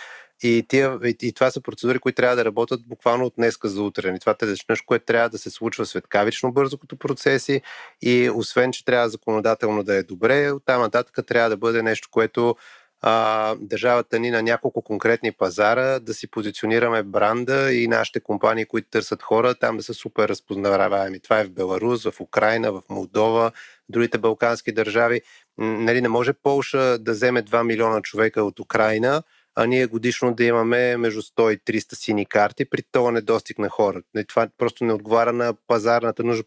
И, 0.43 0.65
тия, 0.69 0.99
и 1.23 1.33
това 1.33 1.51
са 1.51 1.61
процедури, 1.61 1.99
които 1.99 2.17
трябва 2.17 2.37
да 2.37 2.45
работят 2.45 2.81
буквално 2.87 3.25
от 3.25 3.35
днеска 3.37 3.69
за 3.69 3.83
утре. 3.83 4.15
И 4.17 4.19
това 4.19 4.35
е 4.43 4.47
нещо, 4.47 4.85
което 4.87 5.05
трябва 5.05 5.29
да 5.29 5.39
се 5.39 5.51
случва 5.51 5.87
светкавично 5.87 6.53
бързо 6.53 6.79
като 6.79 6.97
процеси 6.97 7.61
и 8.03 8.31
освен, 8.35 8.73
че 8.73 8.85
трябва 8.85 9.09
законодателно 9.09 9.83
да 9.83 9.95
е 9.95 10.03
добре, 10.03 10.51
оттам 10.53 10.81
нататък 10.81 11.27
трябва 11.27 11.51
да 11.51 11.57
бъде 11.57 11.83
нещо, 11.83 12.09
което 12.11 12.57
а, 13.03 13.55
държавата 13.61 14.19
ни 14.19 14.31
на 14.31 14.43
няколко 14.43 14.83
конкретни 14.83 15.33
пазара, 15.33 15.99
да 16.01 16.15
си 16.15 16.31
позиционираме 16.31 17.03
бранда 17.03 17.73
и 17.73 17.89
нашите 17.89 18.21
компании, 18.21 18.65
които 18.65 18.91
търсят 18.91 19.23
хора, 19.23 19.55
там 19.55 19.77
да 19.77 19.83
са 19.83 19.95
супер 19.95 20.29
разпознаваеми. 20.29 21.21
Това 21.21 21.41
е 21.41 21.45
в 21.45 21.51
Беларус, 21.51 22.05
в 22.05 22.21
Украина, 22.21 22.73
в 22.73 22.83
Молдова, 22.89 23.53
другите 23.89 24.19
балкански 24.19 24.73
държави. 24.73 25.21
Нали, 25.59 26.01
не 26.01 26.09
може 26.09 26.33
Полша 26.33 26.99
да 26.99 27.13
вземе 27.13 27.43
2 27.43 27.63
милиона 27.63 28.03
човека 28.03 28.43
от 28.43 28.61
Украина, 28.61 29.23
а 29.55 29.67
ние 29.67 29.87
годишно 29.87 30.35
да 30.35 30.45
имаме 30.45 30.97
между 30.97 31.23
100 31.23 31.51
и 31.51 31.59
300 31.59 31.95
сини 31.95 32.27
карти 32.27 32.65
при 32.65 32.83
това 32.93 33.11
недостиг 33.11 33.59
на 33.59 33.69
хора. 33.69 34.03
Нали, 34.15 34.25
това 34.25 34.49
просто 34.59 34.85
не 34.85 34.93
отговаря 34.93 35.33
на 35.33 35.55
пазарната 35.67 36.25
нужда. 36.25 36.45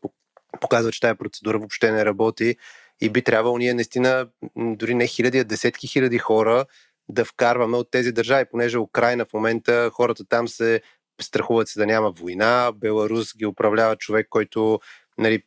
Показва, 0.62 0.92
че 0.92 1.00
тази 1.00 1.18
процедура 1.18 1.58
въобще 1.58 1.92
не 1.92 2.06
работи 2.06 2.56
и 3.02 3.10
би 3.10 3.22
трябвало 3.22 3.58
ние 3.58 3.74
наистина, 3.74 4.28
дори 4.58 4.96
не 4.96 5.08
хиляди, 5.08 5.40
а 5.40 5.44
десетки 5.44 5.88
хиляди 5.88 6.18
хора 6.18 6.66
да 7.10 7.26
вкарваме 7.26 7.78
от 7.78 7.92
тези 7.92 8.12
държави, 8.12 8.46
понеже 8.52 8.78
Украина 8.78 9.26
в 9.26 9.34
момента 9.34 9.90
хората 9.94 10.26
там 10.30 10.48
се 10.48 10.82
страхуват 11.22 11.68
се 11.68 11.80
да 11.80 11.86
няма 11.86 12.12
война, 12.12 12.72
Беларус 12.76 13.38
ги 13.38 13.46
управлява 13.46 13.96
човек, 13.96 14.28
който 14.30 14.80
нали, 15.18 15.44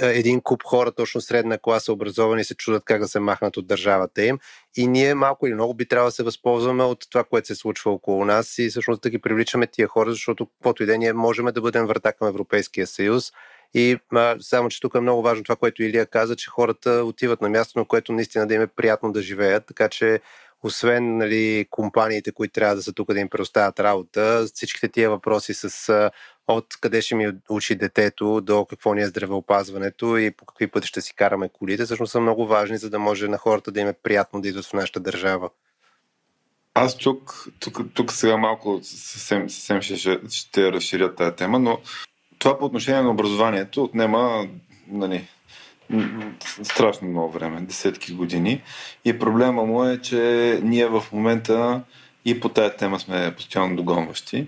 един 0.00 0.40
куп 0.40 0.62
хора, 0.62 0.92
точно 0.92 1.20
средна 1.20 1.58
класа, 1.58 1.92
образовани, 1.92 2.44
се 2.44 2.54
чудат 2.54 2.84
как 2.84 3.00
да 3.00 3.08
се 3.08 3.20
махнат 3.20 3.56
от 3.56 3.66
държавата 3.66 4.24
им. 4.24 4.38
И 4.76 4.86
ние 4.86 5.14
малко 5.14 5.46
или 5.46 5.54
много 5.54 5.74
би 5.74 5.88
трябвало 5.88 6.08
да 6.08 6.12
се 6.12 6.22
възползваме 6.22 6.84
от 6.84 7.06
това, 7.10 7.24
което 7.24 7.46
се 7.46 7.54
случва 7.54 7.90
около 7.90 8.24
нас 8.24 8.58
и 8.58 8.70
всъщност 8.70 9.02
да 9.02 9.10
ги 9.10 9.18
привличаме 9.18 9.66
тия 9.66 9.88
хора, 9.88 10.10
защото 10.10 10.46
каквото 10.46 10.82
и 10.82 10.86
да 10.86 10.98
ние 10.98 11.12
можем 11.12 11.46
да 11.46 11.60
бъдем 11.60 11.86
врата 11.86 12.12
към 12.12 12.28
Европейския 12.28 12.86
съюз 12.86 13.32
и 13.74 13.98
а, 14.12 14.36
само, 14.40 14.68
че 14.68 14.80
тук 14.80 14.94
е 14.94 15.00
много 15.00 15.22
важно 15.22 15.44
това, 15.44 15.56
което 15.56 15.82
Илия 15.82 16.06
каза, 16.06 16.36
че 16.36 16.50
хората 16.50 16.90
отиват 16.90 17.40
на 17.40 17.48
място, 17.48 17.78
на 17.78 17.84
което 17.84 18.12
наистина 18.12 18.46
да 18.46 18.54
им 18.54 18.62
е 18.62 18.66
приятно 18.66 19.12
да 19.12 19.22
живеят, 19.22 19.66
така 19.66 19.88
че 19.88 20.20
освен 20.62 21.16
нали, 21.16 21.66
компаниите, 21.70 22.32
които 22.32 22.52
трябва 22.52 22.76
да 22.76 22.82
са 22.82 22.92
тук 22.92 23.12
да 23.12 23.20
им 23.20 23.28
предоставят 23.28 23.80
работа, 23.80 24.46
всичките 24.54 24.88
тия 24.88 25.10
въпроси 25.10 25.54
с 25.54 26.10
от 26.48 26.66
къде 26.80 27.02
ще 27.02 27.14
ми 27.14 27.32
учи 27.48 27.74
детето 27.74 28.40
до 28.40 28.64
какво 28.64 28.94
ни 28.94 29.02
е 29.02 29.06
здравеопазването 29.06 30.16
и 30.16 30.30
по 30.30 30.46
какви 30.46 30.66
пъти 30.66 30.88
ще 30.88 31.00
си 31.00 31.14
караме 31.14 31.48
колите, 31.48 31.84
всъщност 31.84 32.12
са 32.12 32.20
много 32.20 32.46
важни, 32.46 32.78
за 32.78 32.90
да 32.90 32.98
може 32.98 33.28
на 33.28 33.38
хората 33.38 33.72
да 33.72 33.80
им 33.80 33.88
е 33.88 33.92
приятно 33.92 34.40
да 34.40 34.48
идват 34.48 34.64
в 34.64 34.72
нашата 34.72 35.00
държава. 35.00 35.50
Аз 36.74 36.96
тук, 36.96 37.46
тук, 37.60 37.80
тук 37.94 38.12
сега 38.12 38.36
малко 38.36 38.80
съвсем, 38.82 39.50
съвсем 39.50 39.82
ще, 39.82 40.20
ще 40.30 40.72
разширя 40.72 41.14
тази 41.14 41.36
тема, 41.36 41.58
но 41.58 41.80
това 42.42 42.58
по 42.58 42.64
отношение 42.64 43.02
на 43.02 43.10
образованието 43.10 43.84
отнема 43.84 44.46
нали, 44.88 45.24
страшно 46.62 47.08
много 47.08 47.32
време, 47.32 47.60
десетки 47.60 48.12
години. 48.12 48.62
И 49.04 49.18
проблема 49.18 49.64
му 49.64 49.84
е, 49.84 49.98
че 50.00 50.60
ние 50.62 50.86
в 50.86 51.04
момента 51.12 51.82
и 52.24 52.40
по 52.40 52.48
тая 52.48 52.76
тема 52.76 53.00
сме 53.00 53.34
постоянно 53.36 53.76
догонващи. 53.76 54.46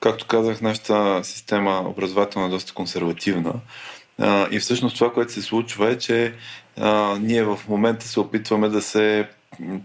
Както 0.00 0.26
казах, 0.26 0.60
нашата 0.60 1.20
система 1.24 1.84
образователна 1.86 2.48
е 2.48 2.50
доста 2.50 2.72
консервативна. 2.72 3.52
И 4.50 4.58
всъщност 4.58 4.96
това, 4.96 5.12
което 5.12 5.32
се 5.32 5.42
случва 5.42 5.90
е, 5.90 5.98
че 5.98 6.34
ние 7.20 7.44
в 7.44 7.58
момента 7.68 8.06
се 8.08 8.20
опитваме 8.20 8.68
да 8.68 8.82
се 8.82 9.28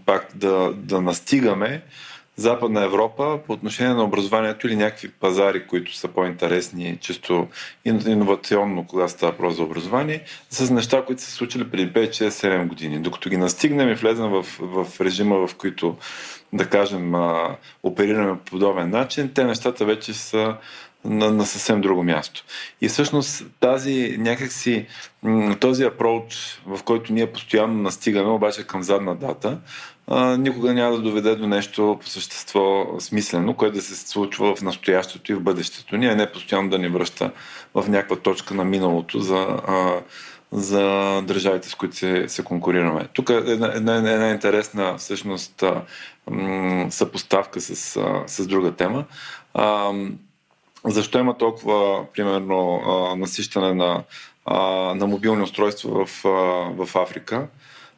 пак 0.06 0.28
да, 0.34 0.72
да 0.74 1.00
настигаме 1.00 1.82
Западна 2.36 2.84
Европа 2.84 3.38
по 3.46 3.52
отношение 3.52 3.94
на 3.94 4.04
образованието 4.04 4.66
или 4.66 4.76
някакви 4.76 5.08
пазари, 5.08 5.66
които 5.66 5.96
са 5.96 6.08
по-интересни, 6.08 6.98
чисто 7.00 7.48
иновационно, 7.84 8.86
когато 8.86 9.12
става 9.12 9.32
въпрос 9.32 9.56
за 9.56 9.62
образование, 9.62 10.22
с 10.50 10.70
неща, 10.70 11.04
които 11.04 11.22
са 11.22 11.30
случили 11.30 11.70
преди 11.70 11.92
5, 11.92 12.08
6, 12.08 12.28
7 12.28 12.66
години. 12.66 12.98
Докато 12.98 13.30
ги 13.30 13.36
настигнем 13.36 13.88
и 13.88 13.94
влезем 13.94 14.28
в, 14.30 14.42
в 14.60 15.00
режима, 15.00 15.46
в 15.46 15.54
който, 15.54 15.96
да 16.52 16.66
кажем, 16.68 17.12
оперираме 17.82 18.38
по 18.38 18.44
подобен 18.44 18.90
начин, 18.90 19.30
те 19.34 19.44
нещата 19.44 19.84
вече 19.84 20.12
са 20.14 20.56
на, 21.04 21.30
на 21.30 21.46
съвсем 21.46 21.80
друго 21.80 22.02
място. 22.02 22.44
И 22.80 22.88
всъщност 22.88 23.44
тази 23.60 24.16
някакси, 24.18 24.86
този 25.60 25.84
апроч, 25.84 26.60
в 26.66 26.82
който 26.82 27.12
ние 27.12 27.32
постоянно 27.32 27.82
настигаме, 27.82 28.30
обаче 28.30 28.66
към 28.66 28.82
задна 28.82 29.16
дата, 29.16 29.58
никога 30.38 30.74
няма 30.74 30.96
да 30.96 31.02
доведе 31.02 31.34
до 31.34 31.46
нещо 31.46 31.98
по 32.00 32.08
същество 32.08 32.86
смислено, 32.98 33.54
което 33.54 33.74
да 33.74 33.82
се 33.82 33.96
случва 33.96 34.56
в 34.56 34.62
настоящето 34.62 35.32
и 35.32 35.34
в 35.34 35.40
бъдещето 35.40 35.96
ни, 35.96 36.06
а 36.06 36.16
не 36.16 36.32
постоянно 36.32 36.70
да 36.70 36.78
ни 36.78 36.88
връща 36.88 37.32
в 37.74 37.88
някаква 37.88 38.16
точка 38.16 38.54
на 38.54 38.64
миналото 38.64 39.18
за, 39.18 39.60
за 40.52 40.82
държавите, 41.22 41.68
с 41.68 41.74
които 41.74 41.96
се, 41.96 42.28
се 42.28 42.44
конкурираме. 42.44 43.08
Тук 43.12 43.30
е 43.30 43.34
една, 43.34 43.72
една, 43.74 43.96
една 43.96 44.30
интересна 44.30 44.96
всъщност 44.98 45.64
съпоставка 46.90 47.60
с, 47.60 48.00
с 48.26 48.46
друга 48.46 48.72
тема. 48.72 49.04
А, 49.54 49.92
защо 50.84 51.18
има 51.18 51.38
толкова, 51.38 52.06
примерно, 52.12 52.82
насищане 53.16 53.74
на, 53.74 54.02
на 54.94 55.06
мобилни 55.06 55.42
устройства 55.42 56.06
в, 56.06 56.22
в 56.86 56.96
Африка? 56.96 57.48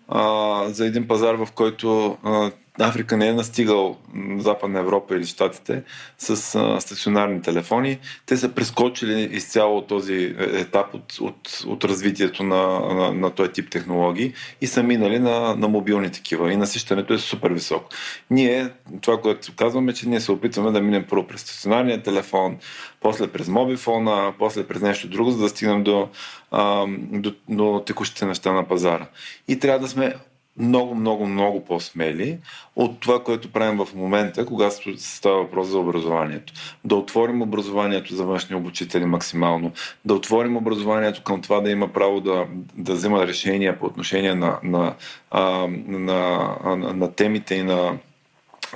А, 0.08 0.68
за 0.68 0.86
един 0.86 1.08
пазар, 1.08 1.34
в 1.34 1.48
който 1.54 2.18
а, 2.22 2.50
Африка 2.80 3.16
не 3.16 3.28
е 3.28 3.32
настигал 3.32 3.96
Западна 4.38 4.80
Европа 4.80 5.16
или 5.16 5.26
Штатите 5.26 5.82
с 6.18 6.54
а, 6.54 6.80
стационарни 6.80 7.42
телефони. 7.42 7.98
Те 8.26 8.36
са 8.36 8.48
прескочили 8.48 9.22
изцяло 9.22 9.82
този 9.82 10.34
етап 10.38 10.94
от, 10.94 11.18
от, 11.20 11.64
от 11.66 11.84
развитието 11.84 12.42
на, 12.42 12.80
на, 12.94 13.12
на 13.12 13.30
този 13.30 13.52
тип 13.52 13.70
технологии 13.70 14.32
и 14.60 14.66
са 14.66 14.82
минали 14.82 15.18
на, 15.18 15.56
на 15.56 15.68
мобилни 15.68 16.12
такива. 16.12 16.52
И 16.52 16.56
насищането 16.56 17.14
е 17.14 17.18
супер 17.18 17.50
високо. 17.50 17.88
Ние, 18.30 18.70
това, 19.00 19.20
което 19.20 19.52
казваме, 19.56 19.92
че 19.92 20.08
ние 20.08 20.20
се 20.20 20.32
опитваме 20.32 20.70
да 20.70 20.80
минем 20.80 21.06
първо 21.10 21.26
през 21.26 21.40
стационарния 21.40 22.02
телефон, 22.02 22.56
после 23.00 23.26
през 23.26 23.48
мобифона, 23.48 24.32
после 24.38 24.66
през 24.66 24.82
нещо 24.82 25.08
друго, 25.08 25.30
за 25.30 25.38
да 25.38 25.48
стигнем 25.48 25.84
до, 25.84 26.08
а, 26.50 26.86
до, 26.98 27.34
до 27.48 27.82
текущите 27.86 28.26
неща 28.26 28.52
на 28.52 28.68
пазара. 28.68 29.06
И 29.48 29.58
трябва 29.58 29.80
да 29.80 29.88
сме 29.88 30.14
много, 30.58 30.94
много, 30.94 31.26
много 31.26 31.64
по-смели 31.64 32.38
от 32.76 33.00
това, 33.00 33.24
което 33.24 33.52
правим 33.52 33.84
в 33.84 33.94
момента, 33.94 34.46
когато 34.46 34.98
се 34.98 35.16
става 35.16 35.36
въпрос 35.36 35.68
за 35.68 35.78
образованието. 35.78 36.52
Да 36.84 36.96
отворим 36.96 37.42
образованието 37.42 38.14
за 38.14 38.24
външни 38.24 38.56
обучители 38.56 39.04
максимално, 39.04 39.72
да 40.04 40.14
отворим 40.14 40.56
образованието 40.56 41.22
към 41.22 41.42
това 41.42 41.60
да 41.60 41.70
има 41.70 41.88
право 41.88 42.20
да, 42.20 42.46
да 42.74 42.92
взема 42.92 43.26
решения 43.26 43.78
по 43.78 43.86
отношение 43.86 44.34
на, 44.34 44.58
на, 44.62 44.94
на, 45.34 45.68
на, 45.86 46.76
на, 46.76 46.76
на 46.76 47.12
темите 47.12 47.54
и 47.54 47.62
на 47.62 47.98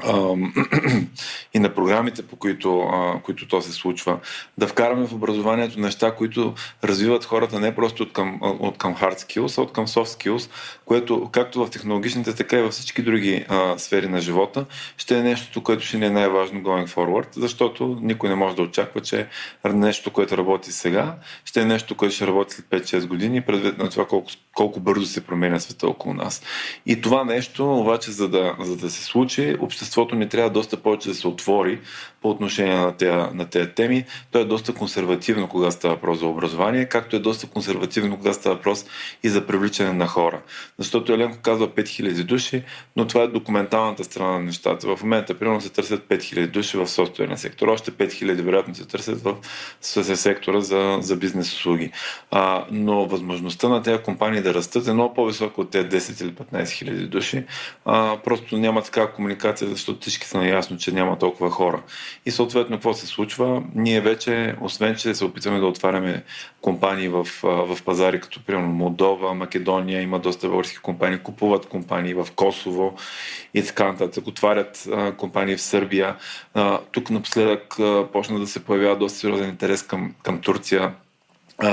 и 1.54 1.58
на 1.58 1.74
програмите, 1.74 2.22
по 2.22 2.36
които, 2.36 2.90
които 3.22 3.48
то 3.48 3.62
се 3.62 3.72
случва. 3.72 4.18
Да 4.58 4.66
вкараме 4.66 5.06
в 5.06 5.14
образованието 5.14 5.80
неща, 5.80 6.14
които 6.14 6.54
развиват 6.84 7.24
хората 7.24 7.60
не 7.60 7.74
просто 7.74 8.02
от 8.02 8.12
към, 8.12 8.38
от 8.42 8.78
към 8.78 8.94
hard 8.94 9.14
skills, 9.14 9.58
а 9.58 9.62
от 9.62 9.72
към 9.72 9.86
soft 9.86 10.22
skills, 10.22 10.50
което 10.84 11.28
както 11.32 11.66
в 11.66 11.70
технологичните, 11.70 12.34
така 12.34 12.58
и 12.58 12.62
във 12.62 12.72
всички 12.72 13.02
други 13.02 13.44
а, 13.48 13.78
сфери 13.78 14.08
на 14.08 14.20
живота, 14.20 14.66
ще 14.96 15.18
е 15.18 15.22
нещо, 15.22 15.62
което 15.62 15.84
ще 15.84 15.98
ни 15.98 16.06
е 16.06 16.10
най-важно 16.10 16.60
going 16.60 16.88
forward, 16.88 17.26
защото 17.36 17.98
никой 18.02 18.28
не 18.28 18.34
може 18.34 18.56
да 18.56 18.62
очаква, 18.62 19.00
че 19.00 19.28
нещо, 19.64 20.10
което 20.10 20.36
работи 20.36 20.72
сега, 20.72 21.16
ще 21.44 21.60
е 21.60 21.64
нещо, 21.64 21.94
което 21.94 22.14
ще 22.14 22.26
работи 22.26 22.54
след 22.54 22.66
5-6 22.66 23.06
години, 23.06 23.40
предвид 23.40 23.78
на 23.78 23.90
това 23.90 24.06
колко, 24.06 24.30
колко 24.54 24.80
бързо 24.80 25.06
се 25.06 25.26
променя 25.26 25.60
света 25.60 25.88
около 25.88 26.14
нас. 26.14 26.42
И 26.86 27.00
това 27.00 27.24
нещо, 27.24 27.78
обаче, 27.78 28.10
за 28.10 28.28
да, 28.28 28.56
за 28.60 28.76
да 28.76 28.90
се 28.90 29.04
случи, 29.04 29.56
ни 30.16 30.28
трябва 30.28 30.50
доста 30.50 30.76
повече 30.76 31.08
да 31.08 31.14
се 31.14 31.28
отвори 31.28 31.80
по 32.22 32.30
отношение 32.30 32.76
на 32.76 32.96
тези, 32.96 33.10
на 33.10 33.44
тези 33.50 33.68
теми. 33.68 34.04
То 34.30 34.38
е 34.38 34.44
доста 34.44 34.74
консервативно, 34.74 35.48
кога 35.48 35.70
става 35.70 35.94
въпрос 35.94 36.18
за 36.18 36.26
образование, 36.26 36.88
както 36.88 37.16
е 37.16 37.18
доста 37.18 37.46
консервативно, 37.46 38.16
кога 38.16 38.32
става 38.32 38.54
въпрос 38.54 38.86
и 39.22 39.28
за 39.28 39.46
привличане 39.46 39.92
на 39.92 40.06
хора. 40.06 40.42
Защото 40.78 41.12
Еленко 41.12 41.38
казва 41.42 41.68
5000 41.68 42.24
души, 42.24 42.62
но 42.96 43.06
това 43.06 43.22
е 43.22 43.28
документалната 43.28 44.04
страна 44.04 44.32
на 44.32 44.38
нещата. 44.38 44.96
В 44.96 45.02
момента, 45.02 45.38
примерно, 45.38 45.60
се 45.60 45.70
търсят 45.70 46.08
5000 46.08 46.46
души 46.46 46.76
в 46.76 46.88
софтуерния 46.88 47.38
сектор. 47.38 47.68
Още 47.68 47.90
5000 47.90 48.42
вероятно 48.42 48.74
се 48.74 48.86
търсят 48.86 49.22
в 49.22 49.36
сектора 50.16 50.60
за, 50.60 50.98
за 51.00 51.16
бизнес 51.16 51.52
услуги. 51.52 51.90
Но 52.70 53.06
възможността 53.06 53.68
на 53.68 53.82
тези 53.82 54.02
компании 54.02 54.40
да 54.40 54.54
растат 54.54 54.88
е 54.88 54.92
много 54.92 55.14
по-висока 55.14 55.60
от 55.60 55.70
тези 55.70 55.88
10 55.88 56.24
или 56.24 56.32
15 56.32 56.70
хиляди 56.70 57.06
души. 57.06 57.44
А, 57.84 58.16
просто 58.24 58.58
няма 58.58 58.82
такава 58.82 59.12
комуникация, 59.12 59.68
защото 59.68 60.00
всички 60.00 60.26
са 60.26 60.38
наясно, 60.38 60.76
че 60.76 60.92
няма 60.92 61.18
толкова 61.18 61.50
хора. 61.50 61.82
И 62.26 62.30
съответно, 62.30 62.76
какво 62.76 62.94
се 62.94 63.06
случва? 63.06 63.62
Ние 63.74 64.00
вече, 64.00 64.56
освен 64.60 64.96
че 64.96 65.14
се 65.14 65.24
опитваме 65.24 65.58
да 65.58 65.66
отваряме 65.66 66.24
компании 66.60 67.08
в, 67.08 67.28
в 67.42 67.78
пазари, 67.84 68.20
като 68.20 68.44
примерно 68.44 68.68
Молдова, 68.68 69.34
Македония, 69.34 70.02
има 70.02 70.18
доста 70.18 70.48
български 70.48 70.78
компании, 70.78 71.18
купуват 71.18 71.66
компании 71.66 72.14
в 72.14 72.28
Косово 72.36 72.96
и 73.54 73.62
така 73.62 73.84
нататък, 73.84 74.26
отварят 74.26 74.88
а, 74.92 75.12
компании 75.12 75.56
в 75.56 75.62
Сърбия. 75.62 76.16
А, 76.54 76.78
тук 76.92 77.10
напоследък 77.10 77.78
а, 77.78 78.06
почна 78.12 78.40
да 78.40 78.46
се 78.46 78.64
появява 78.64 78.96
доста 78.96 79.18
сериозен 79.18 79.48
интерес 79.48 79.82
към, 79.82 80.14
към 80.22 80.40
Турция, 80.40 80.94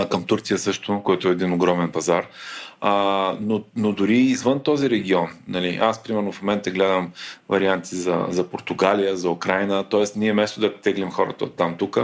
към 0.09 0.23
Турция 0.23 0.57
също, 0.57 1.01
който 1.03 1.27
е 1.27 1.31
един 1.31 1.53
огромен 1.53 1.91
пазар. 1.91 2.27
А, 2.81 3.35
но, 3.41 3.63
но 3.75 3.91
дори 3.91 4.17
извън 4.17 4.59
този 4.59 4.89
регион, 4.89 5.27
нали, 5.47 5.79
аз 5.81 6.03
примерно 6.03 6.31
в 6.31 6.41
момента 6.41 6.71
гледам 6.71 7.11
варианти 7.49 7.95
за, 7.95 8.25
за 8.29 8.43
Португалия, 8.49 9.17
за 9.17 9.29
Украина, 9.29 9.83
т.е. 9.83 10.03
ние 10.15 10.31
вместо 10.31 10.59
да 10.59 10.75
теглим 10.75 11.11
хората 11.11 11.45
от 11.45 11.55
там 11.55 11.75
тук, 11.77 11.97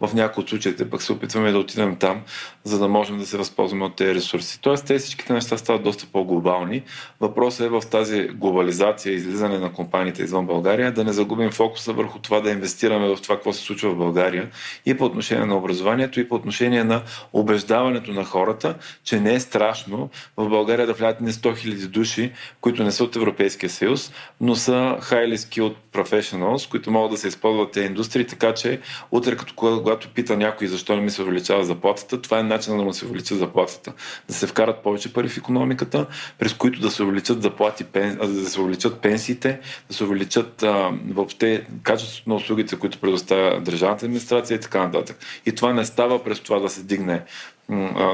в 0.00 0.14
някои 0.14 0.42
от 0.42 0.50
случаите 0.50 0.90
пък 0.90 1.02
се 1.02 1.12
опитваме 1.12 1.52
да 1.52 1.58
отидем 1.58 1.96
там, 1.96 2.20
за 2.64 2.78
да 2.78 2.88
можем 2.88 3.18
да 3.18 3.26
се 3.26 3.36
възползваме 3.38 3.84
от 3.84 3.96
тези 3.96 4.14
ресурси. 4.14 4.60
Тоест, 4.60 4.86
тези 4.86 5.04
всичките 5.04 5.32
неща 5.32 5.58
стават 5.58 5.82
доста 5.82 6.06
по-глобални. 6.12 6.82
Въпросът 7.20 7.66
е 7.66 7.68
в 7.68 7.82
тази 7.90 8.28
глобализация, 8.28 9.14
излизане 9.14 9.58
на 9.58 9.72
компаниите 9.72 10.22
извън 10.22 10.46
България, 10.46 10.92
да 10.92 11.04
не 11.04 11.12
загубим 11.12 11.50
фокуса 11.50 11.92
върху 11.92 12.18
това 12.18 12.40
да 12.40 12.50
инвестираме 12.50 13.08
в 13.08 13.22
това, 13.22 13.34
какво 13.34 13.52
се 13.52 13.62
случва 13.62 13.90
в 13.90 13.96
България 13.96 14.50
и 14.86 14.96
по 14.96 15.04
отношение 15.04 15.46
на 15.46 15.56
образованието, 15.56 16.20
и 16.20 16.28
по 16.28 16.34
отношение 16.34 16.84
на 16.84 17.02
убеждаването 17.32 18.12
на 18.12 18.24
хората, 18.24 18.74
че 19.04 19.20
не 19.20 19.34
е 19.34 19.40
страшно 19.40 20.10
в 20.36 20.48
България 20.48 20.86
да 20.86 20.92
влязат 20.92 21.20
не 21.20 21.32
100 21.32 21.52
000 21.52 21.86
души, 21.86 22.32
които 22.60 22.84
не 22.84 22.90
са 22.90 23.04
от 23.04 23.16
Европейския 23.16 23.70
съюз, 23.70 24.12
но 24.40 24.54
са 24.54 24.96
highly 25.00 25.36
skilled 25.36 25.74
professionals, 25.92 26.70
които 26.70 26.90
могат 26.90 27.10
да 27.10 27.16
се 27.16 27.28
използват 27.28 27.72
тези 27.72 27.86
индустрии, 27.86 28.26
така 28.26 28.54
че 28.54 28.80
утре, 29.10 29.36
като 29.36 29.54
когато 29.56 30.08
пита 30.08 30.36
някой 30.36 30.66
защо 30.66 30.96
не 30.96 31.02
ми 31.02 31.10
се 31.10 31.22
увеличава 31.22 31.64
заплатата, 31.64 32.22
това 32.22 32.38
е 32.38 32.42
начинът 32.42 32.78
да 32.78 32.84
му 32.84 32.92
се 32.92 33.06
увеличи 33.06 33.34
заплатата. 33.34 33.92
Да 34.28 34.34
се 34.34 34.46
вкарат 34.46 34.82
повече 34.82 35.12
пари 35.12 35.28
в 35.28 35.36
економиката, 35.36 36.06
през 36.38 36.54
които 36.54 36.80
да 36.80 36.90
се 36.90 37.02
увеличат 37.02 37.42
заплати, 37.42 37.84
да 38.24 38.50
се 38.50 38.60
увеличат 38.60 39.00
пенсиите, 39.00 39.60
да 39.88 39.94
се 39.94 40.04
увеличат 40.04 40.62
а, 40.62 40.90
въобще 41.08 41.66
качеството 41.82 42.30
на 42.30 42.34
услугите, 42.34 42.76
които 42.76 42.98
предоставя 42.98 43.60
държавната 43.60 44.06
администрация 44.06 44.56
и 44.56 44.60
така 44.60 44.84
нататък. 44.86 45.16
И 45.46 45.54
това 45.54 45.72
не 45.72 45.84
става 45.84 46.24
през 46.24 46.40
това 46.40 46.58
да 46.58 46.68
се 46.68 46.82
дигне 46.82 47.22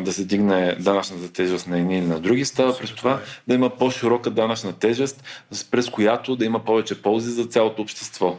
да 0.02 0.12
се 0.12 0.24
дигне 0.24 0.76
данъчната 0.80 1.32
тежест 1.32 1.66
на 1.66 1.78
едни 1.78 1.98
или 1.98 2.06
на 2.06 2.20
други, 2.20 2.44
става 2.44 2.78
през 2.78 2.90
това 2.90 3.20
да 3.48 3.54
има 3.54 3.70
по-широка 3.70 4.30
данъчна 4.30 4.72
тежест, 4.72 5.24
през 5.70 5.90
която 5.90 6.36
да 6.36 6.44
има 6.44 6.64
повече 6.64 7.02
ползи 7.02 7.30
за 7.30 7.44
цялото 7.44 7.82
общество. 7.82 8.38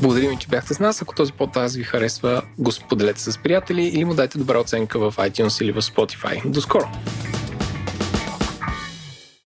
Благодарим, 0.00 0.38
че 0.38 0.48
бяхте 0.48 0.74
с 0.74 0.80
нас. 0.80 1.02
Ако 1.02 1.14
този 1.14 1.32
подкаст 1.32 1.76
ви 1.76 1.82
харесва, 1.82 2.42
го 2.58 2.72
споделете 2.72 3.20
с 3.20 3.38
приятели 3.38 3.82
или 3.82 4.04
му 4.04 4.14
дайте 4.14 4.38
добра 4.38 4.58
оценка 4.58 4.98
в 4.98 5.16
iTunes 5.16 5.62
или 5.62 5.72
в 5.72 5.82
Spotify. 5.82 6.50
До 6.50 6.60
скоро! 6.60 6.88